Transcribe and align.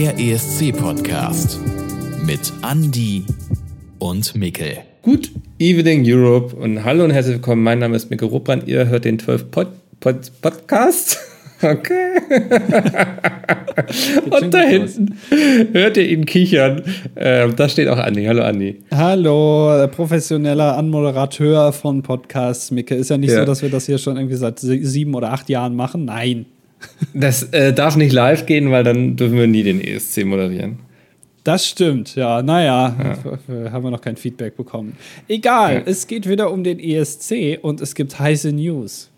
Der 0.00 0.18
ESC-Podcast 0.18 1.60
mit 2.24 2.50
Andy 2.66 3.22
und 3.98 4.34
Mikkel. 4.34 4.78
Good 5.02 5.30
Evening 5.58 6.04
Europe 6.06 6.56
und 6.56 6.82
hallo 6.82 7.04
und 7.04 7.10
herzlich 7.10 7.34
willkommen. 7.34 7.62
Mein 7.62 7.80
Name 7.80 7.96
ist 7.96 8.08
Mikkel 8.08 8.28
Ruppbrand. 8.28 8.66
Ihr 8.66 8.88
hört 8.88 9.04
den 9.04 9.18
12 9.18 9.50
Pod, 9.50 9.68
Pod 10.00 10.32
Podcast. 10.40 11.18
Okay. 11.62 12.14
und 14.30 14.54
da 14.54 14.60
hinten 14.60 15.18
hört 15.72 15.98
ihr 15.98 16.08
ihn 16.08 16.24
kichern. 16.24 16.80
Ähm, 17.16 17.54
da 17.54 17.68
steht 17.68 17.86
auch 17.88 17.98
Andi. 17.98 18.24
Hallo 18.24 18.44
Andi. 18.44 18.80
Hallo, 18.90 19.86
professioneller 19.88 20.78
Anmoderateur 20.78 21.74
von 21.74 22.02
Podcasts. 22.02 22.70
Mikkel, 22.70 22.98
ist 22.98 23.10
ja 23.10 23.18
nicht 23.18 23.32
ja. 23.32 23.40
so, 23.40 23.44
dass 23.44 23.60
wir 23.60 23.68
das 23.68 23.84
hier 23.84 23.98
schon 23.98 24.16
irgendwie 24.16 24.36
seit 24.36 24.58
sieben 24.58 25.14
oder 25.14 25.34
acht 25.34 25.50
Jahren 25.50 25.76
machen. 25.76 26.06
Nein. 26.06 26.46
Das 27.12 27.42
äh, 27.52 27.72
darf 27.72 27.96
nicht 27.96 28.12
live 28.12 28.46
gehen, 28.46 28.70
weil 28.70 28.84
dann 28.84 29.16
dürfen 29.16 29.36
wir 29.36 29.46
nie 29.46 29.62
den 29.62 29.80
ESC 29.80 30.24
moderieren. 30.24 30.78
Das 31.44 31.66
stimmt, 31.66 32.16
ja. 32.16 32.42
Naja, 32.42 32.94
ja. 33.48 33.72
haben 33.72 33.84
wir 33.84 33.90
noch 33.90 34.00
kein 34.00 34.16
Feedback 34.16 34.56
bekommen. 34.56 34.96
Egal, 35.26 35.74
ja. 35.74 35.82
es 35.86 36.06
geht 36.06 36.28
wieder 36.28 36.52
um 36.52 36.62
den 36.64 36.78
ESC 36.78 37.58
und 37.62 37.80
es 37.80 37.94
gibt 37.94 38.18
heiße 38.18 38.52
News. 38.52 39.10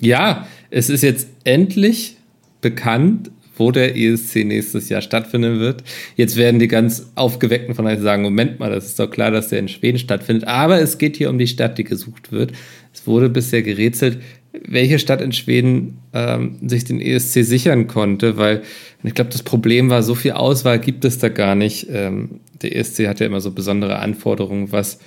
Ja, 0.00 0.46
es 0.70 0.90
ist 0.90 1.02
jetzt 1.02 1.28
endlich 1.44 2.16
bekannt, 2.60 3.30
wo 3.56 3.70
der 3.70 3.96
ESC 3.96 4.44
nächstes 4.44 4.88
Jahr 4.88 5.00
stattfinden 5.00 5.60
wird. 5.60 5.84
Jetzt 6.16 6.36
werden 6.36 6.58
die 6.58 6.66
ganz 6.66 7.10
aufgeweckten 7.14 7.74
von 7.74 7.86
euch 7.86 8.00
sagen, 8.00 8.22
Moment 8.22 8.58
mal, 8.58 8.70
das 8.70 8.86
ist 8.86 8.98
doch 8.98 9.08
klar, 9.08 9.30
dass 9.30 9.48
der 9.48 9.60
in 9.60 9.68
Schweden 9.68 9.98
stattfindet. 9.98 10.48
Aber 10.48 10.80
es 10.80 10.98
geht 10.98 11.16
hier 11.16 11.30
um 11.30 11.38
die 11.38 11.46
Stadt, 11.46 11.78
die 11.78 11.84
gesucht 11.84 12.32
wird. 12.32 12.52
Es 12.92 13.06
wurde 13.06 13.28
bisher 13.28 13.62
gerätselt, 13.62 14.18
welche 14.62 14.98
Stadt 14.98 15.20
in 15.20 15.32
Schweden 15.32 15.98
ähm, 16.12 16.56
sich 16.66 16.84
den 16.84 17.00
ESC 17.00 17.44
sichern 17.44 17.86
konnte, 17.86 18.36
weil 18.36 18.62
ich 19.02 19.14
glaube, 19.14 19.30
das 19.30 19.42
Problem 19.42 19.90
war, 19.90 20.02
so 20.02 20.14
viel 20.14 20.32
Auswahl 20.32 20.78
gibt 20.78 21.04
es 21.04 21.18
da 21.18 21.28
gar 21.28 21.54
nicht. 21.54 21.88
Ähm, 21.90 22.40
der 22.62 22.76
ESC 22.76 23.08
hat 23.08 23.20
ja 23.20 23.26
immer 23.26 23.40
so 23.40 23.50
besondere 23.50 23.98
Anforderungen, 23.98 24.70
was, 24.70 24.98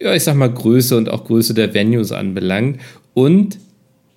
ja, 0.00 0.14
ich 0.14 0.24
sag 0.24 0.36
mal, 0.36 0.52
Größe 0.52 0.96
und 0.96 1.08
auch 1.08 1.24
Größe 1.24 1.54
der 1.54 1.74
Venues 1.74 2.12
anbelangt. 2.12 2.80
Und 3.14 3.58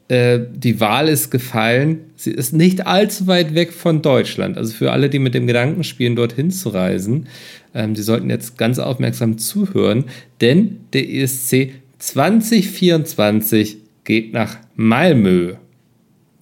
äh, 0.07 0.39
die 0.53 0.79
Wahl 0.79 1.07
ist 1.07 1.31
gefallen. 1.31 2.01
Sie 2.15 2.31
ist 2.31 2.53
nicht 2.53 2.85
allzu 2.85 3.27
weit 3.27 3.55
weg 3.55 3.71
von 3.71 4.01
Deutschland. 4.01 4.57
Also 4.57 4.73
für 4.73 4.91
alle, 4.91 5.09
die 5.09 5.19
mit 5.19 5.33
dem 5.33 5.47
Gedanken 5.47 5.83
spielen, 5.83 6.15
dorthin 6.15 6.51
zu 6.51 6.69
reisen, 6.69 7.27
ähm, 7.73 7.93
die 7.93 8.03
sollten 8.03 8.29
jetzt 8.29 8.57
ganz 8.57 8.77
aufmerksam 8.77 9.37
zuhören, 9.37 10.05
denn 10.41 10.81
der 10.93 11.09
ESC 11.09 11.71
2024 11.97 13.77
geht 14.03 14.33
nach 14.33 14.57
Malmö. 14.75 15.55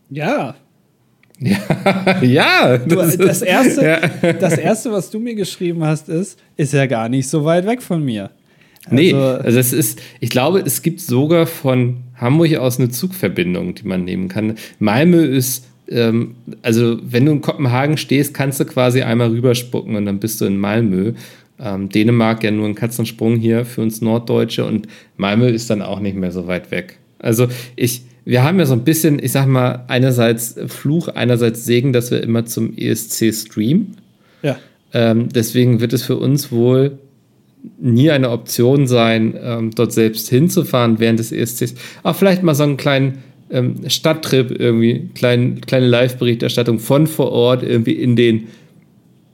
Ja. 0.09 0.55
Ja, 1.39 2.21
ja. 2.21 2.77
Das, 2.77 3.17
das, 3.17 3.41
erste, 3.41 3.83
ja. 3.83 4.33
das 4.33 4.57
erste, 4.57 4.91
was 4.93 5.09
du 5.09 5.19
mir 5.19 5.35
geschrieben 5.35 5.83
hast, 5.83 6.07
ist, 6.07 6.39
ist 6.55 6.71
ja 6.71 6.85
gar 6.85 7.09
nicht 7.09 7.27
so 7.27 7.43
weit 7.43 7.65
weg 7.65 7.81
von 7.81 8.01
mir. 8.01 8.29
Also, 8.85 8.95
nee, 8.95 9.13
also 9.13 9.59
es 9.59 9.73
ist, 9.73 10.01
ich 10.21 10.29
glaube, 10.29 10.59
es 10.59 10.81
gibt 10.81 11.01
sogar 11.01 11.45
von 11.47 11.97
Hamburg 12.15 12.55
aus 12.55 12.79
eine 12.79 12.89
Zugverbindung, 12.89 13.75
die 13.75 13.85
man 13.85 14.05
nehmen 14.05 14.29
kann. 14.29 14.55
Malmö 14.79 15.23
ist, 15.23 15.65
ähm, 15.89 16.35
also 16.61 16.97
wenn 17.03 17.25
du 17.25 17.33
in 17.33 17.41
Kopenhagen 17.41 17.97
stehst, 17.97 18.33
kannst 18.33 18.59
du 18.59 18.65
quasi 18.65 19.01
einmal 19.01 19.29
rüberspucken 19.29 19.95
und 19.95 20.05
dann 20.05 20.19
bist 20.19 20.39
du 20.39 20.45
in 20.45 20.57
Malmö. 20.57 21.13
Ähm, 21.59 21.89
Dänemark 21.89 22.43
ja 22.43 22.51
nur 22.51 22.67
ein 22.67 22.75
Katzensprung 22.75 23.37
hier 23.37 23.65
für 23.65 23.81
uns 23.81 24.01
Norddeutsche 24.01 24.65
und 24.65 24.87
Malmö 25.17 25.47
ist 25.47 25.69
dann 25.69 25.81
auch 25.81 25.99
nicht 25.99 26.15
mehr 26.15 26.31
so 26.31 26.47
weit 26.47 26.71
weg. 26.71 26.99
Also 27.19 27.47
ich, 27.75 28.03
wir 28.25 28.43
haben 28.43 28.59
ja 28.59 28.65
so 28.65 28.73
ein 28.73 28.83
bisschen, 28.83 29.19
ich 29.21 29.31
sag 29.31 29.47
mal, 29.47 29.83
einerseits 29.87 30.55
Fluch, 30.67 31.09
einerseits 31.09 31.65
Segen, 31.65 31.93
dass 31.93 32.11
wir 32.11 32.23
immer 32.23 32.45
zum 32.45 32.75
ESC 32.77 33.33
streamen. 33.33 33.97
Ja. 34.41 34.57
Ähm, 34.93 35.29
deswegen 35.29 35.81
wird 35.81 35.93
es 35.93 36.03
für 36.03 36.17
uns 36.17 36.51
wohl 36.51 36.99
nie 37.79 38.11
eine 38.11 38.29
Option 38.29 38.87
sein, 38.87 39.35
ähm, 39.41 39.71
dort 39.71 39.93
selbst 39.93 40.29
hinzufahren 40.29 40.99
während 40.99 41.19
des 41.19 41.31
ESCs. 41.31 41.75
Aber 42.03 42.13
vielleicht 42.13 42.43
mal 42.43 42.55
so 42.55 42.63
einen 42.63 42.77
kleinen 42.77 43.19
ähm, 43.49 43.87
Stadttrip 43.87 44.51
irgendwie, 44.57 45.09
klein, 45.15 45.61
kleine 45.61 45.87
Live-Berichterstattung 45.87 46.79
von 46.79 47.07
vor 47.07 47.31
Ort 47.31 47.63
irgendwie 47.63 47.93
in 47.93 48.15
den 48.15 48.47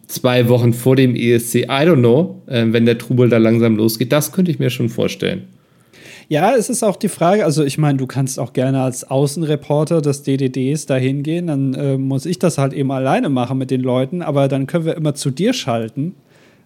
zwei 0.08 0.50
Wochen 0.50 0.74
vor 0.74 0.96
dem 0.96 1.16
ESC. 1.16 1.56
I 1.56 1.68
don't 1.68 2.00
know, 2.00 2.41
äh, 2.47 2.66
wenn 2.69 2.85
der 2.85 2.97
Trubel 2.97 3.30
da 3.30 3.38
langsam 3.38 3.78
losgeht. 3.78 4.12
Das 4.12 4.31
könnte 4.31 4.52
ich 4.52 4.59
mir 4.59 4.69
schon 4.69 4.90
vorstellen. 4.90 5.44
Ja, 6.29 6.56
es 6.56 6.69
ist 6.69 6.84
auch 6.84 6.95
die 6.95 7.09
Frage, 7.09 7.44
also 7.44 7.63
ich 7.63 7.79
meine, 7.79 7.97
du 7.97 8.06
kannst 8.06 8.40
auch 8.40 8.53
gerne 8.53 8.84
als 8.84 9.03
Außenreporter 9.09 10.00
des 10.00 10.22
DDDs 10.22 10.85
da 10.85 10.95
hingehen, 10.95 11.47
dann 11.47 11.73
äh, 11.73 11.97
muss 11.97 12.28
ich 12.28 12.38
das 12.38 12.59
halt 12.59 12.72
eben 12.72 12.91
alleine 12.91 13.29
machen 13.29 13.57
mit 13.57 13.72
den 13.72 13.81
Leuten, 13.81 14.22
aber 14.22 14.47
dann 14.47 14.67
können 14.67 14.85
wir 14.85 14.95
immer 14.95 15.16
zu 15.16 15.31
dir 15.31 15.53
schalten 15.53 16.13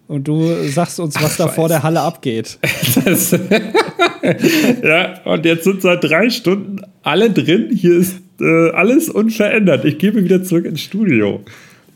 und 0.06 0.28
du 0.28 0.44
sagst 0.68 1.00
uns, 1.00 1.14
was 1.16 1.32
Ach, 1.32 1.46
da 1.46 1.48
vor 1.48 1.68
der 1.68 1.82
Halle 1.82 2.02
abgeht. 2.02 2.58
Das, 3.06 3.30
ja, 4.82 5.20
und 5.24 5.46
jetzt 5.46 5.64
sind 5.64 5.80
seit 5.80 6.04
drei 6.04 6.28
Stunden 6.28 6.82
alle 7.02 7.30
drin. 7.30 7.70
Hier 7.74 7.94
ist 7.96 8.20
äh, 8.40 8.70
alles 8.72 9.08
unverändert. 9.08 9.86
Ich 9.86 9.96
gebe 9.96 10.22
wieder 10.22 10.42
zurück 10.42 10.66
ins 10.66 10.82
Studio. 10.82 11.40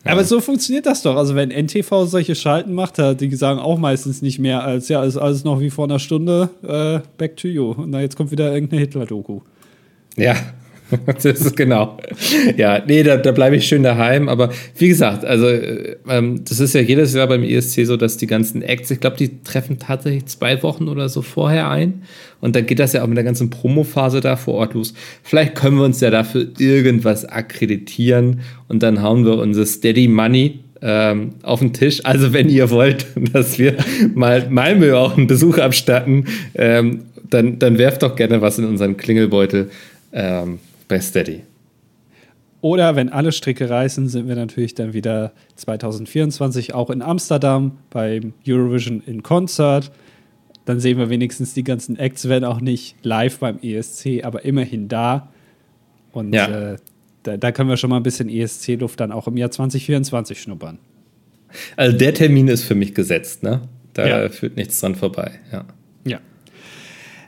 Aber 0.09 0.25
so 0.25 0.41
funktioniert 0.41 0.87
das 0.87 1.03
doch. 1.03 1.17
Also 1.17 1.35
wenn 1.35 1.51
NTV 1.51 2.07
solche 2.07 2.35
Schalten 2.35 2.73
macht, 2.73 2.97
die 2.99 3.35
sagen 3.35 3.61
auch 3.61 3.79
meistens 3.79 4.23
nicht 4.23 4.39
mehr 4.39 4.65
als, 4.65 4.89
ja, 4.89 5.05
ist 5.05 5.17
alles 5.17 5.45
noch 5.45 5.61
wie 5.61 5.71
vor 5.71 5.85
einer 5.85 5.99
Stunde, 5.99 6.49
äh, 6.63 7.01
back 7.19 7.37
to 7.37 7.47
you. 7.47 7.73
Und 7.73 7.93
dann 7.93 8.01
jetzt 8.01 8.17
kommt 8.17 8.31
wieder 8.31 8.53
irgendeine 8.53 8.81
Hitler-Doku. 8.81 9.41
Ja, 10.17 10.35
das 11.07 11.25
ist 11.25 11.57
genau. 11.57 11.99
Ja, 12.57 12.83
nee, 12.87 13.03
da, 13.03 13.17
da 13.17 13.33
bleibe 13.33 13.57
ich 13.57 13.67
schön 13.67 13.83
daheim. 13.83 14.29
Aber 14.29 14.51
wie 14.77 14.89
gesagt, 14.89 15.25
also 15.25 15.47
äh, 15.47 15.97
ähm, 16.09 16.45
das 16.49 16.61
ist 16.61 16.75
ja 16.75 16.81
jedes 16.81 17.15
Jahr 17.15 17.27
beim 17.27 17.43
ESC 17.43 17.85
so, 17.85 17.97
dass 17.97 18.17
die 18.17 18.27
ganzen 18.27 18.63
Acts, 18.63 18.91
ich 18.91 19.01
glaube, 19.01 19.17
die 19.17 19.43
treffen 19.43 19.79
tatsächlich 19.79 20.27
zwei 20.27 20.63
Wochen 20.63 20.89
oder 20.89 21.09
so 21.09 21.23
vorher 21.23 21.71
ein. 21.71 22.03
Und 22.41 22.57
dann 22.57 22.67
geht 22.67 22.79
das 22.79 22.93
ja 22.93 23.03
auch 23.03 23.07
mit 23.07 23.17
der 23.17 23.25
ganzen 23.25 23.51
Promophase 23.51 24.21
da 24.21 24.37
vor 24.37 24.55
Ort 24.55 24.75
los. 24.75 24.95
Vielleicht 25.23 25.55
können 25.55 25.77
wir 25.77 25.85
uns 25.85 26.01
ja 26.01 26.11
dafür 26.11 26.47
irgendwas 26.59 27.25
akkreditieren 27.25 28.41
und 28.69 28.83
dann 28.83 29.03
hauen 29.03 29.25
wir 29.25 29.39
unser 29.39 29.67
Steady 29.67 30.09
Money 30.09 30.61
ähm, 30.81 31.33
auf 31.43 31.59
den 31.61 31.73
Tisch. 31.73 32.05
Also 32.05 32.33
wenn 32.33 32.49
ihr 32.49 32.71
wollt, 32.71 33.07
dass 33.33 33.59
wir 33.59 33.77
mal 34.15 34.49
Malmö 34.49 34.95
auch 34.95 35.17
einen 35.17 35.27
Besuch 35.27 35.59
abstatten, 35.59 36.27
ähm, 36.55 37.03
dann, 37.29 37.59
dann 37.59 37.77
werft 37.79 38.03
doch 38.03 38.17
gerne 38.17 38.41
was 38.41 38.59
in 38.59 38.65
unseren 38.65 38.97
Klingelbeutel. 38.97 39.71
Ähm, 40.13 40.61
bei 40.89 41.01
Steady. 41.01 41.45
Oder 42.61 42.97
wenn 42.97 43.09
alle 43.09 43.31
Stricke 43.31 43.71
reißen, 43.71 44.09
sind 44.09 44.27
wir 44.27 44.35
natürlich 44.35 44.75
dann 44.75 44.93
wieder 44.93 45.33
2024 45.57 46.75
auch 46.75 46.91
in 46.91 47.03
Amsterdam 47.03 47.79
beim 47.91 48.33
Eurovision 48.47 49.03
in 49.07 49.23
Concert. 49.23 49.93
Dann 50.65 50.81
sehen 50.81 50.99
wir 50.99 51.09
wenigstens 51.09 51.55
die 51.55 51.63
ganzen 51.63 51.97
Acts, 51.97 52.29
wenn 52.29 52.45
auch 52.45 52.61
nicht 52.61 52.97
live 53.03 53.39
beim 53.39 53.59
ESC, 53.63 54.25
aber 54.25 54.45
immerhin 54.45 54.89
da. 54.89 55.33
Und 56.13 56.35
ja. 56.35 56.73
äh, 56.73 56.77
da, 57.23 57.37
da, 57.37 57.53
können 57.53 57.69
wir 57.69 57.77
schon 57.77 57.91
mal 57.91 57.97
ein 57.97 58.03
bisschen 58.03 58.29
ESC-Luft 58.29 58.99
dann 58.99 59.13
auch 59.13 59.29
im 59.29 59.37
Jahr 59.37 59.51
2024 59.51 60.41
schnuppern. 60.41 60.79
Also 61.77 61.97
der 61.97 62.13
Termin 62.13 62.49
ist 62.49 62.65
für 62.65 62.75
mich 62.75 62.95
gesetzt, 62.95 63.43
ne? 63.43 63.63
Da 63.95 64.07
ja. 64.07 64.29
führt 64.29 64.57
nichts 64.57 64.81
dran 64.81 64.95
vorbei, 64.95 65.33
ja. 65.53 65.65
Ja. 66.05 66.21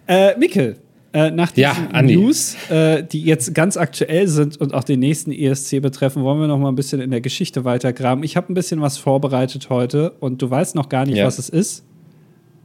Äh, 0.06 0.37
Mikkel, 0.38 0.76
äh, 1.12 1.31
nach 1.31 1.50
diesen 1.50 1.88
ja, 1.93 2.03
News, 2.03 2.56
äh, 2.71 3.03
die 3.03 3.22
jetzt 3.22 3.54
ganz 3.54 3.76
aktuell 3.76 4.28
sind 4.28 4.60
und 4.60 4.75
auch 4.75 4.84
den 4.84 5.00
nächsten 5.00 5.32
ESC 5.32 5.82
betreffen, 5.82 6.22
wollen 6.22 6.41
wir 6.41 6.47
noch 6.47 6.59
mal 6.59 6.69
ein 6.69 6.76
bisschen 6.76 7.00
in 7.00 7.10
der 7.10 7.21
Geschichte 7.21 7.65
weitergraben. 7.65 8.22
Ich 8.22 8.37
habe 8.37 8.53
ein 8.53 8.54
bisschen 8.54 8.81
was 8.81 8.97
vorbereitet 8.98 9.70
heute 9.70 10.12
und 10.20 10.41
du 10.41 10.49
weißt 10.49 10.75
noch 10.75 10.88
gar 10.88 11.06
nicht, 11.06 11.16
ja. 11.16 11.26
was 11.26 11.38
es 11.38 11.49
ist. 11.49 11.84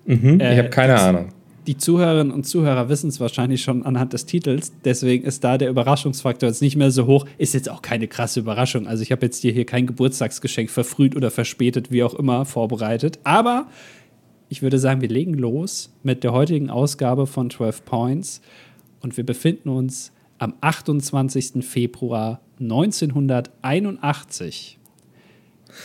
Mhm, 0.05 0.39
äh, 0.39 0.53
ich 0.53 0.59
habe 0.59 0.69
keine 0.69 0.99
Ahnung. 0.99 1.29
Die 1.65 1.77
Zuhörerinnen 1.77 2.31
und 2.31 2.45
Zuhörer 2.45 2.89
wissen 2.89 3.09
es 3.09 3.19
wahrscheinlich 3.19 3.63
schon 3.63 3.83
anhand 3.83 4.13
des 4.13 4.27
Titels. 4.27 4.71
Deswegen 4.83 5.23
ist 5.25 5.43
da 5.43 5.57
der 5.57 5.69
Überraschungsfaktor 5.69 6.47
jetzt 6.47 6.61
nicht 6.61 6.75
mehr 6.75 6.91
so 6.91 7.07
hoch. 7.07 7.25
Ist 7.39 7.55
jetzt 7.55 7.71
auch 7.71 7.81
keine 7.81 8.07
krasse 8.07 8.41
Überraschung. 8.41 8.85
Also 8.85 9.01
ich 9.01 9.11
habe 9.11 9.25
jetzt 9.25 9.43
dir 9.43 9.51
hier 9.51 9.65
kein 9.65 9.87
Geburtstagsgeschenk 9.87 10.69
verfrüht 10.69 11.15
oder 11.15 11.31
verspätet, 11.31 11.89
wie 11.89 12.03
auch 12.03 12.13
immer, 12.13 12.45
vorbereitet. 12.45 13.17
Aber 13.23 13.65
ich 14.49 14.61
würde 14.61 14.77
sagen, 14.79 14.99
wir 15.01 15.09
legen 15.09 15.33
los 15.33 15.93
mit 16.03 16.23
der 16.23 16.31
heutigen 16.33 16.69
Ausgabe 16.69 17.25
von 17.27 17.49
12 17.49 17.83
Points 17.85 18.41
und 19.01 19.17
wir 19.17 19.25
befinden 19.25 19.69
uns 19.69 20.11
am 20.37 20.53
28. 20.61 21.65
Februar 21.65 22.41
1981 22.59 24.77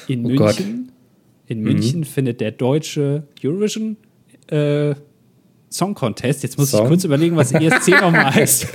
in 0.08 0.24
oh 0.24 0.28
München. 0.28 0.86
Gott. 0.86 0.94
In 1.46 1.60
München 1.60 2.00
mhm. 2.00 2.04
findet 2.04 2.40
der 2.40 2.50
deutsche 2.52 3.24
Eurovision 3.42 3.96
äh, 4.48 4.94
Song 5.72 5.94
Contest. 5.94 6.42
Jetzt 6.42 6.58
muss 6.58 6.72
Song? 6.72 6.82
ich 6.82 6.88
kurz 6.88 7.04
überlegen, 7.04 7.36
was 7.36 7.52
ESC 7.52 7.90
nochmal 8.00 8.34
heißt. 8.34 8.66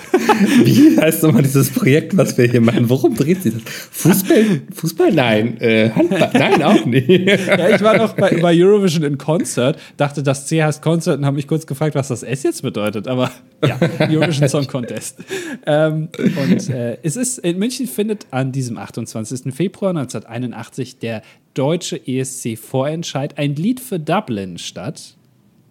Wie 0.63 0.97
heißt 0.97 1.23
nochmal 1.23 1.43
dieses 1.43 1.69
Projekt, 1.69 2.15
was 2.15 2.37
wir 2.37 2.49
hier 2.49 2.61
machen? 2.61 2.89
Worum 2.89 3.15
dreht 3.15 3.43
sich 3.43 3.53
das? 3.53 3.63
Fußball? 3.91 4.61
Fußball? 4.73 5.11
Nein. 5.11 5.59
Äh, 5.59 5.89
Handball? 5.89 6.31
Nein, 6.33 6.63
auch 6.63 6.85
nicht. 6.85 7.09
ja, 7.09 7.69
ich 7.69 7.81
war 7.81 7.97
noch 7.97 8.13
bei, 8.13 8.37
bei, 8.37 8.55
Eurovision 8.57 9.03
in 9.03 9.17
Concert, 9.17 9.77
dachte, 9.97 10.23
das 10.23 10.47
C 10.47 10.63
heißt 10.63 10.81
Concert 10.81 11.19
und 11.19 11.25
habe 11.25 11.35
mich 11.35 11.49
kurz 11.49 11.67
gefragt, 11.67 11.95
was 11.95 12.07
das 12.07 12.23
S 12.23 12.43
jetzt 12.43 12.61
bedeutet. 12.61 13.09
Aber 13.09 13.29
ja, 13.65 13.77
Eurovision 13.99 14.47
Song 14.47 14.65
Contest. 14.65 15.17
Ähm, 15.65 16.07
und 16.17 16.69
äh, 16.69 16.97
es 17.03 17.17
ist, 17.17 17.39
in 17.39 17.59
München 17.59 17.87
findet 17.87 18.27
an 18.31 18.53
diesem 18.53 18.77
28. 18.77 19.53
Februar 19.53 19.89
1981 19.89 20.99
der 20.99 21.23
deutsche 21.55 21.99
ESC-Vorentscheid 22.07 23.37
ein 23.37 23.55
Lied 23.55 23.81
für 23.81 23.99
Dublin 23.99 24.57
statt. 24.57 25.15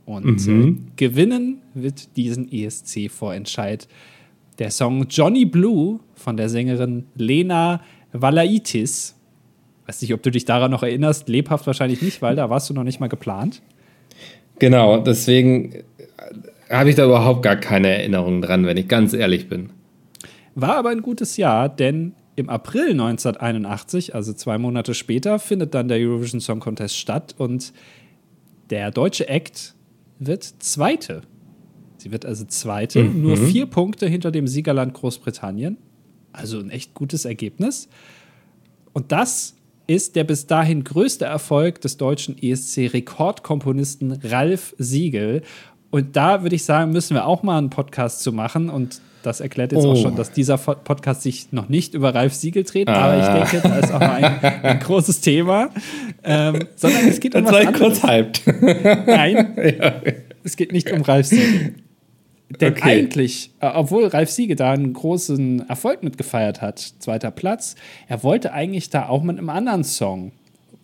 Und 0.07 0.47
mhm. 0.47 0.89
äh, 0.89 0.91
gewinnen 0.97 1.63
wird 1.75 2.17
diesen 2.17 2.51
ESC-Vorentscheid 2.51 3.89
der 4.59 4.71
Song 4.71 5.07
Johnny 5.09 5.45
Blue 5.45 6.01
von 6.15 6.37
der 6.37 6.49
Sängerin 6.49 7.07
Lena 7.17 7.81
Valaitis. 8.13 9.17
Weiß 9.87 10.01
nicht, 10.03 10.15
ob 10.15 10.23
du 10.23 10.31
dich 10.31 10.45
daran 10.45 10.71
noch 10.71 10.83
erinnerst. 10.83 11.29
Lebhaft 11.29 11.67
wahrscheinlich 11.67 12.01
nicht, 12.03 12.23
weil 12.23 12.37
da 12.37 12.49
warst 12.51 12.71
du 12.71 12.75
noch 12.75 12.85
nicht 12.85 13.01
mal 13.01 13.09
geplant. 13.09 13.63
Genau, 14.59 14.99
deswegen 14.99 15.73
äh, 15.73 15.83
habe 16.71 16.91
ich 16.91 16.97
da 16.97 17.05
überhaupt 17.05 17.43
gar 17.43 17.57
keine 17.57 17.89
Erinnerung 17.89 18.41
dran, 18.41 18.67
wenn 18.67 18.77
ich 18.77 18.89
ganz 18.89 19.13
ehrlich 19.13 19.49
bin. 19.49 19.71
War 20.55 20.77
aber 20.77 20.91
ein 20.91 21.03
gutes 21.03 21.37
Jahr, 21.37 21.69
denn 21.69 22.13
im 22.37 22.49
April 22.49 22.91
1981, 22.91 24.15
also 24.15 24.33
zwei 24.33 24.59
Monate 24.59 24.95
später, 24.95 25.39
findet 25.39 25.75
dann 25.75 25.89
der 25.89 25.99
Eurovision 25.99 26.41
Song 26.41 26.61
Contest 26.61 26.97
statt 26.97 27.35
und 27.39 27.73
der 28.71 28.91
deutsche 28.91 29.29
Act 29.29 29.74
wird 30.19 30.45
Zweite. 30.59 31.23
Sie 31.97 32.13
wird 32.13 32.27
also 32.27 32.45
Zweite, 32.45 33.03
mhm. 33.03 33.23
nur 33.23 33.37
vier 33.37 33.67
Punkte 33.67 34.07
hinter 34.07 34.31
dem 34.31 34.47
Siegerland 34.47 34.95
Großbritannien. 34.95 35.79
Also 36.33 36.59
ein 36.59 36.71
echt 36.71 36.95
gutes 36.95 37.25
Ergebnis. 37.25 37.89
Und 38.93 39.13
das 39.13 39.55
ist 39.87 40.17
der 40.17 40.25
bis 40.25 40.47
dahin 40.47 40.85
größte 40.85 41.25
Erfolg 41.25 41.81
des 41.81 41.97
deutschen 41.97 42.37
ESC-Rekordkomponisten 42.39 44.19
Ralf 44.25 44.75
Siegel. 44.79 45.43
Und 45.91 46.17
da 46.17 46.43
würde 46.43 46.57
ich 46.57 46.65
sagen, 46.65 46.93
müssen 46.93 47.15
wir 47.15 47.27
auch 47.27 47.43
mal 47.43 47.59
einen 47.59 47.71
Podcast 47.71 48.21
zu 48.23 48.33
machen. 48.33 48.71
Und 48.71 49.01
das 49.23 49.41
erklärt 49.41 49.73
jetzt 49.73 49.85
oh. 49.85 49.93
auch 49.93 49.97
schon, 49.97 50.17
dass 50.17 50.33
dieser 50.33 50.59
Podcast 50.59 51.23
sich 51.23 51.53
noch 51.53 51.69
nicht 51.69 51.95
über 51.95 52.15
Ralf 52.15 52.35
Siegel 52.35 52.65
dreht. 52.65 52.89
Ah. 52.89 52.95
Aber 52.95 53.19
ich 53.19 53.51
denke, 53.51 53.69
das 53.69 53.85
ist 53.85 53.93
auch 53.95 54.01
mal 54.01 54.25
ein, 54.25 54.45
ein 54.63 54.81
großes 54.81 55.21
Thema. 55.21 55.71
Ähm, 56.23 56.67
sondern 56.77 57.09
es 57.09 57.21
geht 57.21 57.35
um 57.35 57.45
das 57.45 57.53
was 57.53 57.67
anderes. 57.67 58.01
kurz 58.01 58.03
hyped. 58.03 58.43
Nein, 59.07 59.44
ja. 59.79 60.01
es 60.43 60.57
geht 60.57 60.73
nicht 60.73 60.91
um 60.91 61.03
Ralf 61.03 61.27
Siegel. 61.27 61.75
Denn 62.61 62.73
okay. 62.73 62.83
eigentlich, 62.83 63.51
äh, 63.61 63.67
obwohl 63.67 64.07
Ralf 64.07 64.31
Siege 64.31 64.55
da 64.55 64.73
einen 64.73 64.93
großen 64.93 65.69
Erfolg 65.69 66.03
mitgefeiert 66.03 66.61
hat, 66.61 66.79
zweiter 66.99 67.31
Platz, 67.31 67.75
er 68.07 68.23
wollte 68.23 68.53
eigentlich 68.53 68.91
da 68.91 69.09
auch 69.09 69.23
mit 69.23 69.39
einem 69.39 69.49
anderen 69.49 69.83
Song, 69.83 70.33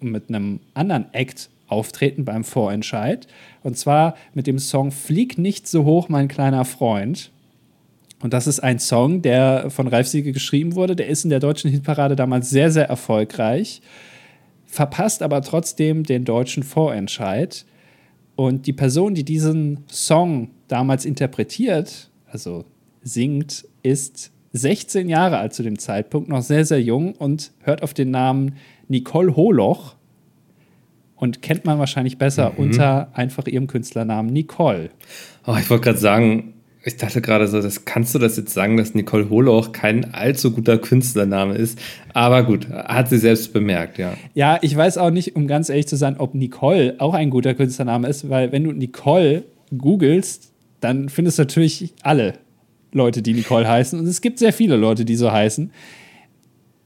mit 0.01 0.29
einem 0.29 0.61
anderen 0.75 1.13
Act 1.13 1.51
auftreten 1.69 2.25
beim 2.25 2.45
Vorentscheid. 2.45 3.29
Und 3.63 3.79
zwar 3.79 4.17
mit 4.35 4.47
dem 4.47 4.59
Song 4.59 4.91
Flieg 4.91 5.39
nicht 5.39 5.69
so 5.69 5.85
hoch, 5.85 6.09
mein 6.09 6.29
kleiner 6.29 6.65
Freund. 6.65 7.31
Und 8.23 8.35
das 8.35 8.47
ist 8.47 8.61
ein 8.61 8.79
Song, 8.79 9.23
der 9.23 9.71
von 9.71 9.87
Ralf 9.87 10.09
Siege 10.09 10.33
geschrieben 10.33 10.75
wurde. 10.75 10.97
Der 10.97 11.07
ist 11.07 11.25
in 11.25 11.31
der 11.31 11.41
deutschen 11.41 11.71
Hitparade 11.71 12.17
damals 12.17 12.51
sehr, 12.51 12.71
sehr 12.71 12.89
erfolgreich, 12.89 13.81
verpasst 14.67 15.23
aber 15.23 15.43
trotzdem 15.43 16.05
den 16.05 16.25
deutschen 16.25 16.63
Vorentscheid. 16.63 17.65
Und 18.41 18.67
die 18.67 18.73
Person, 18.73 19.15
die 19.15 19.23
diesen 19.23 19.85
Song 19.87 20.49
damals 20.67 21.05
interpretiert, 21.05 22.09
also 22.25 22.65
singt, 23.03 23.67
ist 23.83 24.33
16 24.55 25.11
Jahre 25.11 25.37
alt 25.37 25.53
zu 25.53 25.63
dem 25.63 25.79
Zeitpunkt, 25.79 26.31
noch 26.31 26.41
sehr, 26.41 26.65
sehr 26.65 26.81
jung 26.81 27.13
und 27.13 27.53
hört 27.61 27.83
auf 27.83 27.93
den 27.93 28.11
Namen 28.11 28.57
Nicole 28.89 29.37
Holoch 29.37 29.95
und 31.17 31.43
kennt 31.43 31.67
man 31.67 31.79
wahrscheinlich 31.79 32.17
besser 32.17 32.53
mhm. 32.53 32.65
unter 32.65 33.11
einfach 33.13 33.47
ihrem 33.47 33.67
Künstlernamen 33.67 34.33
Nicole. 34.33 34.89
Oh, 35.47 35.57
ich 35.61 35.69
wollte 35.69 35.85
gerade 35.85 35.99
sagen, 35.99 36.55
ich 36.83 36.97
dachte 36.97 37.21
gerade 37.21 37.47
so, 37.47 37.61
das 37.61 37.85
kannst 37.85 38.15
du 38.15 38.19
das 38.19 38.37
jetzt 38.37 38.55
sagen, 38.55 38.77
dass 38.79 38.95
Nicole 38.95 39.29
Holoch 39.29 39.73
kein 39.73 40.15
allzu 40.15 40.51
guter 40.53 40.79
Künstlername 40.79 41.55
ist. 41.55 41.79
Aber 42.15 42.43
gut, 42.43 42.69
hat 42.71 43.11
sie 43.11 43.19
selbst 43.19 43.53
bemerkt, 43.53 43.99
ja. 43.99 44.15
Ja, 44.35 44.59
ich 44.63 44.75
weiß 44.75 44.97
auch 44.97 45.11
nicht, 45.11 45.37
um 45.37 45.47
ganz 45.47 45.69
ehrlich 45.69 45.89
zu 45.89 45.97
sein, 45.97 46.17
ob 46.19 46.35
Nicole 46.35 46.95
auch 46.99 47.13
ein 47.13 47.29
guter 47.29 47.55
Künstlername 47.55 48.09
ist, 48.09 48.31
weil 48.31 48.51
wenn 48.53 48.65
du 48.65 48.73
Nicole 48.73 49.45
googelst, 49.77 50.53
dann 50.81 51.11
findest 51.11 51.39
du 51.39 51.43
natürlich 51.43 51.93
alle 52.03 52.35
Leute, 52.93 53.21
die 53.21 53.35
Nicole 53.35 53.69
heißen. 53.69 53.99
Und 53.99 54.07
es 54.07 54.23
gibt 54.23 54.39
sehr 54.39 54.53
viele 54.53 54.77
Leute, 54.77 55.05
die 55.05 55.17
so 55.17 55.31
heißen. 55.31 55.71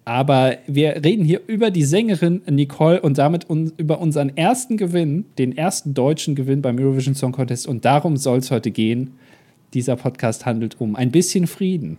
Aber 0.05 0.57
wir 0.67 1.03
reden 1.05 1.25
hier 1.25 1.41
über 1.47 1.71
die 1.71 1.85
Sängerin 1.85 2.43
Nicole 2.51 3.01
und 3.01 3.17
damit 3.17 3.49
un 3.49 3.73
über 3.79 4.01
unseren 4.01 4.37
ersten 4.37 4.77
Gewinn, 4.77 5.25
den 5.39 5.57
ersten 5.57 5.95
deutschen 5.95 6.35
Gewinn 6.35 6.61
beim 6.61 6.79
Eurovision 6.79 7.15
Song 7.15 7.33
Contest. 7.33 7.67
Und 7.67 7.85
darum 7.85 8.17
soll 8.17 8.39
es 8.39 8.51
heute 8.51 8.71
gehen. 8.71 9.13
Dieser 9.75 9.97
Podcast 9.97 10.47
handelt 10.47 10.81
um 10.81 10.97
ein 10.97 11.11
bisschen 11.11 11.47
Frieden. 11.47 11.99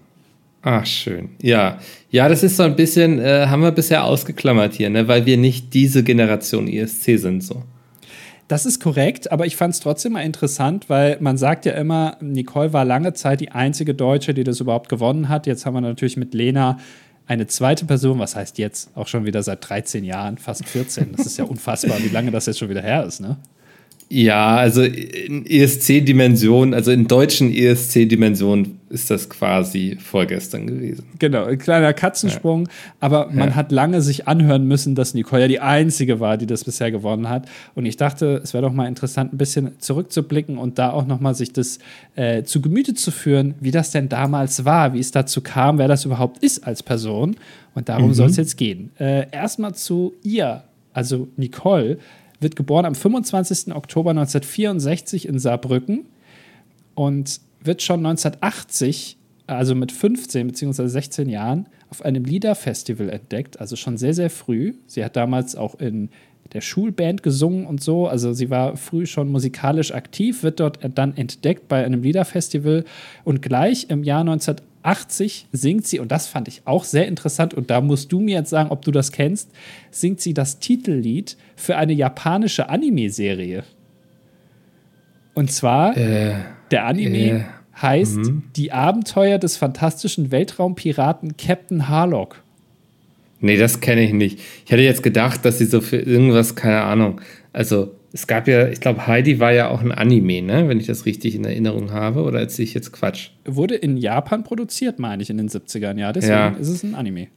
Ach, 0.61 0.85
schön. 0.85 1.29
Ja, 1.41 1.77
ja, 2.09 2.27
das 2.27 2.41
ist 2.41 2.57
so 2.57 2.63
ein 2.63 2.75
bisschen, 2.75 3.19
äh, 3.19 3.45
haben 3.47 3.61
wir 3.61 3.71
bisher 3.71 4.03
ausgeklammert 4.03 4.73
hier, 4.73 4.89
ne? 4.89 5.07
weil 5.07 5.27
wir 5.27 5.37
nicht 5.37 5.75
diese 5.75 6.03
Generation 6.03 6.67
ESC 6.67 7.19
sind. 7.19 7.43
So. 7.43 7.61
Das 8.47 8.65
ist 8.65 8.79
korrekt, 8.79 9.31
aber 9.31 9.45
ich 9.45 9.55
fand 9.55 9.75
es 9.75 9.79
trotzdem 9.79 10.13
mal 10.13 10.21
interessant, 10.21 10.89
weil 10.89 11.17
man 11.19 11.37
sagt 11.37 11.65
ja 11.65 11.73
immer, 11.73 12.17
Nicole 12.19 12.73
war 12.73 12.83
lange 12.83 13.13
Zeit 13.13 13.41
die 13.41 13.51
einzige 13.51 13.93
Deutsche, 13.93 14.33
die 14.33 14.43
das 14.43 14.59
überhaupt 14.59 14.89
gewonnen 14.89 15.29
hat. 15.29 15.45
Jetzt 15.45 15.67
haben 15.67 15.75
wir 15.75 15.81
natürlich 15.81 16.17
mit 16.17 16.33
Lena 16.33 16.79
eine 17.27 17.47
zweite 17.47 17.85
Person, 17.85 18.19
was 18.19 18.35
heißt 18.35 18.57
jetzt 18.57 18.89
auch 18.95 19.07
schon 19.07 19.25
wieder 19.25 19.43
seit 19.43 19.67
13 19.67 20.03
Jahren, 20.03 20.37
fast 20.37 20.65
14. 20.67 21.13
Das 21.15 21.25
ist 21.25 21.37
ja 21.37 21.43
unfassbar, 21.45 21.97
wie 21.99 22.09
lange 22.09 22.31
das 22.31 22.45
jetzt 22.45 22.59
schon 22.59 22.69
wieder 22.69 22.81
her 22.81 23.03
ist, 23.03 23.19
ne? 23.19 23.37
Ja, 24.07 24.57
also 24.57 24.83
in 24.83 25.45
ESC-Dimension, 25.47 26.75
also 26.75 26.91
in 26.91 27.07
deutschen 27.07 27.51
ESC-Dimensionen 27.51 28.79
ist 28.89 29.09
das 29.09 29.29
quasi 29.29 29.97
vorgestern 29.99 30.67
gewesen. 30.67 31.05
Genau, 31.17 31.45
ein 31.45 31.57
kleiner 31.57 31.91
Katzensprung, 31.91 32.67
ja. 32.67 32.71
aber 32.99 33.29
man 33.31 33.49
ja. 33.49 33.55
hat 33.55 33.71
lange 33.71 34.01
sich 34.01 34.27
anhören 34.27 34.67
müssen, 34.67 34.93
dass 34.93 35.15
Nicole 35.15 35.41
ja 35.43 35.47
die 35.47 35.59
einzige 35.59 36.19
war, 36.19 36.37
die 36.37 36.45
das 36.45 36.63
bisher 36.63 36.91
gewonnen 36.91 37.29
hat. 37.29 37.47
Und 37.73 37.87
ich 37.87 37.97
dachte, 37.97 38.41
es 38.43 38.53
wäre 38.53 38.61
doch 38.61 38.73
mal 38.73 38.87
interessant, 38.87 39.33
ein 39.33 39.37
bisschen 39.37 39.71
zurückzublicken 39.79 40.59
und 40.59 40.77
da 40.77 40.91
auch 40.91 41.07
nochmal 41.07 41.33
sich 41.33 41.51
das 41.51 41.79
äh, 42.15 42.43
zu 42.43 42.61
Gemüte 42.61 42.93
zu 42.93 43.09
führen, 43.09 43.55
wie 43.59 43.71
das 43.71 43.89
denn 43.89 44.07
damals 44.07 44.65
war, 44.65 44.93
wie 44.93 44.99
es 44.99 45.09
dazu 45.11 45.41
kam, 45.41 45.79
wer 45.79 45.87
das 45.87 46.05
überhaupt 46.05 46.43
ist 46.43 46.65
als 46.65 46.83
Person. 46.83 47.37
Und 47.73 47.89
darum 47.89 48.09
mhm. 48.09 48.13
soll 48.13 48.29
es 48.29 48.37
jetzt 48.37 48.55
gehen. 48.55 48.91
Äh, 48.99 49.25
Erstmal 49.31 49.73
zu 49.73 50.13
ihr, 50.23 50.63
also 50.93 51.27
Nicole 51.37 51.97
wird 52.45 52.55
geboren 52.55 52.85
am 52.85 52.93
25. 52.93 53.73
Oktober 53.73 54.11
1964 54.11 55.27
in 55.27 55.39
Saarbrücken 55.39 56.05
und 56.93 57.41
wird 57.59 57.81
schon 57.81 58.05
1980, 58.05 59.17
also 59.47 59.73
mit 59.73 59.91
15 59.91 60.45
bzw. 60.45 60.87
16 60.87 61.27
Jahren, 61.27 61.65
auf 61.89 62.05
einem 62.05 62.23
Liederfestival 62.23 63.09
entdeckt, 63.09 63.59
also 63.59 63.75
schon 63.75 63.97
sehr, 63.97 64.13
sehr 64.13 64.29
früh. 64.29 64.75
Sie 64.85 65.03
hat 65.03 65.15
damals 65.15 65.55
auch 65.55 65.73
in 65.79 66.09
der 66.53 66.61
Schulband 66.61 67.23
gesungen 67.23 67.65
und 67.65 67.81
so, 67.81 68.07
also 68.07 68.31
sie 68.31 68.51
war 68.51 68.77
früh 68.77 69.07
schon 69.07 69.31
musikalisch 69.31 69.91
aktiv, 69.91 70.43
wird 70.43 70.59
dort 70.59 70.77
dann 70.93 71.17
entdeckt 71.17 71.67
bei 71.67 71.83
einem 71.83 72.03
Liederfestival 72.03 72.85
und 73.23 73.41
gleich 73.41 73.89
im 73.89 74.03
Jahr 74.03 74.21
1980 74.21 74.74
80 74.85 75.47
singt 75.51 75.87
sie, 75.87 75.99
und 75.99 76.11
das 76.11 76.27
fand 76.27 76.47
ich 76.47 76.61
auch 76.65 76.83
sehr 76.83 77.07
interessant, 77.07 77.53
und 77.53 77.69
da 77.69 77.81
musst 77.81 78.11
du 78.11 78.19
mir 78.19 78.37
jetzt 78.37 78.49
sagen, 78.49 78.69
ob 78.71 78.83
du 78.83 78.91
das 78.91 79.11
kennst, 79.11 79.51
singt 79.91 80.21
sie 80.21 80.33
das 80.33 80.59
Titellied 80.59 81.37
für 81.55 81.77
eine 81.77 81.93
japanische 81.93 82.69
Anime-Serie. 82.69 83.63
Und 85.33 85.51
zwar, 85.51 85.97
äh, 85.97 86.33
der 86.71 86.85
Anime 86.85 87.17
äh, 87.17 87.43
heißt 87.81 88.17
mh. 88.17 88.41
Die 88.55 88.71
Abenteuer 88.71 89.37
des 89.37 89.57
fantastischen 89.57 90.31
Weltraumpiraten 90.31 91.35
Captain 91.37 91.89
Harlock. 91.89 92.41
Nee, 93.41 93.57
das 93.57 93.81
kenne 93.81 94.01
ich 94.01 94.13
nicht. 94.13 94.39
Ich 94.65 94.71
hätte 94.71 94.81
jetzt 94.81 95.03
gedacht, 95.03 95.43
dass 95.43 95.57
sie 95.57 95.65
so 95.65 95.81
für 95.81 95.97
irgendwas, 95.97 96.55
keine 96.55 96.81
Ahnung, 96.83 97.21
also 97.51 97.91
es 98.15 98.27
gab 98.27 98.47
ja, 98.47 98.69
ich 98.69 98.79
glaube, 98.79 99.07
Heidi 99.07 99.41
war 99.41 99.51
ja 99.51 99.67
auch 99.67 99.81
ein 99.81 99.91
Anime, 99.91 100.41
ne? 100.41 100.69
wenn 100.69 100.79
ich 100.79 100.87
das 100.87 101.05
richtig 101.05 101.35
in 101.35 101.43
Erinnerung 101.43 101.91
habe. 101.91 102.23
Oder 102.23 102.39
erzähle 102.39 102.63
ich 102.65 102.73
jetzt 102.73 102.93
Quatsch? 102.93 103.31
Wurde 103.43 103.75
in 103.75 103.97
Japan 103.97 104.45
produziert, 104.45 104.99
meine 104.99 105.21
ich, 105.21 105.29
in 105.29 105.37
den 105.37 105.49
70ern, 105.49 105.99
ja. 105.99 106.13
Deswegen 106.13 106.33
ja. 106.33 106.47
ist 106.57 106.69
es 106.69 106.81
ein 106.81 106.95
Anime. 106.95 107.27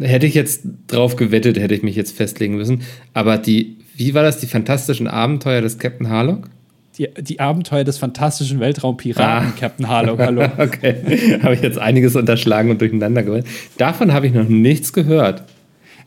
Hätte 0.00 0.26
ich 0.26 0.34
jetzt 0.34 0.62
drauf 0.88 1.14
gewettet, 1.14 1.60
hätte 1.60 1.76
ich 1.76 1.84
mich 1.84 1.94
jetzt 1.94 2.16
festlegen 2.16 2.56
müssen. 2.56 2.82
Aber 3.14 3.38
die, 3.38 3.76
wie 3.94 4.14
war 4.14 4.24
das, 4.24 4.40
die 4.40 4.48
fantastischen 4.48 5.06
Abenteuer 5.06 5.60
des 5.60 5.78
Captain 5.78 6.08
Harlock? 6.08 6.50
Die, 6.98 7.08
die 7.20 7.38
Abenteuer 7.38 7.84
des 7.84 7.98
fantastischen 7.98 8.58
Weltraumpiraten 8.58 9.48
ah. 9.50 9.52
Captain 9.56 9.86
Harlock, 9.86 10.18
hallo. 10.18 10.42
okay, 10.58 11.38
habe 11.40 11.54
ich 11.54 11.62
jetzt 11.62 11.78
einiges 11.78 12.16
unterschlagen 12.16 12.72
und 12.72 12.80
durcheinander 12.80 13.22
gebracht. 13.22 13.44
Davon 13.78 14.12
habe 14.12 14.26
ich 14.26 14.34
noch 14.34 14.48
nichts 14.48 14.92
gehört. 14.92 15.44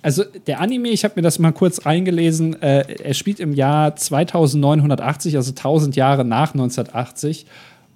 Also 0.01 0.23
der 0.23 0.61
Anime, 0.61 0.89
ich 0.89 1.03
habe 1.03 1.15
mir 1.17 1.21
das 1.21 1.39
mal 1.39 1.51
kurz 1.51 1.85
reingelesen, 1.85 2.61
äh, 2.61 2.85
er 3.03 3.13
spielt 3.13 3.39
im 3.39 3.53
Jahr 3.53 3.95
2980, 3.95 5.35
also 5.35 5.51
1000 5.51 5.95
Jahre 5.95 6.23
nach 6.23 6.53
1980. 6.53 7.45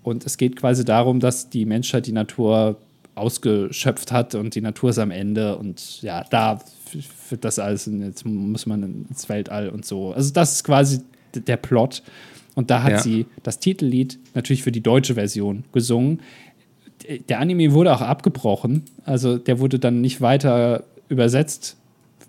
Und 0.03 0.25
es 0.25 0.37
geht 0.37 0.57
quasi 0.57 0.83
darum, 0.83 1.21
dass 1.21 1.49
die 1.49 1.65
Menschheit 1.65 2.07
die 2.07 2.11
Natur 2.11 2.75
ausgeschöpft 3.15 4.11
hat 4.11 4.35
und 4.35 4.55
die 4.55 4.61
Natur 4.61 4.89
ist 4.89 4.99
am 4.99 5.11
Ende. 5.11 5.55
Und 5.57 6.01
ja, 6.01 6.25
da 6.29 6.59
wird 7.29 7.45
das 7.45 7.57
alles, 7.57 7.89
jetzt 7.91 8.25
muss 8.25 8.65
man 8.65 9.05
ins 9.09 9.29
Weltall 9.29 9.69
und 9.69 9.85
so. 9.85 10.11
Also 10.11 10.33
das 10.33 10.53
ist 10.53 10.63
quasi 10.65 10.99
der 11.33 11.57
Plot. 11.57 12.03
Und 12.55 12.69
da 12.69 12.83
hat 12.83 12.91
ja. 12.91 12.99
sie 12.99 13.25
das 13.43 13.59
Titellied 13.59 14.19
natürlich 14.33 14.61
für 14.61 14.71
die 14.71 14.81
deutsche 14.81 15.13
Version 15.13 15.63
gesungen. 15.71 16.19
Der 17.29 17.39
Anime 17.39 17.71
wurde 17.71 17.93
auch 17.93 18.01
abgebrochen. 18.01 18.83
Also 19.05 19.37
der 19.37 19.59
wurde 19.59 19.79
dann 19.79 20.01
nicht 20.01 20.19
weiter 20.19 20.83
übersetzt 21.07 21.77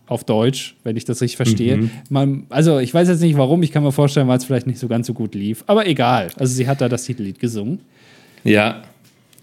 auf 0.07 0.25
Deutsch, 0.25 0.77
wenn 0.85 0.97
ich 0.97 1.05
das 1.05 1.21
richtig 1.23 1.37
verstehe. 1.37 1.77
Mhm. 1.79 1.91
Man, 2.11 2.47
also 2.51 2.79
ich 2.79 2.93
weiß 2.93 3.09
jetzt 3.09 3.21
nicht 3.21 3.37
warum, 3.37 3.63
ich 3.63 3.73
kann 3.73 3.83
mir 3.83 3.93
vorstellen, 3.93 4.29
weil 4.29 4.39
es 4.39 4.45
vielleicht 4.45 4.67
nicht 4.67 4.79
so 4.79 4.89
ganz 4.89 5.07
so 5.07 5.15
gut 5.15 5.35
lief. 5.35 5.65
Aber 5.67 5.87
egal. 5.87 6.31
Also 6.37 6.55
sie 6.55 6.69
hat 6.69 6.81
da 6.81 6.89
das 6.89 7.05
Titellied 7.05 7.39
gesungen. 7.39 7.81
Ja. 8.45 8.83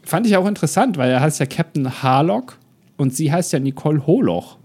Fand 0.04 0.28
ich 0.28 0.38
auch 0.38 0.48
interessant, 0.48 0.98
weil 0.98 1.10
er 1.10 1.22
heißt 1.22 1.40
ja 1.40 1.46
Captain 1.46 2.04
Harlock 2.04 2.58
und 2.98 3.16
sie 3.16 3.32
heißt 3.32 3.54
ja 3.54 3.60
Nicole 3.60 4.06
Holoch. 4.06 4.58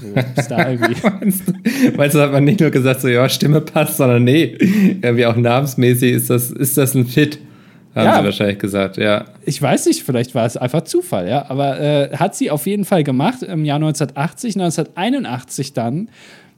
So, 0.00 0.40
ist 0.40 0.48
da 0.48 0.70
irgendwie. 0.70 0.96
Meinst 1.96 2.14
du, 2.14 2.20
hat 2.20 2.32
man 2.32 2.44
nicht 2.44 2.60
nur 2.60 2.70
gesagt, 2.70 3.00
so 3.00 3.08
ja, 3.08 3.28
Stimme 3.28 3.60
passt, 3.60 3.96
sondern 3.96 4.24
nee, 4.24 4.56
irgendwie 5.02 5.26
auch 5.26 5.36
namensmäßig 5.36 6.12
ist 6.12 6.30
das, 6.30 6.50
ist 6.50 6.76
das 6.76 6.94
ein 6.94 7.06
Fit. 7.06 7.38
Haben 7.94 8.06
ja, 8.06 8.18
sie 8.18 8.24
wahrscheinlich 8.24 8.58
gesagt, 8.58 8.96
ja. 8.96 9.26
Ich 9.44 9.60
weiß 9.60 9.86
nicht, 9.86 10.02
vielleicht 10.02 10.34
war 10.34 10.46
es 10.46 10.56
einfach 10.56 10.82
Zufall, 10.82 11.28
ja. 11.28 11.48
Aber 11.48 11.80
äh, 11.80 12.16
hat 12.16 12.34
sie 12.34 12.50
auf 12.50 12.66
jeden 12.66 12.84
Fall 12.84 13.04
gemacht 13.04 13.42
im 13.42 13.64
Jahr 13.64 13.76
1980. 13.76 14.56
1981 14.56 15.72
dann 15.74 16.08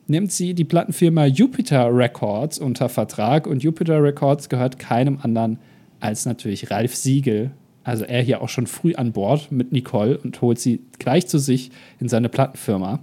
nimmt 0.07 0.33
sie 0.33 0.55
die 0.55 0.65
Plattenfirma 0.65 1.27
Jupiter 1.27 1.95
Records 1.95 2.59
unter 2.59 2.89
Vertrag 2.89 3.47
und 3.47 3.63
Jupiter 3.63 4.03
Records 4.03 4.49
gehört 4.49 4.79
keinem 4.79 5.19
anderen 5.23 5.59
als 6.01 6.25
natürlich 6.25 6.71
Ralf 6.71 6.95
Siegel. 6.95 7.51
Also 7.85 8.05
er 8.05 8.23
hier 8.23 8.41
auch 8.41 8.49
schon 8.49 8.67
früh 8.67 8.95
an 8.95 9.13
Bord 9.13 9.53
mit 9.53 9.73
Nicole 9.73 10.19
und 10.19 10.41
holt 10.41 10.59
sie 10.59 10.81
gleich 10.99 11.27
zu 11.29 11.39
sich 11.39 11.71
in 12.01 12.09
seine 12.09 12.29
Plattenfirma. 12.29 13.01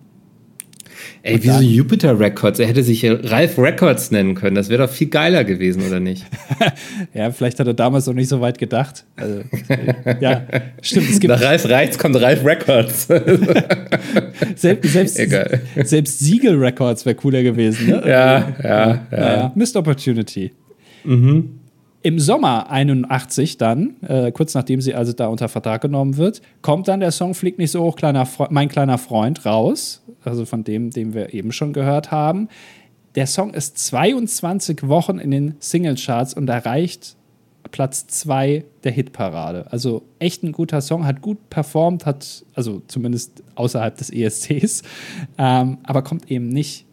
Ey, 1.21 1.39
wieso 1.41 1.61
Jupiter 1.61 2.19
Records? 2.19 2.59
Er 2.59 2.67
hätte 2.67 2.83
sich 2.83 3.05
Ralph 3.05 3.57
Records 3.57 4.11
nennen 4.11 4.35
können. 4.35 4.55
Das 4.55 4.69
wäre 4.69 4.85
doch 4.85 4.93
viel 4.93 5.07
geiler 5.07 5.43
gewesen, 5.43 5.83
oder 5.87 5.99
nicht? 5.99 6.25
ja, 7.13 7.31
vielleicht 7.31 7.59
hat 7.59 7.67
er 7.67 7.73
damals 7.73 8.07
noch 8.07 8.13
nicht 8.13 8.29
so 8.29 8.41
weit 8.41 8.57
gedacht. 8.57 9.05
Also, 9.15 9.41
ja, 10.19 10.43
stimmt. 10.81 11.09
Es 11.09 11.19
gibt 11.19 11.33
Nach 11.33 11.41
Ralph 11.41 11.67
Reitz 11.69 11.97
kommt 11.97 12.15
Ralph 12.21 12.45
Records. 12.45 13.07
selbst, 14.55 14.91
selbst, 14.91 15.15
selbst 15.83 16.19
Siegel 16.19 16.57
Records 16.57 17.05
wäre 17.05 17.15
cooler 17.15 17.43
gewesen. 17.43 17.87
Ne? 17.87 18.03
Ja, 18.05 18.55
ja, 18.61 19.07
ja. 19.11 19.17
ja. 19.17 19.51
Missed 19.55 19.75
Opportunity. 19.75 20.51
Mhm. 21.03 21.62
Im 22.03 22.19
Sommer 22.19 22.69
81 22.69 23.57
dann, 23.57 23.95
äh, 24.01 24.31
kurz 24.31 24.53
nachdem 24.53 24.81
sie 24.81 24.93
also 24.93 25.13
da 25.13 25.27
unter 25.27 25.47
Vertrag 25.47 25.81
genommen 25.81 26.17
wird, 26.17 26.41
kommt 26.61 26.87
dann 26.87 26.99
der 26.99 27.11
Song 27.11 27.33
Fliegt 27.33 27.59
nicht 27.59 27.71
so 27.71 27.81
hoch, 27.81 27.95
kleiner 27.95 28.27
mein 28.49 28.69
kleiner 28.69 28.97
Freund 28.97 29.45
raus 29.45 30.03
also 30.25 30.45
von 30.45 30.63
dem, 30.63 30.89
den 30.89 31.13
wir 31.13 31.33
eben 31.33 31.51
schon 31.51 31.73
gehört 31.73 32.11
haben. 32.11 32.49
Der 33.15 33.27
Song 33.27 33.53
ist 33.53 33.77
22 33.77 34.87
Wochen 34.87 35.19
in 35.19 35.31
den 35.31 35.55
Singlecharts 35.59 36.33
und 36.33 36.49
erreicht 36.49 37.15
Platz 37.71 38.07
2 38.07 38.65
der 38.83 38.91
Hitparade. 38.91 39.71
Also 39.71 40.03
echt 40.19 40.43
ein 40.43 40.51
guter 40.51 40.81
Song, 40.81 41.05
hat 41.05 41.21
gut 41.21 41.49
performt, 41.49 42.05
hat, 42.05 42.45
also 42.53 42.81
zumindest 42.87 43.43
außerhalb 43.55 43.95
des 43.95 44.11
ESCs, 44.11 44.83
ähm, 45.37 45.77
aber 45.83 46.03
kommt 46.03 46.29
eben 46.29 46.49
nicht 46.49 46.85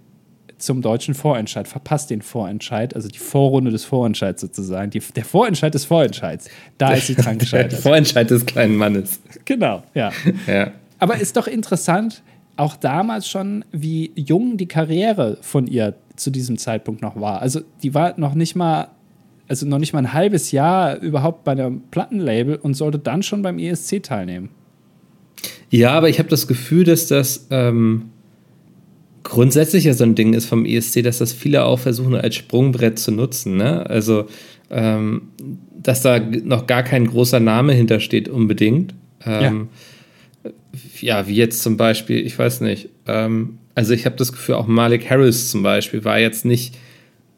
zum 0.63 0.83
deutschen 0.83 1.15
Vorentscheid, 1.15 1.67
verpasst 1.67 2.11
den 2.11 2.23
Vorentscheid, 2.23 2.95
also 2.95 3.09
die 3.09 3.19
Vorrunde 3.19 3.71
des 3.71 3.85
Vorentscheids 3.85 4.41
sozusagen. 4.41 4.91
Die, 4.91 5.01
der 5.01 5.25
Vorentscheid 5.25 5.73
des 5.75 5.85
Vorentscheids. 5.85 6.49
Da 6.79 6.93
ist 6.93 7.09
sie 7.09 7.15
dran 7.15 7.39
gescheitert. 7.39 7.73
Der 7.73 7.79
Vorentscheid 7.81 8.31
des 8.31 8.47
kleinen 8.47 8.77
Mannes. 8.77 9.21
Genau, 9.45 9.83
ja. 9.95 10.13
ja. 10.47 10.73
Aber 10.99 11.17
ist 11.19 11.37
doch 11.37 11.47
interessant, 11.47 12.23
auch 12.57 12.77
damals 12.77 13.29
schon, 13.29 13.65
wie 13.73 14.13
jung 14.15 14.57
die 14.57 14.67
Karriere 14.67 15.39
von 15.41 15.67
ihr 15.67 15.95
zu 16.17 16.31
diesem 16.31 16.59
Zeitpunkt 16.59 17.03
noch 17.03 17.19
war. 17.19 17.41
Also 17.41 17.61
die 17.83 17.95
war 17.95 18.19
noch 18.19 18.35
nicht 18.35 18.55
mal, 18.55 18.89
also 19.49 19.67
noch 19.67 19.79
nicht 19.79 19.93
mal 19.93 20.01
ein 20.01 20.13
halbes 20.13 20.53
Jahr 20.53 20.99
überhaupt 20.99 21.45
bei 21.45 21.53
einem 21.53 21.83
Plattenlabel 21.91 22.57
und 22.57 22.75
sollte 22.75 22.99
dann 22.99 23.23
schon 23.23 23.43
beim 23.43 23.59
ESC 23.59 24.03
teilnehmen. 24.03 24.51
Ja, 25.71 25.93
aber 25.93 26.09
ich 26.09 26.19
habe 26.19 26.29
das 26.29 26.47
Gefühl, 26.47 26.85
dass 26.85 27.07
das 27.07 27.47
ähm, 27.51 28.11
grundsätzlich 29.23 29.85
ja 29.85 29.95
so 29.95 30.05
ein 30.05 30.15
Ding 30.15 30.35
ist 30.35 30.47
vom 30.47 30.65
ESC, 30.65 31.03
dass 31.03 31.19
das 31.19 31.33
viele 31.33 31.65
auch 31.65 31.79
versuchen 31.79 32.15
als 32.15 32.37
Sprungbrett 32.37 32.99
zu 32.99 33.13
nutzen. 33.13 33.57
Ne? 33.57 33.89
Also, 33.89 34.27
ähm, 34.71 35.23
dass 35.83 36.03
da 36.03 36.19
noch 36.19 36.67
gar 36.67 36.83
kein 36.83 37.07
großer 37.07 37.41
Name 37.41 37.73
hintersteht 37.73 38.29
unbedingt. 38.29 38.95
Ähm, 39.25 39.43
ja 39.43 39.53
ja, 41.01 41.27
wie 41.27 41.35
jetzt 41.35 41.63
zum 41.63 41.77
Beispiel, 41.77 42.25
ich 42.25 42.39
weiß 42.39 42.61
nicht, 42.63 42.89
ähm, 43.07 43.59
also 43.75 43.95
ich 43.95 44.07
habe 44.07 44.17
das 44.17 44.33
Gefühl, 44.33 44.57
auch 44.57 44.67
Malik 44.67 45.09
Harris 45.09 45.51
zum 45.51 45.63
Beispiel 45.63 46.05
war 46.05 46.19
jetzt 46.19 46.45
nicht 46.45 46.75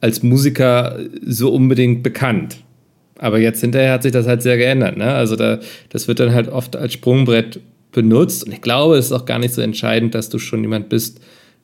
als 0.00 0.22
Musiker 0.22 0.98
so 1.24 1.52
unbedingt 1.52 2.02
bekannt. 2.02 2.58
Aber 3.18 3.38
jetzt 3.38 3.60
hinterher 3.60 3.92
hat 3.92 4.02
sich 4.02 4.12
das 4.12 4.26
halt 4.26 4.42
sehr 4.42 4.56
geändert. 4.56 4.96
Ne? 4.96 5.12
Also 5.12 5.36
da, 5.36 5.60
das 5.90 6.08
wird 6.08 6.18
dann 6.18 6.34
halt 6.34 6.48
oft 6.48 6.74
als 6.74 6.94
Sprungbrett 6.94 7.60
benutzt. 7.92 8.44
Und 8.44 8.52
ich 8.52 8.62
glaube, 8.62 8.96
es 8.96 9.06
ist 9.06 9.12
auch 9.12 9.26
gar 9.26 9.38
nicht 9.38 9.54
so 9.54 9.62
entscheidend, 9.62 10.14
dass 10.14 10.28
du 10.28 10.38
schon 10.38 10.62
jemand 10.62 10.88
bist, 10.88 11.20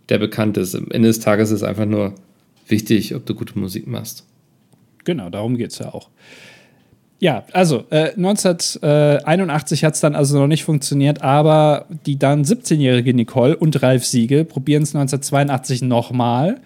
der 0.09 0.19
bekannt 0.19 0.57
ist. 0.57 0.75
Am 0.75 0.91
Ende 0.91 1.09
des 1.09 1.21
Tages 1.21 1.51
ist 1.51 1.63
einfach 1.63 1.87
nur 1.87 2.15
wichtig, 2.67 3.15
ob 3.15 3.27
du 3.27 3.35
gute 3.35 3.59
Musik 3.59 3.87
machst. 3.87 4.27
Genau, 5.05 5.31
darum 5.31 5.57
geht 5.57 5.71
es 5.71 5.79
ja 5.79 5.93
auch. 5.93 6.09
Ja, 7.21 7.45
also 7.53 7.85
äh, 7.91 8.13
1981 8.17 9.85
hat 9.85 9.95
es 9.95 10.01
dann 10.01 10.15
also 10.15 10.39
noch 10.39 10.47
nicht 10.47 10.63
funktioniert, 10.63 11.23
aber 11.23 11.87
die 12.07 12.17
dann 12.17 12.45
17-jährige 12.45 13.13
Nicole 13.13 13.57
und 13.57 13.83
Ralf 13.83 14.05
Siegel 14.05 14.45
probieren 14.45 14.85
es 14.85 14.95
1982 14.95 15.83
nochmal. 15.83 16.61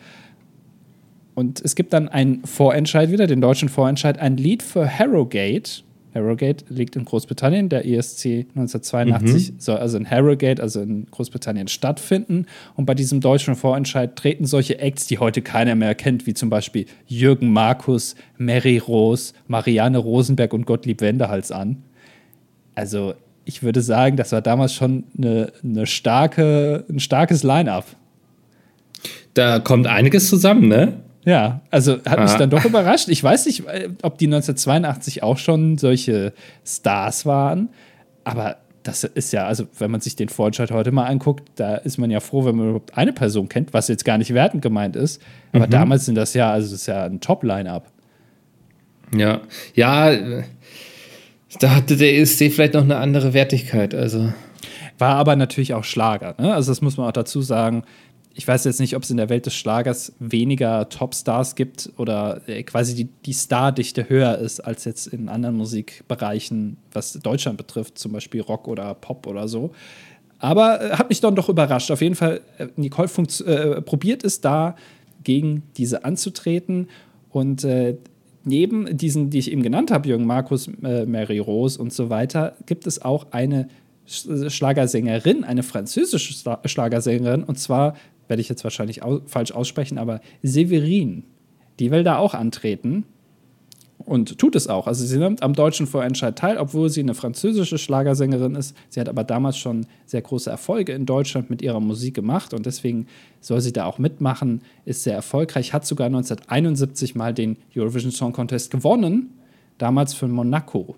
Und 1.35 1.63
es 1.63 1.75
gibt 1.75 1.95
dann 1.95 2.11
einen 2.11 2.45
Vorentscheid 2.45 3.11
wieder, 3.11 3.27
den 3.27 3.41
deutschen 3.41 3.71
Vorentscheid, 3.71 4.19
ein 4.19 4.37
Lied 4.37 4.63
für 4.63 4.87
Harrogate. 4.87 5.83
Harrogate 6.14 6.64
liegt 6.69 6.97
in 6.97 7.04
Großbritannien. 7.04 7.69
Der 7.69 7.87
ESC 7.87 8.47
1982 8.54 9.52
mhm. 9.52 9.61
soll 9.61 9.76
also 9.76 9.97
in 9.97 10.09
Harrogate, 10.09 10.62
also 10.62 10.81
in 10.81 11.07
Großbritannien, 11.11 11.69
stattfinden. 11.69 12.47
Und 12.75 12.87
bei 12.87 12.95
diesem 12.95 13.21
deutschen 13.21 13.54
Vorentscheid 13.54 14.16
treten 14.16 14.45
solche 14.45 14.78
Acts, 14.78 15.07
die 15.07 15.19
heute 15.19 15.42
keiner 15.42 15.75
mehr 15.75 15.95
kennt, 15.95 16.26
wie 16.26 16.35
zum 16.35 16.50
Beispiel 16.50 16.87
Jürgen 17.07 17.52
Markus, 17.52 18.14
Mary 18.38 18.78
Rose, 18.78 19.33
Marianne 19.47 19.99
Rosenberg 19.99 20.52
und 20.52 20.66
Gottlieb 20.66 21.00
Wendehals 21.00 21.50
an. 21.50 21.83
Also, 22.75 23.14
ich 23.45 23.62
würde 23.62 23.81
sagen, 23.81 24.16
das 24.16 24.33
war 24.33 24.40
damals 24.40 24.75
schon 24.75 25.04
eine, 25.16 25.52
eine 25.62 25.87
starke, 25.87 26.85
ein 26.88 27.00
starkes 27.00 27.42
Line-up. 27.42 27.87
Da 29.35 29.59
kommt 29.59 29.87
einiges 29.87 30.28
zusammen, 30.28 30.69
ne? 30.69 31.00
Ja, 31.25 31.61
also 31.71 31.93
hat 32.05 32.21
mich 32.21 32.31
ah. 32.31 32.38
dann 32.38 32.50
doch 32.50 32.64
überrascht. 32.64 33.09
Ich 33.09 33.23
weiß 33.23 33.47
nicht, 33.47 33.67
äh, 33.67 33.91
ob 34.02 34.19
die 34.19 34.26
1982 34.26 35.23
auch 35.23 35.38
schon 35.38 35.79
solche 35.79 36.33
Stars 36.64 37.26
waren, 37.26 37.69
aber 38.25 38.57
das 38.83 39.05
ist 39.05 39.33
ja, 39.33 39.47
also 39.47 39.67
wenn 39.79 39.93
man 39.93 40.00
sich 40.00 40.17
den 40.17 40.29
Vorentscheid 40.29 40.73
heute 40.73 40.91
mal 40.91 41.07
anguckt, 41.07 41.49
da 41.55 41.76
ist 41.76 41.99
man 41.99 42.11
ja 42.11 42.19
froh, 42.19 42.45
wenn 42.45 42.57
man 42.57 42.67
überhaupt 42.67 42.97
eine 42.97 43.12
Person 43.12 43.49
kennt, 43.49 43.73
was 43.73 43.87
jetzt 43.87 44.05
gar 44.05 44.19
nicht 44.19 44.35
wertend 44.35 44.62
gemeint 44.62 44.97
ist. 44.97 45.23
Aber 45.52 45.67
mhm. 45.67 45.71
damals 45.71 46.07
sind 46.07 46.17
das 46.17 46.35
ja, 46.35 46.50
also 46.50 46.73
das 46.73 46.81
ist 46.81 46.87
ja 46.87 47.05
ein 47.05 47.21
Top-Line-Up. 47.21 47.87
Ja, 49.14 49.43
ja, 49.75 50.11
da 51.61 51.76
hatte 51.76 51.97
der 51.97 52.19
ESC 52.19 52.50
vielleicht 52.50 52.75
noch 52.75 52.83
eine 52.83 52.97
andere 52.97 53.35
Wertigkeit, 53.35 53.95
also. 53.95 54.33
War 54.99 55.17
aber 55.17 55.37
natürlich 55.37 55.75
auch 55.75 55.85
Schlager, 55.85 56.35
ne? 56.38 56.55
Also 56.55 56.71
das 56.71 56.81
muss 56.81 56.97
man 56.97 57.09
auch 57.09 57.12
dazu 57.12 57.43
sagen 57.43 57.85
ich 58.35 58.49
weiß 58.49 58.65
jetzt 58.65 58.81
nicht, 58.81 58.97
ob 58.97 59.03
es 59.03 59.11
in 59.11 59.17
der 59.17 59.29
Welt 59.29 59.47
des 59.47 59.55
Schlagers 59.55 60.12
weniger 60.19 60.89
Topstars 60.89 61.55
gibt 61.55 61.93
oder 61.99 62.41
äh, 62.47 62.62
quasi 62.62 62.95
die, 62.95 63.09
die 63.27 63.35
Stardichte 63.35 64.09
höher 64.09 64.39
ist 64.39 64.61
als 64.61 64.85
jetzt 64.85 65.07
in 65.09 65.29
anderen 65.29 65.57
Musikbereichen, 65.57 66.79
was 66.93 67.12
Deutschland 67.12 67.59
betrifft, 67.59 67.99
zum 67.99 68.12
Beispiel 68.12 68.41
Rock 68.41 68.69
oder 68.69 68.95
Pop 68.95 69.27
oder 69.27 69.49
so. 69.49 69.73
Aber 70.39 70.81
äh, 70.81 70.91
hat 70.97 71.09
mich 71.09 71.21
dann 71.21 71.35
doch 71.35 71.49
überrascht. 71.49 71.91
Auf 71.91 72.01
jeden 72.01 72.15
Fall, 72.15 72.41
äh, 72.59 72.69
Nicole 72.77 73.09
äh, 73.47 73.83
probiert 73.83 74.25
es 74.25 74.41
da, 74.41 74.77
gegen 75.25 75.62
diese 75.77 76.05
anzutreten. 76.05 76.89
Und 77.31 77.65
äh, 77.65 77.97
neben 78.45 78.97
diesen, 78.97 79.31
die 79.31 79.39
ich 79.39 79.53
eben 79.53 79.62
genannt 79.62 79.91
habe, 79.91 80.09
Jürgen 80.09 80.27
Markus, 80.27 80.69
Mary 80.81 81.39
Rose 81.39 81.81
und 81.81 81.93
so 81.93 82.11
weiter, 82.11 82.57
gibt 82.67 82.89
es 82.89 83.01
auch 83.01 83.27
eine 83.31 83.69
Schlagersängerin, 84.05 85.45
eine 85.45 85.62
französische 85.62 86.35
Schlagersängerin, 86.65 87.45
und 87.45 87.59
zwar 87.59 87.95
werde 88.33 88.41
ich 88.41 88.49
jetzt 88.49 88.65
wahrscheinlich 88.65 89.03
au 89.03 89.21
falsch 89.27 89.53
aussprechen, 89.53 89.99
aber 89.99 90.23
Severin, 90.43 91.25
die 91.79 91.91
will 91.91 92.03
da 92.03 92.17
auch 92.17 92.33
antreten. 92.33 93.05
und 94.07 94.39
tut 94.39 94.57
es 94.57 94.69
auch. 94.69 94.87
Also 94.87 95.05
sie 95.05 95.19
nimmt 95.19 95.43
am 95.43 95.53
deutschen 95.53 95.87
Vorentscheid 95.87 96.35
teil, 96.37 96.57
obwohl 96.57 96.89
sie 96.89 97.01
eine 97.01 97.12
französische 97.12 97.77
Schlagersängerin 97.77 98.55
ist. 98.55 98.75
Sie 98.89 98.99
hat 98.99 99.11
aber 99.11 99.23
damals 99.23 99.59
schon 99.59 99.87
sehr 100.07 100.23
große 100.23 100.49
Erfolge 100.49 100.93
in 100.93 101.05
Deutschland 101.05 101.51
mit 101.51 101.61
ihrer 101.61 101.79
Musik 101.81 102.15
gemacht 102.15 102.55
und 102.55 102.65
deswegen 102.65 103.07
soll 103.41 103.61
sie 103.61 103.75
da 103.75 103.85
auch 103.85 103.99
mitmachen, 103.99 104.62
ist 104.87 105.03
sehr 105.03 105.15
erfolgreich, 105.15 105.75
hat 105.75 105.85
sogar 105.87 106.07
1971 106.07 107.15
mal 107.15 107.35
den 107.35 107.59
Eurovision 107.77 108.12
Song 108.12 108.33
Contest 108.33 108.71
gewonnen, 108.71 109.35
damals 109.77 110.15
für 110.15 110.27
Monaco. 110.27 110.97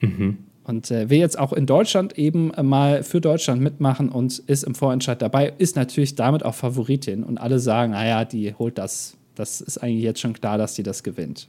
Mhm. 0.00 0.38
Und 0.70 0.88
äh, 0.92 1.10
will 1.10 1.18
jetzt 1.18 1.36
auch 1.36 1.52
in 1.52 1.66
Deutschland 1.66 2.16
eben 2.16 2.52
mal 2.62 3.02
für 3.02 3.20
Deutschland 3.20 3.60
mitmachen 3.60 4.08
und 4.08 4.38
ist 4.38 4.62
im 4.62 4.76
Vorentscheid 4.76 5.20
dabei, 5.20 5.52
ist 5.58 5.74
natürlich 5.74 6.14
damit 6.14 6.44
auch 6.44 6.54
Favoritin. 6.54 7.24
Und 7.24 7.38
alle 7.38 7.58
sagen, 7.58 7.90
naja, 7.90 8.24
die 8.24 8.54
holt 8.54 8.78
das. 8.78 9.16
Das 9.34 9.60
ist 9.60 9.78
eigentlich 9.78 10.04
jetzt 10.04 10.20
schon 10.20 10.32
klar, 10.32 10.58
dass 10.58 10.76
sie 10.76 10.84
das 10.84 11.02
gewinnt. 11.02 11.48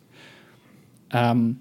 Ähm, 1.14 1.58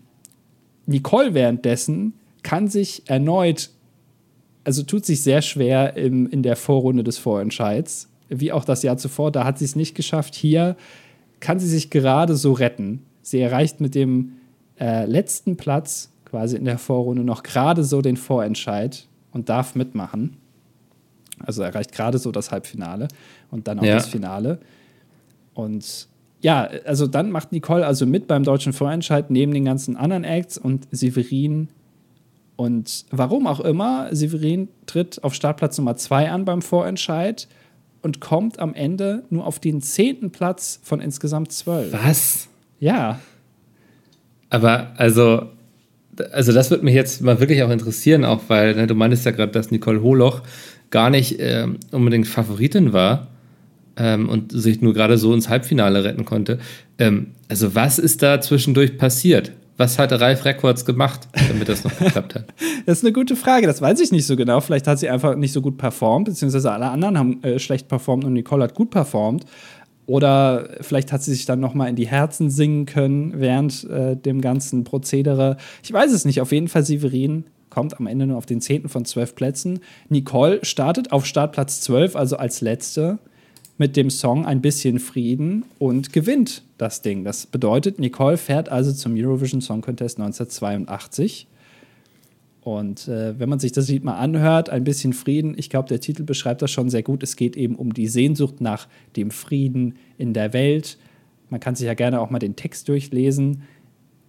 Nicole 0.87 1.35
währenddessen 1.35 2.14
kann 2.43 2.67
sich 2.67 3.02
erneut, 3.11 3.69
also 4.64 4.83
tut 4.83 5.05
sich 5.05 5.23
sehr 5.23 5.43
schwer 5.43 5.99
im, 5.99 6.31
in 6.31 6.43
der 6.43 6.57
Vorrunde 6.57 7.05
des 7.05 7.19
Vorentscheids, 7.19 8.09
wie 8.31 8.52
auch 8.52 8.64
das 8.64 8.83
Jahr 8.83 8.97
zuvor. 8.97 9.33
Da 9.33 9.45
hat 9.45 9.59
sie 9.59 9.67
es 9.67 9.76
nicht 9.76 9.95
geschafft. 9.95 10.35
Hier 10.35 10.76
kann 11.40 11.59
sie 11.59 11.69
sich 11.69 11.90
gerade 11.90 12.37
so 12.37 12.52
retten. 12.52 13.02
Sie 13.21 13.38
erreicht 13.38 13.83
mit 13.83 13.95
dem 13.95 14.33
äh, 14.81 15.05
letzten 15.05 15.59
Platz 15.59 16.11
quasi 16.31 16.57
in 16.57 16.65
der 16.65 16.79
Vorrunde 16.79 17.25
noch 17.25 17.43
gerade 17.43 17.85
so 17.85 18.01
den 18.01 18.17
Vorentscheid 18.17 19.07
und 19.33 19.49
darf 19.49 19.75
mitmachen. 19.75 20.37
Also 21.45 21.63
erreicht 21.63 21.93
gerade 21.93 22.19
so 22.19 22.33
das 22.33 22.53
Halbfinale 22.53 23.09
und 23.51 23.67
dann 23.67 23.81
auch 23.81 23.85
ja. 23.85 23.95
das 23.95 24.07
Finale. 24.07 24.61
Und 25.55 26.09
ja, 26.43 26.69
also 26.85 27.07
dann 27.07 27.31
macht 27.31 27.53
Nicole 27.53 27.87
also 27.87 28.07
mit 28.07 28.27
beim 28.27 28.45
deutschen 28.45 28.73
Vorentscheid 28.73 29.31
neben 29.31 29.53
den 29.53 29.65
ganzen 29.65 29.97
anderen 29.97 30.25
Acts 30.25 30.57
und 30.57 30.87
Severin. 30.91 31.69
Und 32.57 33.07
warum 33.11 33.47
auch 33.47 33.61
immer, 33.61 34.15
Severin 34.15 34.69
tritt 34.87 35.23
auf 35.25 35.35
Startplatz 35.35 35.79
Nummer 35.79 35.97
zwei 35.97 36.31
an 36.31 36.45
beim 36.45 36.63
Vorentscheid 36.63 37.49
und 38.03 38.21
kommt 38.21 38.59
am 38.59 38.75
Ende 38.75 39.25
nur 39.31 39.47
auf 39.47 39.59
den 39.59 39.81
zehnten 39.81 40.31
Platz 40.31 40.81
von 40.83 41.01
insgesamt 41.01 41.53
zwölf. 41.53 41.93
Was? 41.93 42.49
Ja. 42.79 43.19
Aber 44.51 44.93
also, 44.97 45.47
also 46.33 46.52
das 46.52 46.71
würde 46.71 46.85
mich 46.85 46.95
jetzt 46.95 47.23
mal 47.23 47.40
wirklich 47.40 47.62
auch 47.62 47.71
interessieren, 47.71 48.25
auch 48.25 48.43
weil 48.49 48.75
ne, 48.75 48.87
du 48.87 48.95
meintest 48.95 49.25
ja 49.25 49.31
gerade, 49.31 49.52
dass 49.52 49.71
Nicole 49.71 50.02
Holoch 50.02 50.43
gar 50.90 51.11
nicht 51.11 51.38
äh, 51.40 51.67
unbedingt 51.93 52.26
Favoritin 52.26 52.93
war 52.93 53.29
ähm, 53.97 54.29
und 54.29 54.52
sich 54.52 54.81
nur 54.81 54.93
gerade 54.93 55.19
so 55.19 55.33
ins 55.33 55.49
Halbfinale 55.49 56.05
retten 56.05 56.25
konnte. 56.25 56.59
Ähm, 56.99 57.29
also 57.49 57.75
was 57.75 57.99
ist 57.99 58.23
da 58.23 58.40
zwischendurch 58.40 58.99
passiert? 58.99 59.52
Was 59.76 59.99
hat 59.99 60.12
Ralf 60.12 60.45
Records 60.45 60.85
gemacht, 60.85 61.26
damit 61.49 61.71
das 61.71 61.85
noch 61.85 61.99
geklappt 61.99 62.35
hat? 62.35 62.45
Das 62.87 62.99
ist 62.99 63.05
eine 63.05 63.12
gute 63.12 63.37
Frage, 63.37 63.67
das 63.67 63.81
weiß 63.81 64.00
ich 64.00 64.11
nicht 64.11 64.26
so 64.26 64.37
genau. 64.37 64.61
Vielleicht 64.61 64.87
hat 64.87 64.99
sie 64.99 65.09
einfach 65.09 65.37
nicht 65.37 65.52
so 65.52 65.61
gut 65.61 65.76
performt, 65.76 66.26
beziehungsweise 66.26 66.73
alle 66.73 66.88
anderen 66.88 67.19
haben 67.19 67.43
äh, 67.43 67.59
schlecht 67.59 67.88
performt 67.88 68.25
und 68.25 68.33
Nicole 68.33 68.64
hat 68.64 68.75
gut 68.75 68.90
performt. 68.90 69.45
Oder 70.11 70.71
vielleicht 70.81 71.12
hat 71.12 71.23
sie 71.23 71.33
sich 71.33 71.47
dann 71.47 71.61
noch 71.61 71.75
mal 71.75 71.87
in 71.87 71.95
die 71.95 72.09
Herzen 72.09 72.50
singen 72.50 72.85
können 72.85 73.35
während 73.37 73.88
äh, 73.88 74.17
dem 74.17 74.40
ganzen 74.40 74.83
Prozedere. 74.83 75.57
Ich 75.85 75.93
weiß 75.93 76.11
es 76.11 76.25
nicht. 76.25 76.40
Auf 76.40 76.50
jeden 76.50 76.67
Fall 76.67 76.85
Severin 76.85 77.45
kommt 77.71 77.97
am 78.00 78.09
Ende 78.09 78.26
nur 78.26 78.37
auf 78.37 78.45
den 78.45 78.61
10. 78.61 78.88
von 78.88 79.05
12 79.05 79.37
Plätzen. 79.37 79.79
Nicole 80.09 80.64
startet 80.64 81.12
auf 81.12 81.26
Startplatz 81.26 81.81
12, 81.83 82.17
also 82.17 82.38
als 82.38 82.61
letzte 82.61 83.21
mit 83.79 83.97
dem 83.97 84.11
Song 84.11 84.47
Ein 84.47 84.61
bisschen 84.61 84.99
Frieden 84.99 85.64
und 85.79 86.12
gewinnt 86.12 86.64
das 86.76 87.02
Ding. 87.02 87.23
Das 87.23 87.47
bedeutet, 87.47 88.00
Nicole 88.00 88.37
fährt 88.37 88.69
also 88.69 88.93
zum 88.93 89.14
Eurovision 89.14 89.61
Song 89.61 89.81
Contest 89.81 90.19
1982. 90.19 91.47
Und 92.62 93.09
äh, 93.09 93.38
wenn 93.38 93.49
man 93.49 93.59
sich 93.59 93.73
das 93.73 93.88
Lied 93.88 94.05
mal 94.05 94.19
anhört, 94.19 94.69
ein 94.69 94.85
bisschen 94.85 95.12
Frieden, 95.12 95.55
ich 95.57 95.71
glaube, 95.71 95.88
der 95.88 96.00
Titel 96.00 96.25
beschreibt 96.25 96.61
das 96.61 96.71
schon 96.71 96.90
sehr 96.90 97.02
gut. 97.02 97.23
Es 97.23 97.37
geht 97.37 97.57
eben 97.57 97.75
um 97.75 97.95
die 97.95 98.07
Sehnsucht 98.07 98.61
nach 98.61 98.87
dem 99.17 99.31
Frieden 99.31 99.95
in 100.19 100.35
der 100.35 100.52
Welt. 100.52 100.99
Man 101.49 101.61
kann 101.61 101.75
sich 101.75 101.87
ja 101.87 101.95
gerne 101.95 102.21
auch 102.21 102.31
mal 102.31 102.38
den 102.38 102.57
Text 102.57 102.88
durchlesen. 102.88 103.62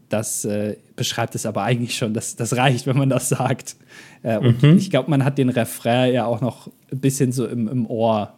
Das 0.08 0.46
äh, 0.46 0.78
beschreibt 0.96 1.36
es 1.36 1.46
aber 1.46 1.64
eigentlich 1.64 1.96
schon. 1.96 2.14
Das, 2.14 2.36
das 2.36 2.56
reicht, 2.56 2.88
wenn 2.88 2.98
man 2.98 3.10
das 3.10 3.30
sagt. 3.30 3.76
Äh, 4.24 4.38
und 4.38 4.64
mhm. 4.64 4.78
ich 4.78 4.90
glaube, 4.90 5.10
man 5.10 5.26
hat 5.26 5.38
den 5.38 5.50
Refrain 5.50 6.14
ja 6.14 6.26
auch 6.26 6.42
noch 6.42 6.70
ein 6.92 7.00
bisschen 7.00 7.32
so 7.32 7.46
im, 7.48 7.68
im 7.68 7.86
Ohr, 7.86 8.34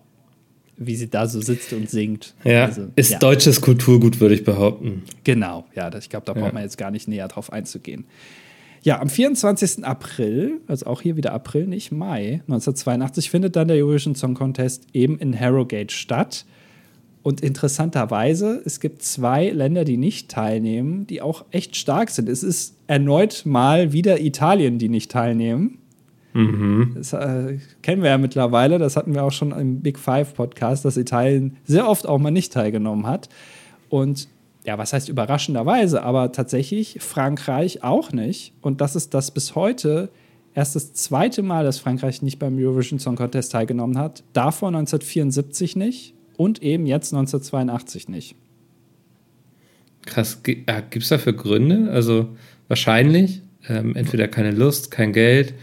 wie 0.78 0.96
sie 0.96 1.10
da 1.10 1.28
so 1.28 1.40
sitzt 1.40 1.72
und 1.72 1.90
singt. 1.90 2.34
Ja, 2.44 2.66
also, 2.66 2.88
ist 2.96 3.12
ja. 3.12 3.20
deutsches 3.20 3.62
Kulturgut, 3.62 4.20
würde 4.20 4.36
ich 4.36 4.44
behaupten. 4.44 5.04
Genau, 5.24 5.66
ja, 5.76 5.94
ich 5.96 6.10
glaube, 6.10 6.26
da 6.26 6.34
ja. 6.34 6.42
braucht 6.42 6.54
man 6.54 6.64
jetzt 6.64 6.78
gar 6.78 6.90
nicht 6.90 7.08
näher 7.08 7.28
drauf 7.28 7.54
einzugehen. 7.54 8.06
Ja, 8.84 9.00
am 9.00 9.08
24. 9.08 9.86
April, 9.86 10.60
also 10.68 10.88
auch 10.88 11.02
hier 11.02 11.16
wieder 11.16 11.34
April, 11.34 11.68
nicht 11.68 11.94
Mai 11.94 12.42
1982, 12.48 13.30
findet 13.30 13.56
dann 13.56 13.70
der 13.70 13.78
Eurovision 13.78 14.14
Song 14.14 14.34
Contest 14.34 14.88
eben 14.92 15.18
in 15.20 15.40
Harrogate 15.40 15.94
statt. 15.94 16.46
Und 17.22 17.40
interessanterweise, 17.40 18.62
es 18.66 18.82
gibt 18.82 19.02
zwei 19.02 19.50
Länder, 19.50 19.86
die 19.86 19.96
nicht 19.96 20.30
teilnehmen, 20.30 21.08
die 21.08 21.22
auch 21.22 21.46
echt 21.52 21.78
stark 21.78 22.10
sind. 22.10 22.28
Es 22.28 22.44
ist 22.44 22.76
erneut 22.88 23.44
mal 23.46 23.94
wieder 23.94 24.20
Italien, 24.20 24.78
die 24.80 24.90
nicht 24.90 25.10
teilnehmen. 25.10 25.78
Mhm. 26.34 26.92
Das 26.96 27.14
äh, 27.14 27.60
kennen 27.82 28.02
wir 28.02 28.10
ja 28.10 28.18
mittlerweile, 28.18 28.80
das 28.80 28.98
hatten 28.98 29.14
wir 29.14 29.24
auch 29.24 29.32
schon 29.32 29.54
im 29.54 29.80
Big 29.80 29.98
Five 29.98 30.34
Podcast, 30.34 30.84
dass 30.84 30.98
Italien 30.98 31.56
sehr 31.64 31.88
oft 31.88 32.06
auch 32.06 32.18
mal 32.18 32.32
nicht 32.32 32.52
teilgenommen 32.52 33.08
hat. 33.08 33.30
Und 33.88 34.28
ja, 34.66 34.78
was 34.78 34.94
heißt 34.94 35.10
überraschenderweise, 35.10 36.04
aber 36.04 36.32
tatsächlich 36.32 36.98
Frankreich 37.00 37.84
auch 37.84 38.12
nicht. 38.12 38.54
Und 38.62 38.82
das 38.82 38.96
ist 38.96 39.14
das 39.14 39.32
bis 39.32 39.56
heute 39.56 40.10
erst 40.54 40.76
das 40.76 40.94
zweite 40.94 41.42
Mal, 41.44 41.66
dass 41.66 41.80
Frankreich 41.80 42.22
nicht 42.22 42.40
beim 42.40 42.58
Eurovision 42.58 43.00
Song 43.00 43.16
Contest 43.16 43.52
teilgenommen 43.52 43.98
hat. 43.98 44.24
Davor 44.34 44.70
1974 44.70 45.76
nicht 45.76 46.14
und 46.38 46.62
eben 46.62 46.86
jetzt 46.86 47.14
1982 47.14 48.08
nicht. 48.10 48.36
Krass, 50.06 50.44
gibt 50.44 50.70
es 50.70 51.10
dafür 51.10 51.34
Gründe? 51.34 51.90
Also 51.92 52.30
wahrscheinlich 52.68 53.42
ähm, 53.68 53.96
entweder 53.96 54.28
keine 54.28 54.52
Lust, 54.52 54.92
kein 54.92 55.14
Geld 55.14 55.54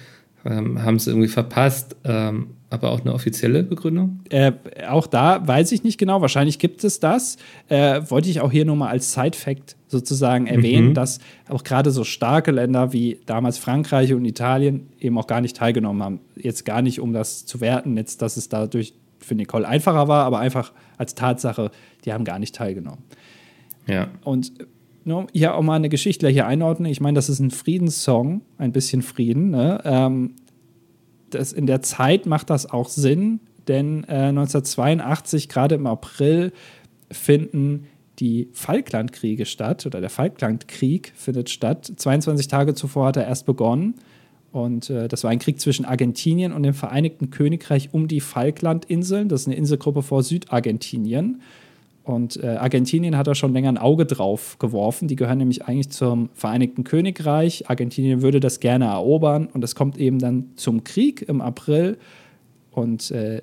ähm, 0.45 0.83
haben 0.83 0.97
es 0.97 1.07
irgendwie 1.07 1.29
verpasst, 1.29 1.97
ähm, 2.05 2.49
aber 2.71 2.93
auch 2.93 3.01
eine 3.01 3.13
offizielle 3.13 3.65
Begründung? 3.65 4.21
Äh, 4.31 4.53
auch 4.89 5.09
da 5.09 5.47
weiß 5.47 5.73
ich 5.73 5.83
nicht 5.83 5.99
genau, 5.99 6.21
wahrscheinlich 6.21 6.59
gibt 6.59 6.85
es 6.85 7.01
das. 7.01 7.37
Äh, 7.69 8.03
wollte 8.09 8.31
ich 8.31 8.41
auch 8.41 8.53
hier 8.53 8.65
nur 8.65 8.77
mal 8.77 8.89
als 8.89 9.13
Side-Fact 9.13 9.77
sozusagen 9.89 10.47
erwähnen, 10.47 10.91
mhm. 10.91 10.95
dass 10.95 11.19
auch 11.49 11.65
gerade 11.65 11.91
so 11.91 12.05
starke 12.05 12.53
Länder 12.53 12.93
wie 12.93 13.19
damals 13.27 13.59
Frankreich 13.59 14.15
und 14.15 14.25
Italien 14.25 14.87
eben 15.01 15.19
auch 15.19 15.27
gar 15.27 15.41
nicht 15.41 15.57
teilgenommen 15.57 16.03
haben. 16.03 16.21
Jetzt 16.37 16.65
gar 16.65 16.81
nicht, 16.81 17.01
um 17.01 17.13
das 17.13 17.45
zu 17.45 17.61
werten, 17.61 17.97
jetzt, 17.97 18.23
dass 18.23 18.37
es 18.37 18.49
dadurch 18.49 18.95
für 19.19 19.35
Nicole 19.35 19.67
einfacher 19.67 20.07
war, 20.07 20.25
aber 20.25 20.39
einfach 20.39 20.73
als 20.97 21.17
Tatsache, 21.17 21.73
die 22.05 22.13
haben 22.13 22.25
gar 22.25 22.39
nicht 22.39 22.55
teilgenommen. 22.55 23.03
Ja. 23.87 24.09
Und 24.23 24.53
nur 25.05 25.27
hier 25.33 25.55
auch 25.55 25.63
mal 25.63 25.75
eine 25.75 25.89
geschichtliche 25.89 26.47
Einordnung. 26.47 26.91
Ich 26.91 27.01
meine, 27.01 27.17
das 27.17 27.29
ist 27.29 27.41
ein 27.41 27.51
Friedenssong, 27.51 28.43
ein 28.59 28.73
bisschen 28.73 29.03
Frieden. 29.03 29.51
Ne? 29.51 29.81
Ähm, 29.85 30.35
das, 31.31 31.53
in 31.53 31.67
der 31.67 31.83
Zeit 31.83 32.27
macht 32.27 32.51
das 32.51 32.71
auch 32.71 32.89
Sinn, 32.89 33.41
denn 33.69 34.05
äh, 34.05 34.29
1982, 34.29 35.49
gerade 35.49 35.75
im 35.77 35.87
April, 35.87 36.53
finden 37.11 37.87
die 38.19 38.49
Falklandkriege 38.53 39.47
statt 39.47 39.87
oder 39.87 40.01
der 40.01 40.11
Falklandkrieg 40.11 41.13
findet 41.17 41.51
statt. 41.51 41.91
22 41.97 42.49
Tage 42.49 42.75
zuvor 42.75 43.07
hat 43.07 43.17
er 43.17 43.27
erst 43.27 43.47
begonnen. 43.47 43.95
Und 44.53 44.91
äh, 44.91 45.09
das 45.09 45.25
war 45.25 45.31
ein 45.31 45.39
Krieg 45.39 45.61
zwischen 45.61 45.85
Argentinien 45.85 46.53
und 46.53 46.63
dem 46.65 46.75
Vereinigten 46.75 47.31
Königreich 47.31 47.91
um 47.93 48.09
die 48.09 48.21
Falklandinseln. 48.21 49.29
Das 49.29 49.43
ist 49.43 49.47
eine 49.47 49.57
Inselgruppe 49.57 50.03
vor 50.03 50.23
Südargentinien. 50.23 51.41
Und 52.11 52.43
äh, 52.43 52.57
Argentinien 52.57 53.17
hat 53.17 53.29
da 53.29 53.37
schon 53.37 53.53
länger 53.53 53.69
ein 53.69 53.79
Auge 53.79 54.05
drauf 54.05 54.59
geworfen. 54.59 55.07
Die 55.07 55.15
gehören 55.15 55.39
nämlich 55.39 55.67
eigentlich 55.67 55.91
zum 55.91 56.29
Vereinigten 56.35 56.83
Königreich. 56.83 57.71
Argentinien 57.71 58.21
würde 58.21 58.41
das 58.41 58.59
gerne 58.59 58.87
erobern 58.87 59.47
und 59.47 59.63
es 59.63 59.77
kommt 59.77 59.97
eben 59.97 60.19
dann 60.19 60.51
zum 60.57 60.83
Krieg 60.83 61.23
im 61.23 61.41
April. 61.41 61.99
Und 62.73 63.13
äh, 63.13 63.43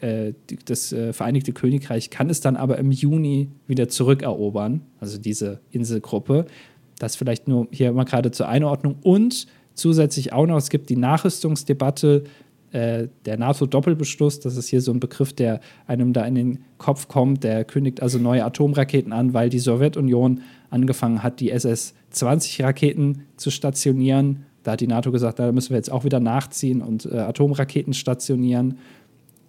äh, 0.00 0.32
das 0.64 0.92
äh, 0.92 1.12
Vereinigte 1.12 1.52
Königreich 1.52 2.10
kann 2.10 2.28
es 2.28 2.40
dann 2.40 2.56
aber 2.56 2.76
im 2.78 2.90
Juni 2.90 3.50
wieder 3.68 3.88
zurückerobern, 3.88 4.80
also 4.98 5.16
diese 5.16 5.60
Inselgruppe. 5.70 6.46
Das 6.98 7.14
vielleicht 7.14 7.46
nur 7.46 7.68
hier 7.70 7.92
mal 7.92 8.02
gerade 8.02 8.32
zur 8.32 8.48
Einordnung. 8.48 8.96
Und 9.04 9.46
zusätzlich 9.74 10.32
auch 10.32 10.46
noch, 10.46 10.56
es 10.56 10.70
gibt 10.70 10.90
die 10.90 10.96
Nachrüstungsdebatte 10.96 12.24
äh, 12.76 13.08
der 13.24 13.38
NATO-Doppelbeschluss, 13.38 14.40
das 14.40 14.58
ist 14.58 14.68
hier 14.68 14.82
so 14.82 14.92
ein 14.92 15.00
Begriff, 15.00 15.32
der 15.32 15.60
einem 15.86 16.12
da 16.12 16.26
in 16.26 16.34
den 16.34 16.58
Kopf 16.76 17.08
kommt, 17.08 17.42
der 17.42 17.64
kündigt 17.64 18.02
also 18.02 18.18
neue 18.18 18.44
Atomraketen 18.44 19.14
an, 19.14 19.32
weil 19.32 19.48
die 19.48 19.60
Sowjetunion 19.60 20.42
angefangen 20.68 21.22
hat, 21.22 21.40
die 21.40 21.50
SS-20-Raketen 21.50 23.22
zu 23.38 23.50
stationieren. 23.50 24.44
Da 24.62 24.72
hat 24.72 24.82
die 24.82 24.88
NATO 24.88 25.10
gesagt, 25.10 25.38
da 25.38 25.52
müssen 25.52 25.70
wir 25.70 25.78
jetzt 25.78 25.90
auch 25.90 26.04
wieder 26.04 26.20
nachziehen 26.20 26.82
und 26.82 27.06
äh, 27.06 27.16
Atomraketen 27.16 27.94
stationieren. 27.94 28.78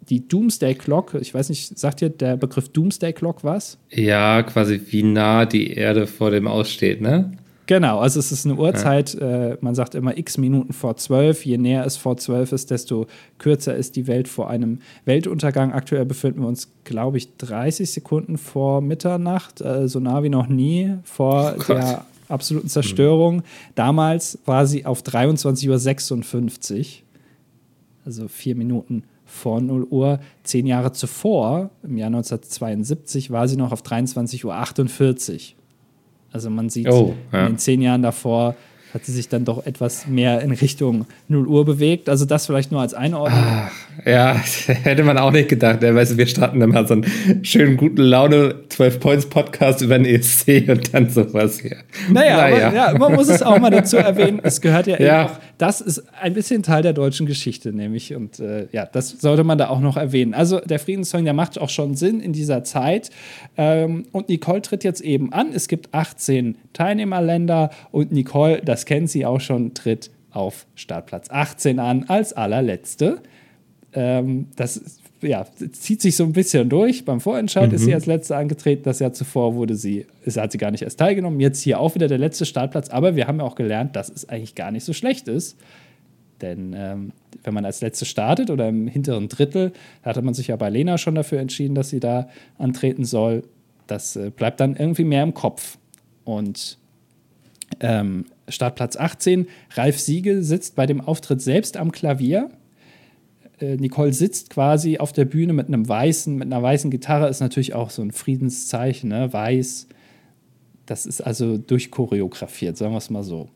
die 0.09 0.25
Doomsday 0.25 0.75
Clock, 0.75 1.15
ich 1.19 1.33
weiß 1.33 1.49
nicht, 1.49 1.77
sagt 1.77 1.99
dir 1.99 2.09
der 2.09 2.37
Begriff 2.37 2.69
Doomsday 2.69 3.11
Clock 3.11 3.43
was? 3.43 3.77
Ja, 3.89 4.41
quasi 4.43 4.79
wie 4.89 5.03
nah 5.03 5.45
die 5.45 5.73
Erde 5.73 6.07
vor 6.07 6.31
dem 6.31 6.47
aussteht, 6.47 7.01
ne? 7.01 7.33
Genau, 7.67 7.99
also 7.99 8.19
es 8.19 8.31
ist 8.31 8.45
eine 8.45 8.55
Uhrzeit, 8.55 9.13
ja. 9.13 9.49
äh, 9.49 9.57
man 9.59 9.75
sagt 9.75 9.93
immer 9.93 10.17
x 10.17 10.37
Minuten 10.37 10.71
vor 10.71 10.95
zwölf. 10.95 11.45
Je 11.45 11.57
näher 11.57 11.85
es 11.85 11.97
vor 11.97 12.15
zwölf 12.15 12.53
ist, 12.53 12.71
desto 12.71 13.07
kürzer 13.39 13.75
ist 13.75 13.97
die 13.97 14.07
Welt 14.07 14.29
vor 14.29 14.49
einem 14.49 14.79
Weltuntergang. 15.03 15.73
Aktuell 15.73 16.05
befinden 16.05 16.41
wir 16.41 16.47
uns, 16.47 16.71
glaube 16.85 17.17
ich, 17.17 17.35
30 17.35 17.91
Sekunden 17.91 18.37
vor 18.37 18.79
Mitternacht, 18.81 19.59
äh, 19.59 19.89
so 19.89 19.99
nah 19.99 20.23
wie 20.23 20.29
noch 20.29 20.47
nie 20.47 20.95
vor 21.03 21.55
oh 21.59 21.63
der 21.67 22.05
absoluten 22.29 22.69
Zerstörung. 22.69 23.39
Hm. 23.39 23.43
Damals 23.75 24.39
war 24.45 24.65
sie 24.65 24.85
auf 24.85 25.01
23.56 25.01 26.79
Uhr, 26.79 26.85
also 28.05 28.29
vier 28.29 28.55
Minuten 28.55 29.03
vor 29.25 29.59
0 29.59 29.83
Uhr. 29.89 30.19
Zehn 30.43 30.67
Jahre 30.67 30.93
zuvor, 30.93 31.69
im 31.83 31.97
Jahr 31.97 32.07
1972, 32.07 33.29
war 33.29 33.49
sie 33.49 33.57
noch 33.57 33.73
auf 33.73 33.81
23.48 33.81 34.45
Uhr. 34.45 35.57
Also 36.31 36.49
man 36.49 36.69
sieht 36.69 36.89
oh, 36.89 37.15
ja. 37.31 37.41
in 37.41 37.53
den 37.53 37.57
zehn 37.57 37.81
Jahren 37.81 38.01
davor 38.01 38.55
hat 38.97 39.05
sie 39.05 39.11
sich 39.11 39.29
dann 39.29 39.45
doch 39.45 39.63
etwas 39.67 40.07
mehr 40.07 40.41
in 40.41 40.49
Richtung 40.49 41.05
0 41.27 41.45
Uhr 41.45 41.65
bewegt. 41.65 42.09
Also 42.09 42.25
das 42.25 42.47
vielleicht 42.47 42.71
nur 42.71 42.81
als 42.81 42.95
Einordnung. 42.95 43.43
Ach, 43.45 43.71
ja, 44.07 44.33
hätte 44.83 45.03
man 45.03 45.19
auch 45.19 45.31
nicht 45.31 45.49
gedacht. 45.49 45.83
Ja, 45.83 45.93
weißt 45.93 46.13
du, 46.13 46.17
wir 46.17 46.25
starten 46.25 46.59
dann 46.59 46.71
mal 46.71 46.87
so 46.87 46.95
einen 46.95 47.05
schönen 47.45 47.77
guten 47.77 48.01
Laune 48.01 48.55
12 48.69 48.99
Points 48.99 49.29
Podcast 49.29 49.83
über 49.83 49.99
den 49.99 50.05
ESC 50.05 50.67
und 50.67 50.95
dann 50.95 51.11
sowas 51.11 51.59
hier. 51.59 51.77
Naja, 52.11 52.37
naja. 52.37 52.67
Aber, 52.67 52.75
ja, 52.75 52.97
man 52.97 53.13
muss 53.13 53.29
es 53.29 53.43
auch 53.43 53.59
mal 53.59 53.69
dazu 53.69 53.97
erwähnen. 53.97 54.39
Es 54.41 54.61
gehört 54.61 54.87
ja, 54.87 54.99
ja. 54.99 55.25
auch, 55.25 55.31
das 55.59 55.79
ist 55.81 56.03
ein 56.19 56.33
bisschen 56.33 56.63
Teil 56.63 56.81
der 56.81 56.93
deutschen 56.93 57.27
Geschichte, 57.27 57.71
nämlich. 57.73 58.15
Und 58.15 58.39
äh, 58.39 58.67
ja, 58.71 58.87
das 58.87 59.09
sollte 59.09 59.43
man 59.43 59.59
da 59.59 59.69
auch 59.69 59.79
noch 59.79 59.97
erwähnen. 59.97 60.33
Also 60.33 60.59
der 60.59 60.79
Friedenssong, 60.79 61.23
der 61.23 61.33
macht 61.33 61.59
auch 61.59 61.69
schon 61.69 61.93
Sinn 61.93 62.19
in 62.19 62.33
dieser 62.33 62.63
Zeit. 62.63 63.11
Ähm, 63.57 64.05
und 64.11 64.29
Nicole 64.29 64.63
tritt 64.63 64.83
jetzt 64.83 65.01
eben 65.01 65.33
an. 65.33 65.49
Es 65.53 65.67
gibt 65.67 65.93
18 65.93 66.55
Teilnehmerländer 66.73 67.69
und 67.91 68.11
Nicole, 68.11 68.61
das 68.65 68.85
kennt 68.87 69.11
sie 69.11 69.25
auch 69.25 69.41
schon, 69.41 69.75
tritt 69.75 70.09
auf 70.31 70.65
Startplatz 70.75 71.29
18 71.29 71.79
an 71.79 72.05
als 72.07 72.33
allerletzte. 72.33 73.21
Ähm, 73.93 74.47
das 74.55 74.99
ja, 75.21 75.45
zieht 75.71 76.01
sich 76.01 76.15
so 76.15 76.23
ein 76.23 76.33
bisschen 76.33 76.69
durch. 76.69 77.05
Beim 77.05 77.19
Vorentscheid 77.19 77.69
mhm. 77.69 77.75
ist 77.75 77.81
sie 77.81 77.89
mhm. 77.89 77.95
als 77.95 78.05
letzte 78.05 78.35
angetreten. 78.35 78.83
Das 78.83 78.99
Jahr 78.99 79.13
zuvor 79.13 79.55
wurde 79.55 79.75
sie, 79.75 80.05
ist, 80.23 80.37
hat 80.37 80.51
sie 80.51 80.57
gar 80.57 80.71
nicht 80.71 80.83
erst 80.83 80.99
teilgenommen. 80.99 81.39
Jetzt 81.39 81.61
hier 81.61 81.79
auch 81.79 81.95
wieder 81.95 82.07
der 82.07 82.17
letzte 82.17 82.45
Startplatz. 82.45 82.89
Aber 82.89 83.15
wir 83.15 83.27
haben 83.27 83.39
ja 83.39 83.45
auch 83.45 83.55
gelernt, 83.55 83.95
dass 83.95 84.09
es 84.09 84.29
eigentlich 84.29 84.55
gar 84.55 84.71
nicht 84.71 84.83
so 84.83 84.93
schlecht 84.93 85.27
ist. 85.27 85.57
Denn 86.41 86.73
ähm, 86.77 87.11
wenn 87.43 87.53
man 87.53 87.65
als 87.65 87.81
letzte 87.81 88.05
startet 88.05 88.51
oder 88.51 88.69
im 88.69 88.87
hinteren 88.87 89.27
Drittel, 89.27 89.73
da 90.03 90.11
hatte 90.11 90.21
man 90.21 90.35
sich 90.35 90.47
ja 90.47 90.55
bei 90.55 90.69
Lena 90.69 90.97
schon 90.97 91.15
dafür 91.15 91.39
entschieden, 91.39 91.73
dass 91.73 91.89
sie 91.89 91.99
da 91.99 92.29
antreten 92.59 93.05
soll. 93.05 93.43
Das 93.87 94.15
äh, 94.15 94.29
bleibt 94.29 94.59
dann 94.59 94.75
irgendwie 94.75 95.03
mehr 95.03 95.23
im 95.23 95.33
Kopf. 95.33 95.77
Und 96.25 96.77
ähm, 97.79 98.25
Startplatz 98.47 98.95
18, 98.95 99.47
Ralf 99.75 99.99
Siegel 99.99 100.43
sitzt 100.43 100.75
bei 100.75 100.85
dem 100.85 101.01
Auftritt 101.01 101.41
selbst 101.41 101.77
am 101.77 101.91
Klavier 101.91 102.49
äh, 103.59 103.75
Nicole 103.77 104.13
sitzt 104.13 104.49
quasi 104.49 104.97
auf 104.97 105.13
der 105.13 105.25
Bühne 105.25 105.53
mit 105.53 105.67
einem 105.67 105.87
weißen, 105.87 106.35
mit 106.35 106.45
einer 106.45 106.61
weißen 106.61 106.91
Gitarre, 106.91 107.27
ist 107.27 107.39
natürlich 107.39 107.73
auch 107.73 107.89
so 107.89 108.01
ein 108.01 108.11
Friedenszeichen, 108.11 109.09
ne? 109.09 109.31
Weiß. 109.31 109.87
Das 110.85 111.05
ist 111.05 111.21
also 111.21 111.57
durchchoreografiert, 111.57 112.77
sagen 112.77 112.93
wir 112.93 112.99
es 112.99 113.09
mal 113.09 113.23
so. 113.23 113.49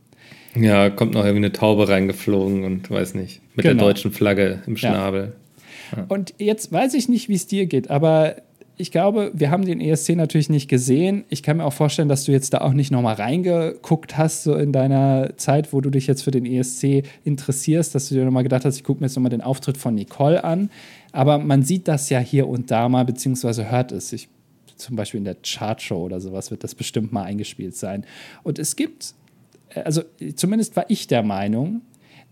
Ja, 0.56 0.90
kommt 0.90 1.14
noch 1.14 1.24
irgendwie 1.24 1.46
eine 1.46 1.52
Taube 1.54 1.88
reingeflogen 1.88 2.66
und 2.66 2.90
weiß 2.90 3.14
nicht, 3.16 3.42
mit 3.56 3.64
genau. 3.64 3.78
der 3.78 3.88
deutschen 3.88 4.12
Flagge 4.12 4.62
im 4.66 4.76
Schnabel. 4.76 5.34
Ja. 5.92 5.98
Ja. 5.98 6.06
Und 6.08 6.34
jetzt 6.40 6.72
weiß 6.72 6.94
ich 6.94 7.08
nicht, 7.08 7.30
wie 7.30 7.36
es 7.36 7.48
dir 7.48 7.68
geht, 7.68 7.90
aber 7.90 8.38
ich 8.82 8.92
glaube, 8.92 9.32
wir 9.34 9.52
haben 9.52 9.64
den 9.64 9.80
ESC 9.80 10.16
natürlich 10.16 10.50
nicht 10.50 10.68
gesehen. 10.68 11.24
Ich 11.30 11.44
kann 11.44 11.58
mir 11.58 11.66
auch 11.66 11.74
vorstellen, 11.74 12.10
dass 12.10 12.26
du 12.26 12.32
jetzt 12.32 12.54
da 12.54 12.62
auch 12.62 12.74
nicht 12.74 12.92
nochmal 12.92 13.14
reingeguckt 13.14 14.18
hast, 14.18 14.44
so 14.44 14.56
in 14.56 14.72
deiner 14.72 15.38
Zeit, 15.38 15.72
wo 15.72 15.82
du 15.82 15.92
dich 15.92 16.08
jetzt 16.08 16.24
für 16.24 16.32
den 16.32 16.46
ESC 16.46 17.04
interessierst, 17.24 17.94
dass 17.94 18.10
du 18.10 18.16
dir 18.16 18.26
nochmal 18.26 18.44
gedacht 18.44 18.66
hast, 18.66 18.78
ich 18.78 18.84
gucke 18.84 19.00
mir 19.00 19.06
jetzt 19.06 19.16
nochmal 19.16 19.30
den 19.30 19.42
Auftritt 19.42 19.78
von 19.78 19.94
Nicole 19.94 20.44
an. 20.44 20.72
Aber 21.12 21.38
man 21.38 21.62
sieht 21.62 21.88
das 21.88 22.10
ja 22.10 22.20
hier 22.20 22.48
und 22.48 22.72
da 22.72 22.90
mal, 22.90 23.06
beziehungsweise 23.06 23.70
hört 23.70 23.92
es. 23.92 24.12
Ich, 24.14 24.30
zum 24.78 24.96
Beispiel 24.96 25.20
in 25.20 25.26
der 25.26 25.38
Chartshow 25.44 26.04
oder 26.04 26.20
sowas 26.20 26.50
wird 26.50 26.64
das 26.64 26.74
bestimmt 26.74 27.14
mal 27.14 27.24
eingespielt 27.24 27.76
sein. 27.76 28.04
Und 28.42 28.58
es 28.58 28.76
gibt, 28.76 29.14
also 29.76 30.02
zumindest 30.36 30.76
war 30.76 30.86
ich 30.90 31.06
der 31.06 31.22
Meinung, 31.22 31.82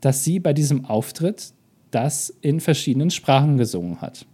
dass 0.01 0.23
sie 0.23 0.39
bei 0.39 0.53
diesem 0.53 0.85
Auftritt 0.85 1.53
das 1.91 2.33
in 2.41 2.59
verschiedenen 2.59 3.12
Sprachen 3.12 3.57
gesungen 3.57 4.01
hat. 4.01 4.25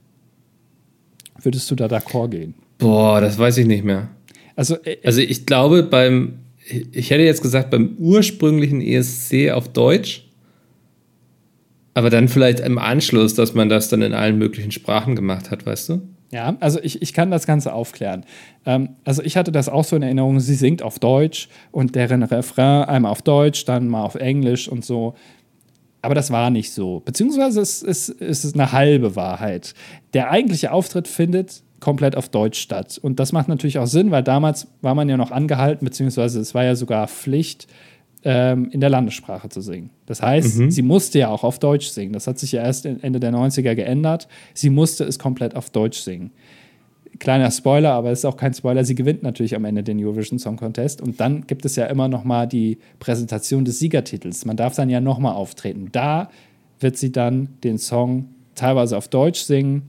Würdest 1.42 1.70
du 1.70 1.76
da 1.76 1.86
d'accord 1.86 2.30
gehen? 2.30 2.54
Boah, 2.78 3.22
das 3.22 3.38
weiß 3.38 3.58
ich 3.58 3.66
nicht 3.66 3.84
mehr. 3.84 4.10
Also, 4.56 4.76
äh, 4.84 4.98
also 5.04 5.22
ich 5.22 5.46
glaube, 5.46 5.84
beim, 5.84 6.40
ich 6.92 7.10
hätte 7.10 7.24
jetzt 7.24 7.42
gesagt, 7.42 7.70
beim 7.70 7.96
ursprünglichen 7.98 8.82
ESC 8.82 9.52
auf 9.52 9.68
Deutsch, 9.70 10.26
aber 11.94 12.10
dann 12.10 12.28
vielleicht 12.28 12.60
im 12.60 12.78
Anschluss, 12.78 13.36
dass 13.36 13.54
man 13.54 13.70
das 13.70 13.88
dann 13.90 14.02
in 14.02 14.14
allen 14.14 14.38
möglichen 14.38 14.72
Sprachen 14.72 15.16
gemacht 15.16 15.50
hat, 15.50 15.66
weißt 15.66 15.90
du? 15.90 16.02
Ja, 16.32 16.58
also 16.60 16.80
ich, 16.82 17.02
ich 17.02 17.14
kann 17.14 17.32
das 17.32 17.48
Ganze 17.48 17.72
aufklären. 17.72 18.26
Ähm, 18.66 18.90
also 19.06 19.22
ich 19.22 19.38
hatte 19.38 19.54
das 19.54 19.70
auch 19.70 19.86
so 19.86 19.96
in 19.96 20.02
Erinnerung, 20.02 20.42
sie 20.42 20.56
singt 20.56 20.82
auf 20.82 21.00
Deutsch 21.00 21.48
und 21.72 21.96
deren 21.96 22.24
Refrain 22.24 22.84
einmal 22.84 23.12
auf 23.12 23.22
Deutsch, 23.22 23.64
dann 23.64 23.88
mal 23.88 24.04
auf 24.04 24.16
Englisch 24.16 24.68
und 24.68 24.84
so. 24.84 25.16
Aber 26.06 26.16
das 26.16 26.32
war 26.32 26.50
nicht 26.50 26.72
so. 26.72 27.02
Beziehungsweise 27.04 27.62
es, 27.62 27.82
es, 27.82 28.10
es 28.10 28.46
ist 28.46 28.56
eine 28.56 28.72
halbe 28.72 29.16
Wahrheit. 29.16 29.74
Der 30.14 30.32
eigentliche 30.32 30.72
Auftritt 30.72 31.08
findet 31.08 31.64
komplett 31.80 32.16
auf 32.16 32.30
Deutsch 32.30 32.60
statt. 32.60 32.98
Und 33.02 33.20
das 33.20 33.32
macht 33.32 33.48
natürlich 33.48 33.80
auch 33.80 33.88
Sinn, 33.88 34.12
weil 34.12 34.24
damals 34.24 34.68
war 34.82 34.96
man 34.96 35.10
ja 35.10 35.18
noch 35.18 35.32
angehalten, 35.32 35.86
beziehungsweise 35.86 36.40
es 36.40 36.56
war 36.56 36.64
ja 36.64 36.76
sogar 36.76 37.08
Pflicht, 37.08 37.68
ähm, 38.24 38.70
in 38.72 38.80
der 38.80 38.90
Landessprache 38.90 39.50
zu 39.50 39.62
singen. 39.62 39.92
Das 40.08 40.22
heißt, 40.22 40.58
mhm. 40.58 40.72
sie 40.72 40.82
musste 40.82 41.20
ja 41.20 41.30
auch 41.30 41.44
auf 41.44 41.60
Deutsch 41.60 41.88
singen. 41.88 42.14
Das 42.14 42.26
hat 42.26 42.40
sich 42.40 42.52
ja 42.54 42.64
erst 42.64 42.86
Ende 42.86 43.20
der 43.20 43.32
90er 43.32 43.76
geändert. 43.76 44.28
Sie 44.54 44.72
musste 44.72 45.04
es 45.04 45.20
komplett 45.20 45.56
auf 45.56 45.70
Deutsch 45.70 46.00
singen 46.00 46.32
kleiner 47.20 47.52
Spoiler, 47.52 47.94
aber 47.94 48.12
es 48.12 48.20
ist 48.20 48.26
auch 48.26 48.38
kein 48.38 48.54
Spoiler, 48.54 48.84
sie 48.84 48.96
gewinnt 48.96 49.24
natürlich 49.24 49.56
am 49.56 49.66
Ende 49.66 49.84
den 49.84 50.04
Eurovision 50.04 50.40
Song 50.40 50.58
Contest 50.58 51.02
und 51.02 51.20
dann 51.20 51.48
gibt 51.48 51.66
es 51.66 51.76
ja 51.76 51.86
immer 51.86 52.08
noch 52.08 52.24
mal 52.24 52.46
die 52.46 52.78
Präsentation 53.00 53.66
des 53.66 53.80
Siegertitels. 53.80 54.46
Man 54.46 54.58
darf 54.58 54.76
dann 54.76 54.90
ja 54.90 55.02
noch 55.02 55.20
mal 55.20 55.34
auftreten. 55.34 55.90
Da 55.92 56.30
wird 56.80 56.98
sie 56.98 57.12
dann 57.12 57.50
den 57.64 57.78
Song 57.78 58.30
teilweise 58.56 58.98
auf 58.98 59.08
Deutsch 59.08 59.42
singen 59.42 59.84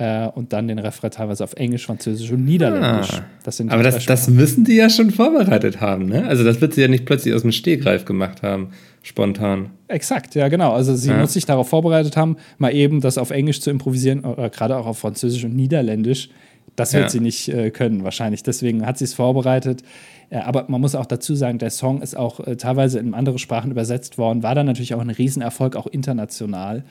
äh, 0.00 0.28
und 0.28 0.52
dann 0.52 0.66
den 0.66 0.78
Refrain 0.78 1.10
teilweise 1.10 1.44
auf 1.44 1.52
Englisch, 1.54 1.86
Französisch 1.86 2.30
und 2.32 2.44
Niederländisch. 2.44 3.12
Ah, 3.12 3.24
das 3.44 3.60
aber 3.60 3.82
das, 3.82 4.04
das 4.06 4.28
müssen 4.28 4.64
die 4.64 4.76
ja 4.76 4.88
schon 4.88 5.10
vorbereitet 5.10 5.80
haben, 5.80 6.06
ne? 6.06 6.26
Also 6.26 6.42
das 6.42 6.60
wird 6.60 6.74
sie 6.74 6.80
ja 6.80 6.88
nicht 6.88 7.04
plötzlich 7.04 7.34
aus 7.34 7.42
dem 7.42 7.52
Stehgreif 7.52 8.04
gemacht 8.04 8.42
haben, 8.42 8.70
spontan. 9.02 9.70
Exakt, 9.88 10.34
ja 10.34 10.48
genau. 10.48 10.72
Also 10.72 10.96
sie 10.96 11.10
ja. 11.10 11.18
muss 11.18 11.34
sich 11.34 11.44
darauf 11.44 11.68
vorbereitet 11.68 12.16
haben, 12.16 12.36
mal 12.58 12.74
eben 12.74 13.00
das 13.00 13.18
auf 13.18 13.30
Englisch 13.30 13.60
zu 13.60 13.70
improvisieren 13.70 14.24
oder 14.24 14.48
gerade 14.48 14.76
auch 14.76 14.86
auf 14.86 14.98
Französisch 14.98 15.44
und 15.44 15.54
Niederländisch 15.54 16.30
das 16.76 16.92
wird 16.92 17.04
ja. 17.04 17.08
sie 17.08 17.20
nicht 17.20 17.48
äh, 17.48 17.70
können, 17.70 18.04
wahrscheinlich. 18.04 18.42
Deswegen 18.42 18.86
hat 18.86 18.98
sie 18.98 19.04
es 19.04 19.14
vorbereitet. 19.14 19.82
Äh, 20.30 20.38
aber 20.38 20.66
man 20.68 20.80
muss 20.80 20.94
auch 20.94 21.06
dazu 21.06 21.34
sagen, 21.34 21.58
der 21.58 21.70
Song 21.70 22.02
ist 22.02 22.16
auch 22.16 22.40
äh, 22.40 22.56
teilweise 22.56 22.98
in 22.98 23.14
andere 23.14 23.38
Sprachen 23.38 23.70
übersetzt 23.70 24.18
worden, 24.18 24.42
war 24.42 24.54
dann 24.54 24.66
natürlich 24.66 24.94
auch 24.94 25.00
ein 25.00 25.10
Riesenerfolg, 25.10 25.76
auch 25.76 25.86
international. 25.86 26.84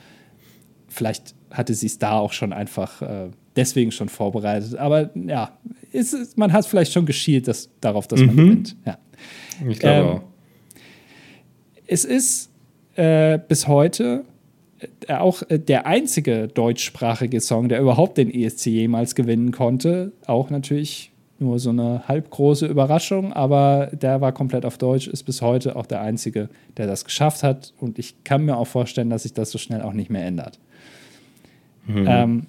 Vielleicht 0.88 1.34
hatte 1.50 1.74
sie 1.74 1.86
es 1.86 1.98
da 1.98 2.18
auch 2.18 2.32
schon 2.32 2.52
einfach 2.52 3.02
äh, 3.02 3.30
deswegen 3.56 3.92
schon 3.92 4.08
vorbereitet. 4.08 4.76
Aber 4.76 5.10
ja, 5.14 5.52
ist, 5.92 6.36
man 6.36 6.52
hat 6.52 6.66
vielleicht 6.66 6.92
schon 6.92 7.06
geschielt 7.06 7.48
dass, 7.48 7.70
darauf, 7.80 8.06
dass 8.06 8.20
man 8.20 8.34
mhm. 8.34 8.36
gewinnt. 8.36 8.76
Ja. 8.86 8.98
Ich 9.68 9.78
glaube 9.78 10.08
ähm, 10.08 10.16
auch. 10.16 10.22
Es 11.86 12.04
ist 12.04 12.50
äh, 12.94 13.38
bis 13.48 13.66
heute 13.66 14.24
auch 15.08 15.42
äh, 15.48 15.58
der 15.58 15.86
einzige 15.86 16.48
deutschsprachige 16.48 17.40
Song, 17.40 17.68
der 17.68 17.80
überhaupt 17.80 18.18
den 18.18 18.32
ESC 18.32 18.66
jemals 18.66 19.14
gewinnen 19.14 19.52
konnte. 19.52 20.12
Auch 20.26 20.50
natürlich 20.50 21.10
nur 21.38 21.58
so 21.58 21.70
eine 21.70 22.06
halbgroße 22.06 22.66
Überraschung, 22.66 23.32
aber 23.32 23.90
der 23.92 24.20
war 24.20 24.32
komplett 24.32 24.66
auf 24.66 24.76
Deutsch, 24.76 25.08
ist 25.08 25.22
bis 25.22 25.40
heute 25.40 25.74
auch 25.76 25.86
der 25.86 26.02
einzige, 26.02 26.50
der 26.76 26.86
das 26.86 27.04
geschafft 27.04 27.42
hat. 27.42 27.72
Und 27.80 27.98
ich 27.98 28.24
kann 28.24 28.44
mir 28.44 28.56
auch 28.56 28.66
vorstellen, 28.66 29.10
dass 29.10 29.22
sich 29.22 29.32
das 29.32 29.50
so 29.50 29.58
schnell 29.58 29.80
auch 29.80 29.94
nicht 29.94 30.10
mehr 30.10 30.24
ändert. 30.26 30.58
Mhm. 31.86 32.06
Ähm, 32.06 32.46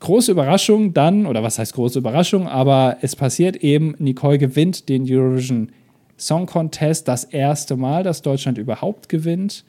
große 0.00 0.32
Überraschung 0.32 0.94
dann, 0.94 1.26
oder 1.26 1.42
was 1.42 1.58
heißt 1.58 1.74
große 1.74 1.98
Überraschung, 1.98 2.48
aber 2.48 2.96
es 3.02 3.14
passiert 3.14 3.56
eben, 3.56 3.94
Nicole 3.98 4.38
gewinnt 4.38 4.88
den 4.88 5.04
Eurovision 5.06 5.70
Song 6.16 6.46
Contest 6.46 7.08
das 7.08 7.24
erste 7.24 7.76
Mal, 7.76 8.04
dass 8.04 8.22
Deutschland 8.22 8.56
überhaupt 8.56 9.08
gewinnt 9.08 9.64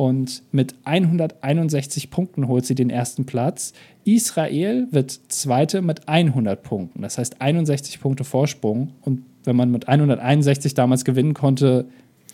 und 0.00 0.42
mit 0.50 0.76
161 0.84 2.08
Punkten 2.08 2.48
holt 2.48 2.64
sie 2.64 2.74
den 2.74 2.88
ersten 2.88 3.26
Platz. 3.26 3.74
Israel 4.06 4.88
wird 4.90 5.10
Zweite 5.28 5.82
mit 5.82 6.08
100 6.08 6.62
Punkten, 6.62 7.02
das 7.02 7.18
heißt 7.18 7.42
61 7.42 8.00
Punkte 8.00 8.24
Vorsprung. 8.24 8.94
Und 9.02 9.26
wenn 9.44 9.56
man 9.56 9.70
mit 9.70 9.88
161 9.88 10.72
damals 10.72 11.04
gewinnen 11.04 11.34
konnte, 11.34 11.84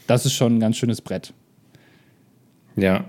das 0.06 0.24
ist 0.26 0.34
schon 0.34 0.54
ein 0.54 0.60
ganz 0.60 0.76
schönes 0.76 1.00
Brett. 1.00 1.32
Ja. 2.76 3.04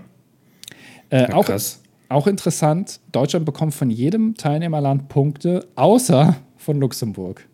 Äh, 1.10 1.32
auch, 1.32 1.46
krass. 1.46 1.80
auch 2.08 2.26
interessant, 2.26 2.98
Deutschland 3.12 3.46
bekommt 3.46 3.74
von 3.74 3.90
jedem 3.90 4.34
Teilnehmerland 4.34 5.08
Punkte, 5.08 5.68
außer 5.76 6.34
von 6.56 6.80
Luxemburg. 6.80 7.47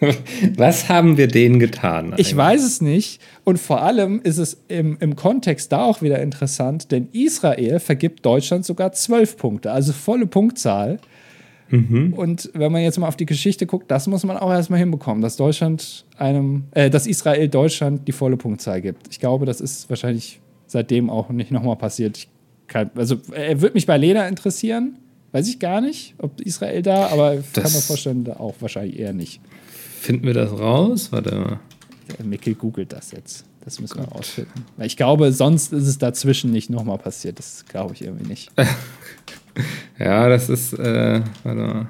Was 0.56 0.88
haben 0.88 1.16
wir 1.16 1.28
denen 1.28 1.58
getan? 1.58 2.06
Eigentlich? 2.06 2.28
Ich 2.28 2.36
weiß 2.36 2.62
es 2.64 2.80
nicht. 2.80 3.20
Und 3.44 3.58
vor 3.58 3.82
allem 3.82 4.20
ist 4.22 4.38
es 4.38 4.62
im, 4.68 4.96
im 5.00 5.16
Kontext 5.16 5.72
da 5.72 5.84
auch 5.84 6.02
wieder 6.02 6.20
interessant, 6.20 6.90
denn 6.92 7.08
Israel 7.12 7.80
vergibt 7.80 8.24
Deutschland 8.24 8.64
sogar 8.64 8.92
zwölf 8.92 9.36
Punkte, 9.36 9.72
also 9.72 9.92
volle 9.92 10.26
Punktzahl. 10.26 10.98
Mhm. 11.68 12.12
Und 12.14 12.50
wenn 12.54 12.70
man 12.70 12.82
jetzt 12.82 12.98
mal 12.98 13.08
auf 13.08 13.16
die 13.16 13.26
Geschichte 13.26 13.66
guckt, 13.66 13.90
das 13.90 14.06
muss 14.06 14.24
man 14.24 14.36
auch 14.36 14.50
erstmal 14.50 14.78
hinbekommen, 14.78 15.22
dass 15.22 15.36
Deutschland 15.36 16.04
einem, 16.16 16.64
äh, 16.72 16.90
dass 16.90 17.06
Israel 17.06 17.48
Deutschland 17.48 18.06
die 18.06 18.12
volle 18.12 18.36
Punktzahl 18.36 18.80
gibt. 18.80 19.08
Ich 19.10 19.18
glaube, 19.18 19.46
das 19.46 19.60
ist 19.60 19.88
wahrscheinlich 19.88 20.40
seitdem 20.66 21.10
auch 21.10 21.30
nicht 21.30 21.50
nochmal 21.50 21.76
passiert. 21.76 22.28
Kann, 22.68 22.90
also 22.94 23.16
er 23.32 23.60
würde 23.60 23.74
mich 23.74 23.86
bei 23.86 23.96
Lena 23.96 24.28
interessieren. 24.28 24.98
Weiß 25.32 25.48
ich 25.48 25.58
gar 25.58 25.80
nicht, 25.80 26.14
ob 26.18 26.40
Israel 26.40 26.82
da, 26.82 27.08
aber 27.08 27.34
ich 27.34 27.52
kann 27.52 27.64
mir 27.64 27.80
vorstellen, 27.80 28.24
da 28.24 28.34
auch 28.34 28.54
wahrscheinlich 28.60 28.98
eher 28.98 29.12
nicht. 29.12 29.40
Finden 30.00 30.26
wir 30.26 30.34
das 30.34 30.52
raus? 30.52 31.10
Warte 31.10 31.34
mal. 31.34 31.60
Der 32.18 32.24
Mickel 32.24 32.54
googelt 32.54 32.92
das 32.92 33.12
jetzt. 33.12 33.44
Das 33.64 33.80
müssen 33.80 33.98
Gott. 33.98 34.10
wir 34.10 34.16
rausfinden. 34.16 34.64
Weil 34.76 34.86
ich 34.86 34.96
glaube, 34.96 35.32
sonst 35.32 35.72
ist 35.72 35.88
es 35.88 35.98
dazwischen 35.98 36.52
nicht 36.52 36.70
nochmal 36.70 36.98
passiert. 36.98 37.38
Das 37.38 37.64
glaube 37.66 37.94
ich 37.94 38.02
irgendwie 38.02 38.28
nicht. 38.28 38.52
ja, 39.98 40.28
das 40.28 40.48
ist, 40.48 40.72
äh, 40.74 41.22
warte 41.42 41.60
mal. 41.60 41.88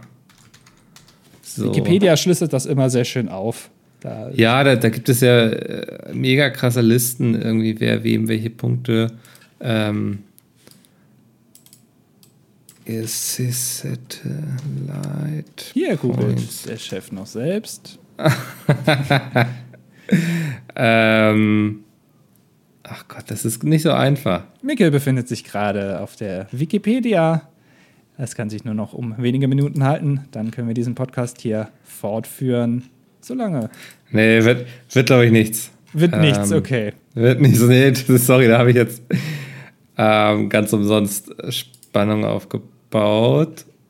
So. 1.43 1.67
Wikipedia 1.67 2.17
schlüsselt 2.17 2.53
das 2.53 2.65
immer 2.65 2.89
sehr 2.89 3.05
schön 3.05 3.29
auf. 3.29 3.71
Da 4.01 4.31
ja, 4.31 4.63
da, 4.63 4.77
da, 4.77 4.89
gibt 4.89 5.09
es 5.09 5.21
ja 5.21 5.49
äh, 5.49 6.15
mega 6.15 6.51
krasse 6.51 6.81
Listen, 6.81 7.35
irgendwie, 7.35 7.81
wer 7.81 8.05
wem 8.05 8.29
welche 8.29 8.51
Punkte 8.51 9.13
ähm, 9.61 10.21
Satellite. 12.89 14.23
Hier 15.73 15.97
googelt 15.97 16.69
der 16.69 16.77
Chef 16.77 17.11
noch 17.11 17.27
selbst. 17.27 17.99
ähm, 20.77 21.81
ach 22.85 23.09
Gott, 23.09 23.25
das 23.27 23.45
ist 23.45 23.65
nicht 23.65 23.83
so 23.83 23.91
einfach. 23.93 24.45
Mikkel 24.63 24.91
befindet 24.91 25.27
sich 25.27 25.43
gerade 25.45 26.01
auf 26.01 26.17
der 26.17 26.47
Wikipedia. 26.53 27.49
Es 28.19 28.35
kann 28.35 28.49
sich 28.49 28.65
nur 28.65 28.75
noch 28.75 28.93
um 28.93 29.15
wenige 29.19 29.49
Minuten 29.49 29.85
halten. 29.85 30.21
Dann 30.31 30.53
können 30.53 30.69
wir 30.69 30.75
diesen 30.75 30.95
Podcast 30.95 31.41
hier 31.41 31.69
fortführen. 31.83 32.85
So 33.21 33.35
lange. 33.35 33.69
Nee, 34.11 34.45
wird, 34.45 34.67
wird 34.93 35.07
glaube 35.07 35.27
ich 35.27 35.33
nichts. 35.33 35.73
Wird 35.93 36.15
ähm, 36.15 36.21
nichts, 36.21 36.53
okay. 36.53 36.93
Wird 37.15 37.41
nichts. 37.41 37.61
Nee, 37.61 37.93
sorry, 38.17 38.47
da 38.47 38.59
habe 38.59 38.71
ich 38.71 38.77
jetzt 38.77 39.03
ähm, 39.99 40.49
ganz 40.49 40.73
umsonst 40.73 41.35
Spannung 41.51 42.25
aufgebaut. 42.25 42.76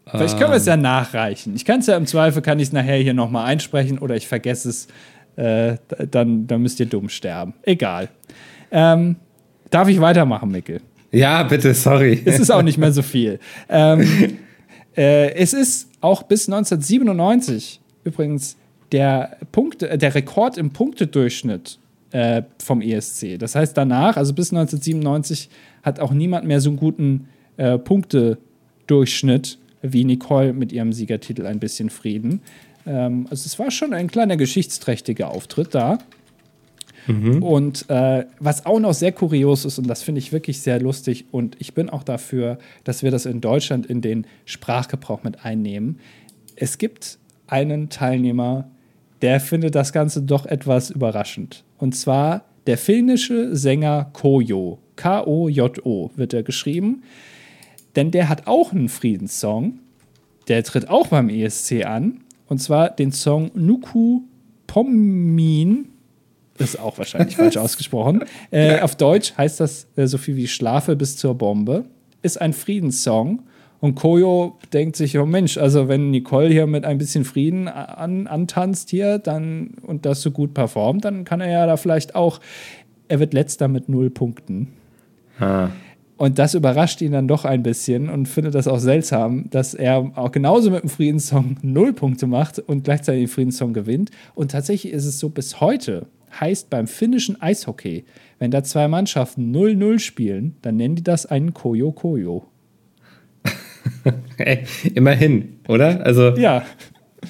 Vielleicht 0.09 0.39
können 0.39 0.51
wir 0.51 0.57
es 0.57 0.67
ja 0.67 0.77
nachreichen. 0.77 1.55
Ich 1.57 1.65
kann 1.65 1.81
es 1.81 1.87
ja 1.87 1.97
im 1.97 2.07
Zweifel, 2.07 2.41
kann 2.41 2.59
ich 2.59 2.69
es 2.69 2.73
nachher 2.73 2.97
hier 2.97 3.15
nochmal 3.15 3.47
einsprechen 3.47 3.99
oder 3.99 4.15
ich 4.17 4.29
vergesse 4.29 4.69
es. 4.69 4.89
Äh, 5.37 5.77
dann, 6.11 6.47
dann 6.47 6.63
müsst 6.63 6.81
ihr 6.81 6.87
dumm 6.87 7.11
sterben. 7.11 7.53
Egal. 7.63 8.09
Ähm, 8.71 9.17
darf 9.69 9.87
ich 9.89 10.01
weitermachen, 10.01 10.51
Mickel? 10.51 10.81
Ja, 11.13 11.43
bitte, 11.43 11.75
sorry. 11.75 12.23
Es 12.25 12.39
ist 12.39 12.51
auch 12.51 12.63
nicht 12.63 12.79
mehr 12.79 12.93
so 12.93 13.03
viel. 13.03 13.39
ähm, 13.69 14.39
äh, 14.97 15.35
es 15.35 15.53
ist 15.53 15.91
auch 16.01 16.23
bis 16.23 16.49
1997 16.49 17.81
übrigens 18.05 18.57
der, 18.93 19.37
Punkt, 19.53 19.83
der 19.83 20.15
Rekord 20.15 20.57
im 20.57 20.71
Punktedurchschnitt 20.71 21.79
äh, 22.13 22.43
vom 22.63 22.81
ESC. 22.81 23.39
Das 23.39 23.55
heißt, 23.55 23.77
danach, 23.77 24.17
also 24.17 24.33
bis 24.33 24.53
1997, 24.53 25.51
hat 25.83 26.01
auch 26.01 26.13
niemand 26.13 26.47
mehr 26.47 26.61
so 26.61 26.71
einen 26.71 26.79
guten 26.79 27.29
äh, 27.57 27.79
Punktedurchschnitt 28.87 29.59
wie 29.83 30.05
Nicole 30.05 30.53
mit 30.53 30.73
ihrem 30.73 30.93
Siegertitel 30.93 31.47
Ein 31.47 31.61
bisschen 31.61 31.91
Frieden. 31.91 32.41
Ähm, 32.87 33.27
also 33.31 33.47
es 33.47 33.59
war 33.59 33.71
schon 33.71 33.93
ein 33.93 34.09
kleiner 34.09 34.37
geschichtsträchtiger 34.37 35.31
Auftritt 35.31 35.75
da. 35.75 35.99
Mhm. 37.07 37.43
Und 37.43 37.89
äh, 37.89 38.25
was 38.41 38.67
auch 38.67 38.81
noch 38.81 38.95
sehr 38.95 39.13
kurios 39.13 39.65
ist, 39.65 39.79
und 39.79 39.87
das 39.87 40.03
finde 40.03 40.19
ich 40.21 40.33
wirklich 40.33 40.61
sehr 40.61 40.81
lustig, 40.81 41.27
und 41.31 41.57
ich 41.61 41.75
bin 41.75 41.89
auch 41.89 42.03
dafür, 42.03 42.59
dass 42.85 43.03
wir 43.03 43.11
das 43.11 43.27
in 43.27 43.41
Deutschland 43.41 43.87
in 43.87 44.01
den 44.01 44.27
Sprachgebrauch 44.45 45.23
mit 45.23 45.45
einnehmen. 45.45 46.01
Es 46.57 46.79
gibt 46.79 47.19
einen 47.47 47.91
Teilnehmer, 47.91 48.69
der 49.23 49.41
findet 49.41 49.75
das 49.75 49.93
Ganze 49.93 50.23
doch 50.23 50.47
etwas 50.47 50.91
überraschend. 50.91 51.65
Und 51.79 51.95
zwar 51.95 52.45
der 52.67 52.79
finnische 52.79 53.55
Sänger 53.55 54.11
Kojo. 54.13 54.79
K-O-J-O 54.97 56.11
wird 56.17 56.35
er 56.35 56.43
geschrieben. 56.43 57.03
Denn 57.97 58.11
der 58.11 58.29
hat 58.29 58.47
auch 58.47 58.73
einen 58.73 58.89
Friedenssong. 58.89 59.81
Der 60.49 60.63
tritt 60.63 60.89
auch 60.89 61.09
beim 61.09 61.29
ESC 61.29 61.85
an. 61.85 62.21
Und 62.47 62.59
zwar 62.59 62.91
den 62.91 63.11
Song 63.11 63.51
Nuku 63.55 64.21
Pommin. 64.67 65.89
Ist 66.59 66.79
auch 66.79 66.99
wahrscheinlich 66.99 67.37
falsch 67.37 67.57
ausgesprochen. 67.57 68.25
Äh, 68.51 68.81
auf 68.81 68.97
Deutsch 68.97 69.35
heißt 69.37 69.61
das 69.61 69.89
äh, 69.97 70.07
so 70.07 70.19
viel 70.19 70.37
wie 70.37 70.47
Schlafe 70.47 70.95
bis 70.95 71.17
zur 71.17 71.35
Bombe. 71.35 71.87
Ist 72.23 72.41
ein 72.41 72.53
Friedenssong. 72.53 73.43
Und 73.81 73.95
Koyo 73.95 74.59
denkt 74.73 74.97
sich, 74.97 75.19
oh 75.19 75.27
Mensch, 75.27 75.59
also 75.59 75.89
wenn 75.89 76.11
Nicole 76.11 76.49
hier 76.49 76.67
mit 76.67 76.85
ein 76.85 76.99
bisschen 76.99 77.25
Frieden 77.25 77.69
an, 77.69 78.27
antanzt 78.27 78.91
hier 78.91 79.19
dann, 79.19 79.75
und 79.83 80.07
das 80.07 80.23
so 80.23 80.31
gut 80.31 80.55
performt, 80.55 81.05
dann 81.05 81.25
kann 81.25 81.41
er 81.41 81.51
ja 81.51 81.67
da 81.67 81.77
vielleicht 81.77 82.15
auch, 82.15 82.41
er 83.09 83.21
wird 83.21 83.35
letzter 83.35 83.69
mit 83.69 83.89
null 83.89 84.09
Punkten. 84.09 84.69
Ah. 85.39 85.69
Und 86.17 86.39
das 86.39 86.55
überrascht 86.55 87.03
ihn 87.03 87.13
dann 87.13 87.29
doch 87.29 87.45
ein 87.45 87.63
bisschen 87.63 88.09
und 88.09 88.27
findet 88.27 88.55
das 88.55 88.69
auch 88.69 88.79
seltsam, 88.79 89.51
dass 89.51 89.75
er 89.75 90.13
auch 90.15 90.33
genauso 90.33 90.71
mit 90.71 90.83
dem 90.83 90.89
Friedenssong 90.89 91.59
null 91.63 91.93
Punkte 91.93 92.27
macht 92.27 92.59
und 92.59 92.85
gleichzeitig 92.85 93.25
den 93.25 93.29
Friedenssong 93.29 93.75
gewinnt. 93.75 94.11
Und 94.35 94.51
tatsächlich 94.51 94.93
ist 94.95 95.05
es 95.05 95.19
so 95.19 95.29
bis 95.29 95.61
heute, 95.61 96.07
heißt 96.41 96.71
beim 96.71 96.87
finnischen 96.87 97.41
Eishockey, 97.41 98.05
wenn 98.39 98.51
da 98.51 98.65
zwei 98.65 98.89
Mannschaften 98.89 99.55
0-0 99.55 99.99
spielen, 99.99 100.57
dann 100.63 100.77
nennen 100.77 100.97
die 100.97 101.05
das 101.05 101.27
einen 101.27 101.53
Koyo-Koyo. 101.53 102.47
hey, 104.39 104.65
immerhin, 104.95 105.59
oder? 105.69 106.05
Also 106.05 106.35
ja. 106.37 106.65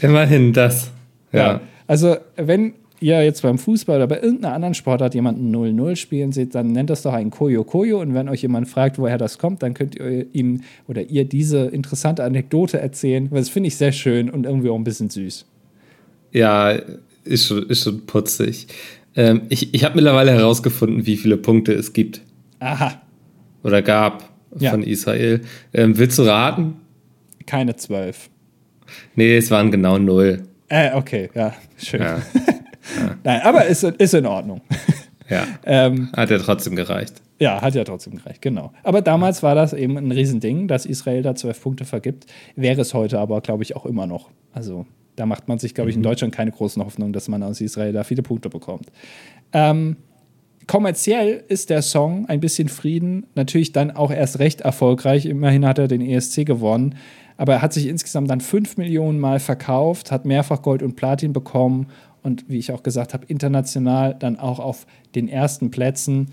Immerhin 0.01 0.53
das. 0.53 0.92
Ja. 1.33 1.38
ja. 1.38 1.61
Also 1.87 2.16
wenn 2.37 2.75
ihr 3.00 3.22
jetzt 3.22 3.42
beim 3.42 3.59
Fußball 3.59 3.96
oder 3.96 4.06
bei 4.06 4.20
irgendeiner 4.20 4.54
anderen 4.54 4.74
Sportart 4.74 5.14
jemanden 5.14 5.54
0-0 5.54 5.96
spielen 5.96 6.32
seht, 6.32 6.54
dann 6.54 6.72
nennt 6.72 6.90
das 6.90 7.02
doch 7.02 7.12
einen 7.12 7.30
Koyo 7.30 7.64
Koyo. 7.64 8.00
Und 8.00 8.14
wenn 8.14 8.28
euch 8.28 8.42
jemand 8.42 8.68
fragt, 8.68 8.98
woher 8.98 9.18
das 9.18 9.38
kommt, 9.38 9.62
dann 9.62 9.74
könnt 9.74 9.96
ihr 9.96 10.26
ihm 10.32 10.62
oder 10.88 11.02
ihr 11.02 11.24
diese 11.24 11.66
interessante 11.66 12.24
Anekdote 12.24 12.80
erzählen. 12.80 13.30
Weil 13.30 13.40
das 13.40 13.48
finde 13.48 13.68
ich 13.68 13.76
sehr 13.76 13.92
schön 13.92 14.30
und 14.30 14.46
irgendwie 14.46 14.70
auch 14.70 14.76
ein 14.76 14.85
bisschen 14.85 15.11
süß. 15.11 15.46
Ja, 16.32 16.76
ist 17.24 17.46
schon, 17.46 17.68
ist 17.68 17.85
schon 17.85 18.06
putzig. 18.06 18.68
Ähm, 19.14 19.42
ich 19.48 19.74
ich 19.74 19.85
habe 19.85 19.96
mittlerweile 19.96 20.32
herausgefunden, 20.32 21.06
wie 21.06 21.16
viele 21.16 21.37
Punkte 21.37 21.72
es 21.72 21.92
gibt. 21.92 22.20
Aha. 22.61 23.00
Oder 23.62 23.82
gab 23.82 24.30
ja. 24.59 24.70
von 24.70 24.82
Israel. 24.82 25.40
Ähm, 25.72 25.98
willst 25.98 26.18
du 26.18 26.22
raten? 26.22 26.76
Keine 27.46 27.76
zwölf. 27.76 28.30
Nee, 29.14 29.37
es 29.37 29.50
waren 29.50 29.70
genau 29.70 29.98
null. 29.98 30.42
Äh, 30.68 30.94
okay, 30.94 31.30
ja, 31.35 31.54
schön. 31.76 32.00
Ja. 32.00 32.22
Ja. 32.96 33.16
Nein, 33.22 33.40
aber 33.42 33.66
ist, 33.66 33.82
ist 33.82 34.14
in 34.14 34.26
Ordnung. 34.26 34.61
Ja. 35.28 35.44
ähm, 35.64 36.11
hat 36.16 36.30
ja 36.30 36.38
trotzdem 36.38 36.76
gereicht. 36.76 37.20
Ja, 37.38 37.61
hat 37.61 37.74
ja 37.74 37.85
trotzdem 37.85 38.16
gereicht, 38.16 38.40
genau. 38.40 38.72
Aber 38.82 39.02
damals 39.02 39.42
war 39.42 39.54
das 39.54 39.72
eben 39.72 39.96
ein 39.96 40.12
Riesending, 40.12 40.68
dass 40.68 40.87
Israel 40.87 41.22
da 41.22 41.35
zwölf 41.35 41.61
Punkte 41.61 41.85
vergibt. 41.85 42.26
Wäre 42.54 42.80
es 42.80 42.94
heute 42.94 43.18
aber, 43.18 43.40
glaube 43.40 43.62
ich, 43.62 43.76
auch 43.76 43.87
immer 43.87 44.06
noch. 44.06 44.30
Also 44.52 44.87
da 45.16 45.26
macht 45.26 45.48
man 45.48 45.59
sich, 45.59 45.74
glaube 45.74 45.90
ich, 45.90 45.96
in 45.96 46.02
mhm. 46.02 46.06
Deutschland 46.06 46.35
keine 46.35 46.52
großen 46.52 46.82
Hoffnungen, 46.82 47.12
dass 47.12 47.28
man 47.28 47.42
aus 47.42 47.61
Israel 47.61 47.92
da 47.92 48.04
viele 48.04 48.22
Punkte 48.22 48.48
bekommt. 48.48 48.87
Ähm, 49.52 49.96
kommerziell 50.66 51.44
ist 51.48 51.70
der 51.70 51.82
Song 51.82 52.26
Ein 52.26 52.40
bisschen 52.40 52.68
Frieden 52.68 53.26
natürlich 53.35 53.72
dann 53.72 53.90
auch 53.90 54.11
erst 54.11 54.38
recht 54.38 54.61
erfolgreich. 54.61 55.26
Immerhin 55.26 55.66
hat 55.66 55.78
er 55.78 55.88
den 55.88 56.00
ESC 56.00 56.46
gewonnen. 56.46 56.94
Aber 57.37 57.54
er 57.54 57.62
hat 57.62 57.72
sich 57.72 57.87
insgesamt 57.87 58.30
dann 58.30 58.40
fünf 58.40 58.78
Millionen 58.78 59.18
Mal 59.18 59.40
verkauft, 59.40 60.11
hat 60.11 60.24
mehrfach 60.24 60.62
Gold 60.62 60.82
und 60.82 60.96
Platin 60.96 61.35
bekommen 61.35 61.88
und 62.26 62.44
wie 62.48 62.58
ich 62.58 62.72
auch 62.72 62.82
gesagt 62.82 63.14
habe, 63.14 63.24
international 63.28 64.14
dann 64.18 64.36
auch 64.36 64.58
auf 64.58 64.86
den 65.14 65.28
ersten 65.28 65.70
Plätzen 65.70 66.32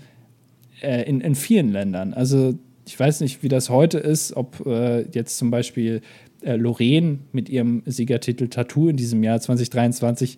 äh, 0.82 1.08
in, 1.08 1.20
in 1.20 1.36
vielen 1.36 1.70
Ländern. 1.70 2.12
Also 2.12 2.54
ich 2.84 2.98
weiß 2.98 3.20
nicht, 3.20 3.44
wie 3.44 3.48
das 3.48 3.70
heute 3.70 3.98
ist, 3.98 4.36
ob 4.36 4.66
äh, 4.66 5.02
jetzt 5.12 5.38
zum 5.38 5.52
Beispiel 5.52 6.02
äh, 6.42 6.56
Lorraine 6.56 7.20
mit 7.30 7.48
ihrem 7.48 7.82
Siegertitel 7.86 8.48
Tattoo 8.48 8.88
in 8.88 8.96
diesem 8.96 9.22
Jahr 9.22 9.40
2023 9.40 10.36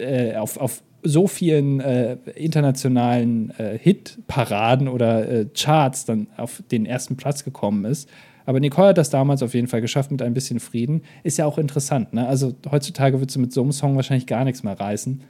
äh, 0.00 0.36
auf, 0.36 0.56
auf 0.56 0.82
so 1.02 1.26
vielen 1.26 1.80
äh, 1.80 2.16
internationalen 2.34 3.50
äh, 3.58 3.78
Hitparaden 3.78 4.88
oder 4.88 5.28
äh, 5.28 5.46
Charts 5.54 6.06
dann 6.06 6.28
auf 6.38 6.62
den 6.70 6.86
ersten 6.86 7.16
Platz 7.16 7.44
gekommen 7.44 7.84
ist. 7.84 8.08
Aber 8.46 8.60
Nicole 8.60 8.88
hat 8.88 8.98
das 8.98 9.10
damals 9.10 9.42
auf 9.42 9.54
jeden 9.54 9.68
Fall 9.68 9.80
geschafft 9.80 10.10
mit 10.10 10.22
ein 10.22 10.34
bisschen 10.34 10.60
Frieden. 10.60 11.02
Ist 11.22 11.38
ja 11.38 11.46
auch 11.46 11.58
interessant. 11.58 12.12
Ne? 12.12 12.26
Also 12.26 12.54
heutzutage 12.70 13.20
wird 13.20 13.30
sie 13.30 13.38
mit 13.38 13.52
so 13.52 13.62
einem 13.62 13.72
Song 13.72 13.96
wahrscheinlich 13.96 14.26
gar 14.26 14.44
nichts 14.44 14.62
mehr 14.62 14.78
reißen. 14.78 15.22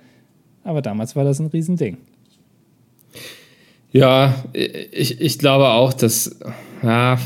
Aber 0.65 0.83
damals 0.83 1.17
war 1.17 1.25
das 1.25 1.39
ein 1.39 1.47
Riesending. 1.47 1.99
Ja, 3.93 4.35
ich, 4.53 5.21
ich 5.21 5.39
glaube 5.39 5.69
auch, 5.69 5.93
dass, 5.93 6.39
ja, 6.83 7.19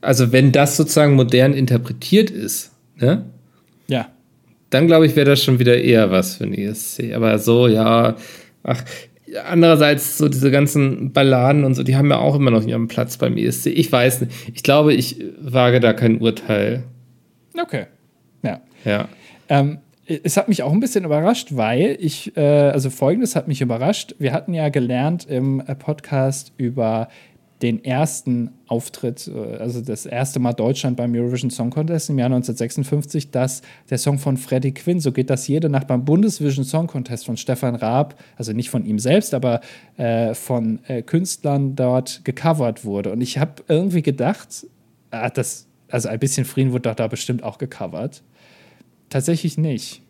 also 0.00 0.32
wenn 0.32 0.50
das 0.50 0.76
sozusagen 0.76 1.14
modern 1.14 1.52
interpretiert 1.52 2.30
ist, 2.30 2.72
ne? 2.96 3.26
Ja. 3.86 4.08
Dann 4.70 4.86
glaube 4.86 5.04
ich, 5.04 5.16
wäre 5.16 5.28
das 5.28 5.42
schon 5.42 5.58
wieder 5.58 5.76
eher 5.76 6.10
was 6.10 6.36
für 6.36 6.44
ein 6.44 6.54
ESC. 6.54 7.12
Aber 7.14 7.38
so, 7.38 7.66
ja, 7.66 8.16
ach, 8.62 8.84
andererseits 9.46 10.18
so 10.18 10.28
diese 10.28 10.50
ganzen 10.50 11.12
Balladen 11.12 11.64
und 11.64 11.74
so, 11.74 11.82
die 11.82 11.96
haben 11.96 12.10
ja 12.10 12.18
auch 12.18 12.34
immer 12.34 12.50
noch 12.50 12.66
ihren 12.66 12.88
Platz 12.88 13.16
beim 13.16 13.36
ESC. 13.36 13.66
Ich 13.66 13.90
weiß 13.90 14.22
nicht. 14.22 14.32
Ich 14.54 14.62
glaube, 14.62 14.94
ich 14.94 15.22
wage 15.40 15.80
da 15.80 15.92
kein 15.92 16.20
Urteil. 16.20 16.84
Okay. 17.60 17.86
Ja. 18.42 18.60
Ja. 18.84 19.08
Ähm, 19.48 19.78
es 20.06 20.36
hat 20.36 20.48
mich 20.48 20.62
auch 20.62 20.72
ein 20.72 20.80
bisschen 20.80 21.04
überrascht, 21.04 21.48
weil 21.52 21.96
ich, 22.00 22.36
äh, 22.36 22.40
also 22.40 22.90
folgendes 22.90 23.36
hat 23.36 23.46
mich 23.46 23.60
überrascht. 23.60 24.16
Wir 24.18 24.32
hatten 24.32 24.54
ja 24.54 24.68
gelernt 24.68 25.26
im 25.28 25.62
Podcast 25.78 26.52
über 26.56 27.08
den 27.62 27.84
ersten 27.84 28.50
Auftritt, 28.66 29.28
äh, 29.28 29.56
also 29.56 29.80
das 29.80 30.06
erste 30.06 30.40
Mal 30.40 30.52
Deutschland 30.52 30.96
beim 30.96 31.14
Eurovision 31.14 31.50
Song 31.50 31.70
Contest 31.70 32.10
im 32.10 32.18
Jahr 32.18 32.26
1956, 32.26 33.30
dass 33.30 33.62
der 33.90 33.98
Song 33.98 34.18
von 34.18 34.36
Freddie 34.36 34.72
Quinn, 34.72 35.00
so 35.00 35.12
geht 35.12 35.30
das 35.30 35.46
jede 35.48 35.68
Nacht 35.68 35.86
beim 35.86 36.04
Bundesvision 36.04 36.64
Song 36.64 36.86
Contest 36.86 37.26
von 37.26 37.36
Stefan 37.36 37.74
Raab, 37.74 38.18
also 38.36 38.52
nicht 38.52 38.70
von 38.70 38.84
ihm 38.84 38.98
selbst, 38.98 39.34
aber 39.34 39.60
äh, 39.96 40.34
von 40.34 40.80
äh, 40.86 41.02
Künstlern 41.02 41.76
dort 41.76 42.24
gecovert 42.24 42.84
wurde. 42.84 43.12
Und 43.12 43.20
ich 43.20 43.38
habe 43.38 43.62
irgendwie 43.68 44.02
gedacht, 44.02 44.66
ah, 45.10 45.30
das, 45.30 45.66
also 45.88 46.08
ein 46.08 46.18
bisschen 46.18 46.44
Frieden 46.44 46.72
wurde 46.72 46.88
doch 46.88 46.94
da 46.94 47.08
bestimmt 47.08 47.42
auch 47.42 47.58
gecovert. 47.58 48.22
Tatsächlich 49.08 49.58
nicht. 49.58 50.02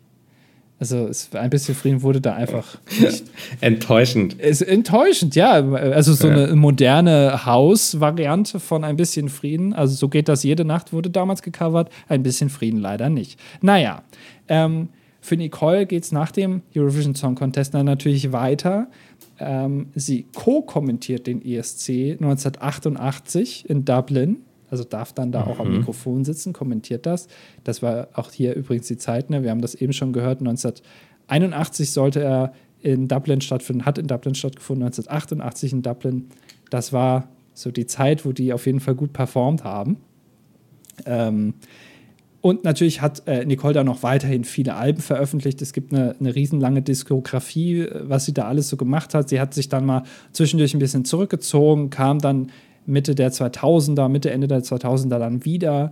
Also 0.81 1.05
es, 1.05 1.29
ein 1.35 1.51
bisschen 1.51 1.75
Frieden 1.75 2.01
wurde 2.01 2.19
da 2.19 2.33
einfach 2.33 2.79
nicht. 2.99 3.23
enttäuschend. 3.61 4.33
Ist 4.33 4.63
enttäuschend, 4.63 5.35
ja. 5.35 5.51
Also 5.51 6.13
so 6.13 6.27
ja. 6.27 6.33
eine 6.33 6.55
moderne 6.55 7.45
Haus-Variante 7.45 8.59
von 8.59 8.83
ein 8.83 8.95
bisschen 8.95 9.29
Frieden. 9.29 9.73
Also 9.73 9.93
so 9.93 10.09
geht 10.09 10.27
das 10.27 10.41
jede 10.41 10.65
Nacht, 10.65 10.91
wurde 10.91 11.11
damals 11.11 11.43
gecovert. 11.43 11.91
Ein 12.09 12.23
bisschen 12.23 12.49
Frieden 12.49 12.79
leider 12.79 13.09
nicht. 13.11 13.39
Naja, 13.61 14.01
ähm, 14.47 14.89
für 15.21 15.37
Nicole 15.37 15.85
geht 15.85 16.03
es 16.03 16.11
nach 16.11 16.31
dem 16.31 16.63
Eurovision 16.75 17.13
Song 17.13 17.35
Contest 17.35 17.75
dann 17.75 17.85
natürlich 17.85 18.31
weiter. 18.31 18.87
Ähm, 19.37 19.89
sie 19.93 20.25
co-kommentiert 20.33 21.27
den 21.27 21.45
ESC 21.45 22.17
1988 22.19 23.69
in 23.69 23.85
Dublin 23.85 24.37
also 24.71 24.83
darf 24.83 25.13
dann 25.13 25.31
da 25.31 25.45
mhm. 25.45 25.51
auch 25.51 25.59
am 25.59 25.69
mhm. 25.69 25.77
Mikrofon 25.77 26.25
sitzen, 26.25 26.53
kommentiert 26.53 27.05
das. 27.05 27.27
Das 27.63 27.83
war 27.83 28.07
auch 28.13 28.31
hier 28.31 28.55
übrigens 28.55 28.87
die 28.87 28.97
Zeit, 28.97 29.29
ne? 29.29 29.43
wir 29.43 29.51
haben 29.51 29.61
das 29.61 29.75
eben 29.75 29.93
schon 29.93 30.13
gehört, 30.13 30.39
1981 30.39 31.91
sollte 31.91 32.21
er 32.21 32.53
in 32.79 33.07
Dublin 33.07 33.41
stattfinden, 33.41 33.85
hat 33.85 33.99
in 33.99 34.07
Dublin 34.07 34.33
stattgefunden, 34.33 34.85
1988 34.85 35.73
in 35.73 35.81
Dublin. 35.83 36.29
Das 36.71 36.93
war 36.93 37.27
so 37.53 37.69
die 37.69 37.85
Zeit, 37.85 38.25
wo 38.25 38.31
die 38.31 38.53
auf 38.53 38.65
jeden 38.65 38.79
Fall 38.79 38.95
gut 38.95 39.13
performt 39.13 39.63
haben. 39.63 39.97
Ähm, 41.05 41.53
und 42.41 42.63
natürlich 42.63 43.01
hat 43.01 43.27
äh, 43.27 43.45
Nicole 43.45 43.75
da 43.75 43.83
noch 43.83 44.01
weiterhin 44.01 44.45
viele 44.45 44.73
Alben 44.73 45.01
veröffentlicht. 45.01 45.61
Es 45.61 45.73
gibt 45.73 45.93
eine, 45.93 46.15
eine 46.19 46.33
riesenlange 46.33 46.81
Diskografie, 46.81 47.87
was 47.93 48.25
sie 48.25 48.33
da 48.33 48.45
alles 48.47 48.67
so 48.67 48.77
gemacht 48.77 49.13
hat. 49.13 49.29
Sie 49.29 49.39
hat 49.39 49.53
sich 49.53 49.69
dann 49.69 49.85
mal 49.85 50.03
zwischendurch 50.31 50.73
ein 50.73 50.79
bisschen 50.79 51.05
zurückgezogen, 51.05 51.91
kam 51.91 52.17
dann 52.17 52.51
Mitte 52.91 53.15
der 53.15 53.31
2000er, 53.31 54.09
Mitte, 54.09 54.29
Ende 54.29 54.47
der 54.47 54.61
2000er 54.61 55.17
dann 55.17 55.45
wieder. 55.45 55.91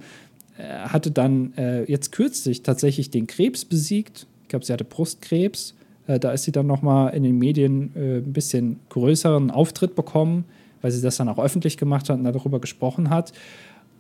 Er 0.58 0.92
hatte 0.92 1.12
dann 1.12 1.54
äh, 1.58 1.84
jetzt 1.86 2.12
kürzlich 2.12 2.64
tatsächlich 2.64 3.10
den 3.10 3.28
Krebs 3.28 3.66
besiegt. 3.66 4.28
Ich 4.44 4.50
glaube, 4.50 4.66
sie 4.66 4.74
hatte 4.74 4.84
Brustkrebs. 4.84 5.76
Äh, 6.08 6.20
da 6.20 6.32
ist 6.32 6.44
sie 6.44 6.52
dann 6.52 6.68
nochmal 6.68 7.14
in 7.14 7.24
den 7.24 7.38
Medien 7.38 7.92
äh, 7.96 8.18
ein 8.18 8.34
bisschen 8.34 8.80
größeren 8.90 9.52
Auftritt 9.52 9.96
bekommen, 9.96 10.46
weil 10.82 10.92
sie 10.92 11.02
das 11.02 11.18
dann 11.18 11.30
auch 11.30 11.40
öffentlich 11.40 11.78
gemacht 11.78 12.10
hat 12.10 12.18
und 12.20 12.26
darüber 12.26 12.60
gesprochen 12.60 13.10
hat. 13.10 13.32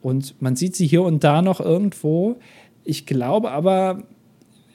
Und 0.01 0.41
man 0.41 0.55
sieht 0.55 0.75
sie 0.75 0.88
hier 0.88 1.03
und 1.03 1.23
da 1.23 1.41
noch 1.41 1.62
irgendwo. 1.62 2.38
Ich 2.83 3.05
glaube 3.05 3.51
aber, 3.51 4.03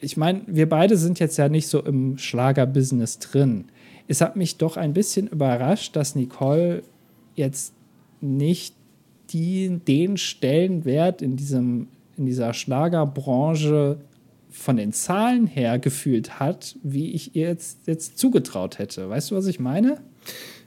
ich 0.00 0.16
meine, 0.16 0.42
wir 0.46 0.68
beide 0.68 0.96
sind 0.96 1.18
jetzt 1.18 1.36
ja 1.36 1.48
nicht 1.48 1.68
so 1.68 1.80
im 1.80 2.18
Schlagerbusiness 2.18 3.18
drin. 3.18 3.66
Es 4.06 4.20
hat 4.20 4.36
mich 4.36 4.58
doch 4.58 4.76
ein 4.76 4.92
bisschen 4.92 5.28
überrascht, 5.28 5.96
dass 5.96 6.14
Nicole 6.14 6.82
jetzt 7.36 7.72
nicht 8.24 8.74
die, 9.30 9.80
den 9.86 10.16
Stellenwert 10.16 11.22
in, 11.22 11.36
diesem, 11.36 11.88
in 12.16 12.26
dieser 12.26 12.54
Schlagerbranche 12.54 13.98
von 14.50 14.76
den 14.76 14.92
Zahlen 14.92 15.46
her 15.46 15.78
gefühlt 15.78 16.38
hat, 16.38 16.76
wie 16.82 17.12
ich 17.12 17.34
ihr 17.34 17.48
jetzt, 17.48 17.78
jetzt 17.86 18.18
zugetraut 18.18 18.78
hätte. 18.78 19.08
Weißt 19.08 19.30
du, 19.30 19.36
was 19.36 19.46
ich 19.46 19.58
meine? 19.58 19.98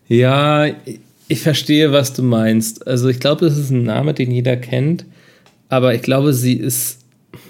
Ja, 0.08 0.68
ich 1.28 1.42
verstehe, 1.42 1.92
was 1.92 2.14
du 2.14 2.24
meinst. 2.24 2.86
Also 2.88 3.08
ich 3.08 3.20
glaube, 3.20 3.46
das 3.46 3.58
ist 3.58 3.70
ein 3.70 3.84
Name, 3.84 4.14
den 4.14 4.32
jeder 4.32 4.58
kennt, 4.58 5.06
aber 5.70 5.94
ich 5.94 6.02
glaube, 6.02 6.34
sie 6.34 6.54
ist, 6.54 7.00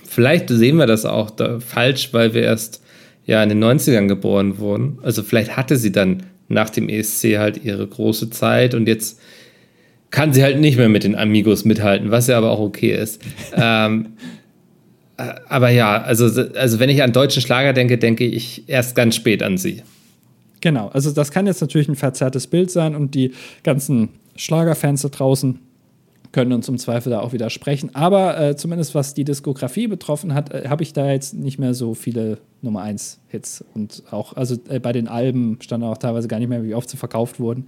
vielleicht 0.06 0.50
sehen 0.50 0.78
wir 0.78 0.88
das 0.88 1.06
auch 1.06 1.30
da 1.30 1.60
falsch, 1.60 2.14
weil 2.14 2.34
wir 2.34 2.44
erst 2.44 2.82
ja 3.26 3.44
in 3.44 3.50
den 3.50 3.64
90ern 3.64 4.08
geboren 4.08 4.58
wurden. 4.60 5.00
Also 5.02 5.24
vielleicht 5.24 5.58
hatte 5.58 5.78
sie 5.78 5.92
dann 5.92 6.24
nach 6.48 6.70
dem 6.70 6.88
ESC 6.90 7.38
halt 7.38 7.64
ihre 7.64 7.86
große 7.86 8.30
Zeit 8.30 8.74
und 8.74 8.88
jetzt 8.88 9.20
kann 10.12 10.34
sie 10.34 10.44
halt 10.44 10.60
nicht 10.60 10.78
mehr 10.78 10.90
mit 10.90 11.04
den 11.04 11.16
Amigos 11.16 11.66
mithalten, 11.66 12.12
was 12.12 12.28
ja 12.28 12.38
aber 12.38 12.52
auch 12.52 12.60
okay 12.60 12.94
ist. 12.94 13.22
ähm, 13.56 14.14
äh, 15.18 15.34
aber 15.48 15.70
ja, 15.70 16.02
also, 16.02 16.26
also 16.56 16.80
wenn 16.80 16.90
ich 16.90 17.04
an 17.04 17.14
deutschen 17.14 17.42
Schlager 17.42 17.74
denke, 17.74 17.98
denke 17.98 18.26
ich 18.26 18.68
erst 18.68 18.96
ganz 18.96 19.16
spät 19.16 19.44
an 19.44 19.58
sie. 19.58 19.84
Genau, 20.62 20.88
also 20.88 21.12
das 21.12 21.32
kann 21.32 21.46
jetzt 21.46 21.62
natürlich 21.62 21.88
ein 21.88 21.96
verzerrtes 21.96 22.48
Bild 22.48 22.72
sein 22.72 22.96
und 22.96 23.14
die 23.16 23.32
ganzen 23.64 24.10
Schlagerfans 24.36 25.02
da 25.02 25.10
draußen 25.10 25.60
können 26.32 26.52
uns 26.52 26.68
im 26.68 26.78
Zweifel 26.78 27.10
da 27.10 27.22
auch 27.22 27.34
widersprechen. 27.34 27.96
Aber 27.96 28.40
äh, 28.40 28.56
zumindest 28.56 28.96
was 28.96 29.14
die 29.14 29.24
Diskografie 29.24 29.88
betroffen 29.88 30.34
hat, 30.34 30.54
äh, 30.54 30.68
habe 30.68 30.84
ich 30.84 30.94
da 30.94 31.10
jetzt 31.12 31.34
nicht 31.34 31.58
mehr 31.58 31.74
so 31.74 31.94
viele 31.94 32.40
Nummer 32.62 32.82
1 32.82 33.20
Hits. 33.28 33.64
Und 33.74 34.04
auch, 34.12 34.34
also 34.34 34.56
äh, 34.70 34.80
bei 34.80 34.92
den 34.92 35.08
Alben 35.08 35.58
stand 35.62 35.84
auch 35.84 35.98
teilweise 35.98 36.28
gar 36.28 36.40
nicht 36.40 36.50
mehr, 36.50 36.64
wie 36.64 36.76
oft 36.76 36.90
sie 36.90 36.98
verkauft 36.98 37.40
wurden. 37.40 37.66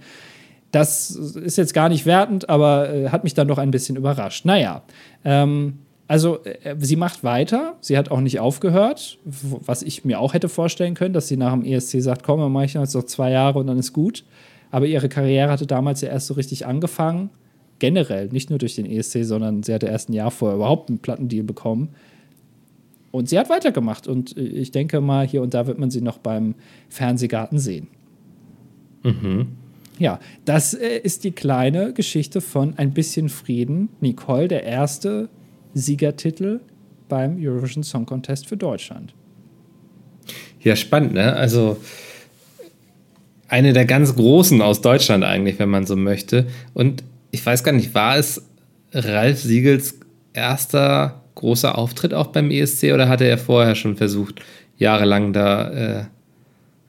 Das 0.72 1.10
ist 1.10 1.58
jetzt 1.58 1.74
gar 1.74 1.88
nicht 1.88 2.06
wertend, 2.06 2.48
aber 2.48 2.92
äh, 2.92 3.08
hat 3.08 3.24
mich 3.24 3.34
dann 3.34 3.48
doch 3.48 3.58
ein 3.58 3.70
bisschen 3.70 3.96
überrascht. 3.96 4.44
Naja, 4.44 4.82
ähm, 5.24 5.78
also 6.06 6.42
äh, 6.44 6.74
sie 6.78 6.96
macht 6.96 7.22
weiter, 7.22 7.76
sie 7.80 7.96
hat 7.96 8.10
auch 8.10 8.20
nicht 8.20 8.40
aufgehört, 8.40 9.18
was 9.24 9.82
ich 9.82 10.04
mir 10.04 10.20
auch 10.20 10.34
hätte 10.34 10.48
vorstellen 10.48 10.94
können, 10.94 11.14
dass 11.14 11.28
sie 11.28 11.36
nach 11.36 11.52
dem 11.52 11.64
ESC 11.64 12.00
sagt, 12.02 12.24
komm, 12.24 12.40
dann 12.40 12.52
mache 12.52 12.64
ich 12.64 12.74
jetzt 12.74 12.94
noch 12.94 13.04
zwei 13.04 13.30
Jahre 13.30 13.60
und 13.60 13.66
dann 13.68 13.78
ist 13.78 13.92
gut. 13.92 14.24
Aber 14.70 14.86
ihre 14.86 15.08
Karriere 15.08 15.50
hatte 15.50 15.66
damals 15.66 16.00
ja 16.00 16.08
erst 16.08 16.26
so 16.26 16.34
richtig 16.34 16.66
angefangen, 16.66 17.30
generell, 17.78 18.28
nicht 18.28 18.50
nur 18.50 18.58
durch 18.58 18.74
den 18.76 18.86
ESC, 18.86 19.24
sondern 19.24 19.62
sie 19.62 19.74
hatte 19.74 19.86
erst 19.86 20.08
ein 20.08 20.12
Jahr 20.12 20.30
vorher 20.30 20.56
überhaupt 20.56 20.88
einen 20.88 20.98
Plattendeal 20.98 21.44
bekommen. 21.44 21.90
Und 23.12 23.28
sie 23.28 23.38
hat 23.38 23.50
weitergemacht 23.50 24.06
und 24.06 24.36
äh, 24.36 24.40
ich 24.40 24.70
denke 24.70 25.00
mal, 25.00 25.26
hier 25.26 25.42
und 25.42 25.54
da 25.54 25.66
wird 25.66 25.78
man 25.78 25.90
sie 25.90 26.00
noch 26.00 26.18
beim 26.18 26.54
Fernsehgarten 26.88 27.58
sehen. 27.58 27.88
Mhm. 29.02 29.48
Ja, 30.00 30.18
das 30.46 30.72
äh, 30.72 30.98
ist 30.98 31.24
die 31.24 31.30
kleine 31.30 31.92
Geschichte 31.92 32.40
von 32.40 32.76
Ein 32.78 32.92
bisschen 32.92 33.28
Frieden. 33.28 33.90
Nicole, 34.00 34.48
der 34.48 34.64
erste 34.64 35.28
Siegertitel 35.74 36.60
beim 37.10 37.36
Eurovision 37.38 37.84
Song 37.84 38.06
Contest 38.06 38.46
für 38.46 38.56
Deutschland. 38.56 39.14
Ja, 40.60 40.74
spannend, 40.74 41.12
ne? 41.12 41.34
Also 41.34 41.76
eine 43.48 43.74
der 43.74 43.84
ganz 43.84 44.16
großen 44.16 44.62
aus 44.62 44.80
Deutschland 44.80 45.22
eigentlich, 45.22 45.58
wenn 45.58 45.68
man 45.68 45.84
so 45.84 45.96
möchte. 45.96 46.46
Und 46.72 47.04
ich 47.30 47.44
weiß 47.44 47.62
gar 47.62 47.72
nicht, 47.72 47.94
war 47.94 48.16
es 48.16 48.42
Ralf 48.92 49.42
Siegels 49.42 50.00
erster 50.32 51.24
großer 51.34 51.76
Auftritt 51.76 52.14
auch 52.14 52.28
beim 52.28 52.50
ESC 52.50 52.84
oder 52.94 53.10
hatte 53.10 53.24
er 53.24 53.36
vorher 53.36 53.74
schon 53.74 53.96
versucht, 53.96 54.40
jahrelang 54.78 55.34
da 55.34 55.70
äh, 55.70 56.04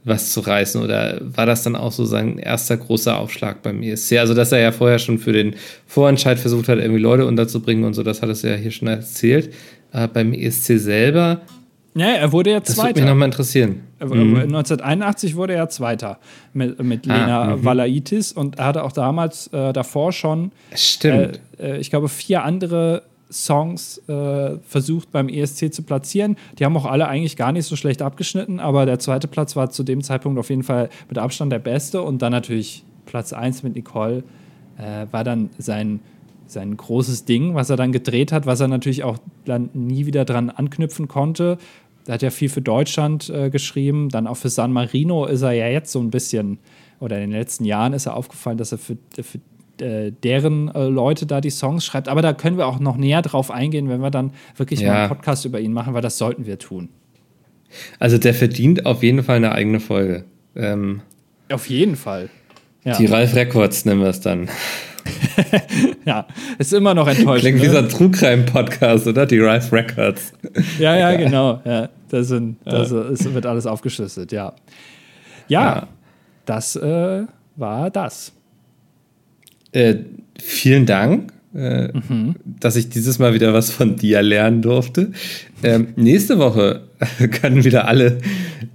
was 0.04 0.32
zu 0.32 0.40
reißen? 0.40 0.82
Oder 0.82 1.20
war 1.22 1.46
das 1.46 1.64
dann 1.64 1.76
auch 1.76 1.92
so 1.92 2.06
sein 2.06 2.38
erster 2.38 2.78
großer 2.78 3.18
Aufschlag 3.18 3.62
beim 3.62 3.82
ESC? 3.84 4.18
Also, 4.18 4.34
dass 4.34 4.52
er 4.52 4.60
ja 4.60 4.72
vorher 4.72 5.00
schon 5.00 5.20
für 5.20 5.34
den 5.34 5.56
Vorentscheid 5.88 6.40
versucht 6.40 6.68
hat, 6.68 6.80
irgendwie 6.80 7.02
Leute 7.02 7.26
unterzubringen 7.26 7.84
und 7.84 7.94
so, 7.94 8.04
das 8.04 8.22
hat 8.22 8.30
es 8.30 8.42
ja 8.42 8.56
hier 8.56 8.72
schon 8.72 8.88
erzählt. 8.88 9.54
Aber 9.92 10.08
beim 10.08 10.34
ESC 10.34 10.80
selber. 10.80 11.42
Ja, 11.94 12.08
er 12.08 12.32
wurde 12.32 12.52
ja 12.52 12.64
Zweiter. 12.64 12.76
Das 12.76 12.86
würde 12.86 13.02
mich 13.02 13.10
nochmal 13.10 13.28
interessieren. 13.28 13.82
Mhm. 14.00 14.38
1981 14.38 15.36
wurde 15.36 15.54
er 15.54 15.70
Zweiter 15.70 16.18
mit, 16.54 16.82
mit 16.82 17.08
ah, 17.10 17.14
Lena 17.14 17.42
ah, 17.44 17.64
Valaitis 17.64 18.32
und 18.32 18.58
er 18.58 18.66
hatte 18.66 18.84
auch 18.84 18.94
damals 18.94 19.48
äh, 19.48 19.74
davor 19.74 20.12
schon, 20.12 20.52
Stimmt. 20.74 21.40
Äh, 21.60 21.74
äh 21.74 21.78
ich 21.78 21.90
glaube, 21.90 22.10
vier 22.10 22.44
andere 22.44 23.04
Songs 23.32 23.98
äh, 24.08 24.58
versucht 24.64 25.12
beim 25.12 25.30
ESC 25.30 25.74
zu 25.74 25.84
platzieren. 25.84 26.36
Die 26.60 26.66
haben 26.66 26.76
auch 26.76 26.86
alle 26.86 27.08
eigentlich 27.08 27.38
gar 27.38 27.52
nicht 27.52 27.66
so 27.66 27.76
schlecht 27.76 28.02
abgeschnitten, 28.02 28.60
aber 28.60 28.86
der 28.86 29.00
zweite 29.00 29.28
Platz 29.28 29.56
war 29.56 29.70
zu 29.70 29.84
dem 29.84 30.02
Zeitpunkt 30.02 30.40
auf 30.40 30.50
jeden 30.50 30.64
Fall 30.64 30.90
mit 31.08 31.18
Abstand 31.18 31.52
der 31.52 31.60
beste 31.60 32.02
und 32.02 32.22
dann 32.22 32.32
natürlich 32.32 32.84
Platz 33.06 33.34
1 33.34 33.64
mit 33.64 33.76
Nicole 33.76 34.24
äh, 34.78 35.06
war 35.12 35.24
dann 35.24 35.50
sein, 35.58 36.00
sein 36.48 36.76
großes 36.76 37.26
Ding, 37.26 37.56
was 37.56 37.70
er 37.70 37.78
dann 37.78 37.92
gedreht 37.92 38.32
hat, 38.32 38.46
was 38.46 38.60
er 38.60 38.68
natürlich 38.68 39.04
auch 39.04 39.18
dann 39.46 39.70
nie 39.74 40.06
wieder 40.06 40.26
dran 40.26 40.50
anknüpfen 40.50 41.08
konnte. 41.08 41.58
Er 42.08 42.16
hat 42.16 42.22
ja 42.22 42.32
viel 42.32 42.50
für 42.50 42.62
Deutschland 42.62 43.30
äh, 43.30 43.50
geschrieben, 43.50 44.10
dann 44.10 44.28
auch 44.28 44.38
für 44.38 44.50
San 44.50 44.74
Marino 44.74 45.26
ist 45.26 45.44
er 45.44 45.52
ja 45.52 45.68
jetzt 45.68 45.92
so 45.92 46.00
ein 46.00 46.10
bisschen 46.10 46.58
oder 47.00 47.16
in 47.16 47.32
den 47.32 47.40
letzten 47.40 47.66
Jahren 47.66 47.94
ist 47.94 48.06
er 48.06 48.16
aufgefallen, 48.16 48.58
dass 48.58 48.72
er 48.72 48.78
für, 48.78 48.98
für 49.22 49.40
äh, 49.82 50.12
deren 50.12 50.70
äh, 50.74 50.86
Leute 50.86 51.26
da 51.26 51.42
die 51.42 51.50
Songs 51.50 51.86
schreibt. 51.86 52.08
Aber 52.08 52.22
da 52.22 52.34
können 52.34 52.58
wir 52.58 52.68
auch 52.68 52.80
noch 52.80 52.98
näher 52.98 53.22
drauf 53.22 53.52
eingehen, 53.52 53.90
wenn 53.90 54.02
wir 54.02 54.12
dann 54.12 54.32
wirklich 54.56 54.82
ja. 54.82 54.92
mal 54.92 55.00
einen 55.00 55.10
Podcast 55.10 55.46
über 55.46 55.60
ihn 55.60 55.74
machen, 55.74 55.94
weil 55.94 56.02
das 56.02 56.18
sollten 56.18 56.46
wir 56.46 56.60
tun. 56.60 56.90
Also 58.00 58.18
der 58.18 58.34
verdient 58.34 58.86
auf 58.86 59.04
jeden 59.04 59.24
Fall 59.24 59.38
eine 59.38 59.52
eigene 59.54 59.80
Folge. 59.80 60.26
Ähm, 60.56 61.02
auf 61.52 61.70
jeden 61.70 61.96
Fall. 61.96 62.30
Ja. 62.84 62.98
Die 62.98 63.06
Ralf 63.06 63.36
Records 63.36 63.86
nennen 63.86 64.02
wir 64.02 64.10
es 64.10 64.22
dann. 64.22 64.50
ja, 66.06 66.28
ist 66.58 66.74
immer 66.74 66.94
noch 66.94 67.08
enttäuschend. 67.08 67.42
Klingt 67.42 67.58
ne? 67.58 67.64
wie 67.64 67.70
so 67.70 67.78
ein 67.78 67.90
Trugreim-Podcast, 67.90 69.08
oder? 69.08 69.26
Die 69.26 69.40
Ralf 69.40 69.72
Records. 69.72 70.34
ja, 70.80 70.96
ja, 70.96 71.16
genau. 71.16 71.62
Ja, 71.66 71.90
das, 72.10 72.28
sind, 72.28 72.58
das 72.66 72.92
ist, 72.92 73.34
wird 73.34 73.46
alles 73.46 73.66
aufgeschlüsselt, 73.66 74.32
ja. 74.32 74.54
Ja, 75.48 75.62
ja. 75.62 75.88
das 76.46 76.76
äh, 76.76 77.24
war 77.56 77.90
das. 77.90 78.34
Äh, 79.72 79.96
vielen 80.40 80.86
Dank. 80.86 81.32
Äh, 81.54 81.90
mhm. 81.92 82.36
dass 82.46 82.78
ich 82.78 82.88
dieses 82.88 83.20
Mal 83.20 83.34
wieder 83.34 83.54
was 83.54 83.72
von 83.72 83.98
dir 83.98 84.22
lernen 84.22 84.62
durfte. 84.62 85.12
Ähm, 85.64 85.90
nächste 85.98 86.40
Woche 86.40 86.84
können 87.42 87.66
wieder 87.66 87.90
alle 87.90 88.20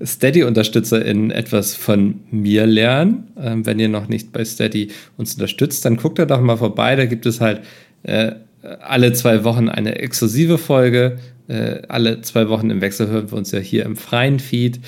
Steady-UnterstützerInnen 0.05 1.30
etwas 1.30 1.74
von 1.74 2.20
mir 2.30 2.66
lernen. 2.66 3.28
Ähm, 3.40 3.64
wenn 3.64 3.78
ihr 3.78 3.88
noch 3.88 4.09
nicht 4.09 4.30
bei 4.30 4.44
Steady 4.44 4.88
uns 5.16 5.32
unterstützt, 5.32 5.86
dann 5.86 5.97
guckt 5.97 6.18
da 6.18 6.26
doch 6.26 6.42
mal 6.42 6.59
vorbei. 6.59 6.97
Da 6.97 7.07
gibt 7.07 7.24
es 7.24 7.40
halt 7.40 7.62
äh, 8.03 8.32
alle 8.80 9.12
zwei 9.12 9.44
Wochen 9.44 9.68
eine 9.68 9.98
exklusive 9.98 10.58
Folge. 10.58 11.18
Äh, 11.48 11.82
alle 11.88 12.20
zwei 12.22 12.48
Wochen 12.48 12.70
im 12.70 12.80
Wechsel 12.80 13.08
hören 13.08 13.30
wir 13.30 13.38
uns 13.38 13.52
ja 13.52 13.60
hier 13.60 13.84
im 13.84 13.96
freien 13.96 14.40
Feed. 14.40 14.80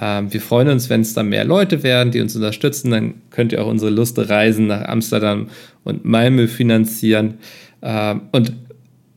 Ähm, 0.00 0.32
wir 0.32 0.40
freuen 0.40 0.68
uns, 0.68 0.88
wenn 0.88 1.02
es 1.02 1.14
da 1.14 1.22
mehr 1.22 1.44
Leute 1.44 1.82
werden, 1.82 2.10
die 2.10 2.20
uns 2.20 2.34
unterstützen. 2.34 2.90
Dann 2.90 3.14
könnt 3.30 3.52
ihr 3.52 3.62
auch 3.62 3.68
unsere 3.68 3.90
Lust 3.90 4.18
Reisen 4.18 4.66
nach 4.66 4.88
Amsterdam 4.88 5.48
und 5.84 6.04
Malmö 6.04 6.48
finanzieren. 6.48 7.34
Ähm, 7.82 8.22
und 8.32 8.52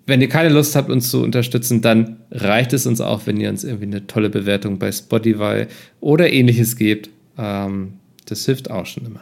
wenn 0.05 0.21
ihr 0.21 0.29
keine 0.29 0.49
Lust 0.49 0.75
habt, 0.75 0.89
uns 0.89 1.09
zu 1.09 1.23
unterstützen, 1.23 1.81
dann 1.81 2.17
reicht 2.31 2.73
es 2.73 2.85
uns 2.87 2.99
auch, 2.99 3.27
wenn 3.27 3.39
ihr 3.39 3.49
uns 3.49 3.63
irgendwie 3.63 3.85
eine 3.85 4.07
tolle 4.07 4.29
Bewertung 4.29 4.79
bei 4.79 4.91
Spotify 4.91 5.67
oder 6.01 6.33
ähnliches 6.33 6.75
gebt. 6.75 7.09
Ähm, 7.37 7.93
das 8.25 8.45
hilft 8.45 8.69
auch 8.71 8.85
schon 8.85 9.05
immer. 9.05 9.21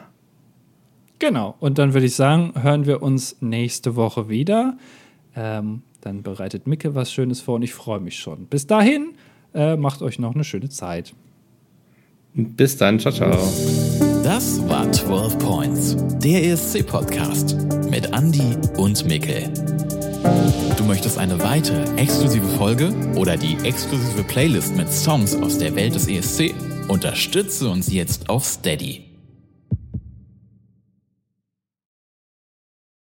Genau. 1.19 1.55
Und 1.59 1.77
dann 1.77 1.93
würde 1.93 2.05
ich 2.05 2.15
sagen, 2.15 2.53
hören 2.61 2.85
wir 2.85 3.01
uns 3.01 3.37
nächste 3.41 3.95
Woche 3.95 4.29
wieder. 4.29 4.77
Ähm, 5.35 5.81
dann 6.01 6.23
bereitet 6.23 6.67
Micke 6.67 6.95
was 6.95 7.11
Schönes 7.11 7.41
vor 7.41 7.55
und 7.55 7.63
ich 7.63 7.73
freue 7.73 7.99
mich 7.99 8.17
schon. 8.17 8.45
Bis 8.45 8.67
dahin, 8.67 9.15
äh, 9.53 9.75
macht 9.75 10.01
euch 10.01 10.19
noch 10.19 10.35
eine 10.35 10.43
schöne 10.43 10.69
Zeit. 10.69 11.13
Bis 12.33 12.77
dann, 12.77 12.99
ciao, 12.99 13.11
ciao. 13.11 13.31
Das 14.23 14.67
war 14.69 14.91
12 14.91 15.39
Points, 15.39 15.95
der 16.19 16.43
ESC-Podcast 16.43 17.55
mit 17.89 18.13
Andy 18.13 18.55
und 18.77 19.05
Mikkel. 19.05 19.51
Du 20.77 20.83
möchtest 20.83 21.17
eine 21.17 21.41
weitere 21.41 21.83
exklusive 21.95 22.45
Folge 22.57 22.93
oder 23.15 23.37
die 23.37 23.57
exklusive 23.63 24.23
Playlist 24.23 24.75
mit 24.75 24.91
Songs 24.91 25.35
aus 25.35 25.57
der 25.57 25.75
Welt 25.75 25.95
des 25.95 26.07
ESC? 26.07 26.53
Unterstütze 26.87 27.69
uns 27.69 27.91
jetzt 27.91 28.29
auf 28.29 28.45
Steady. 28.45 29.06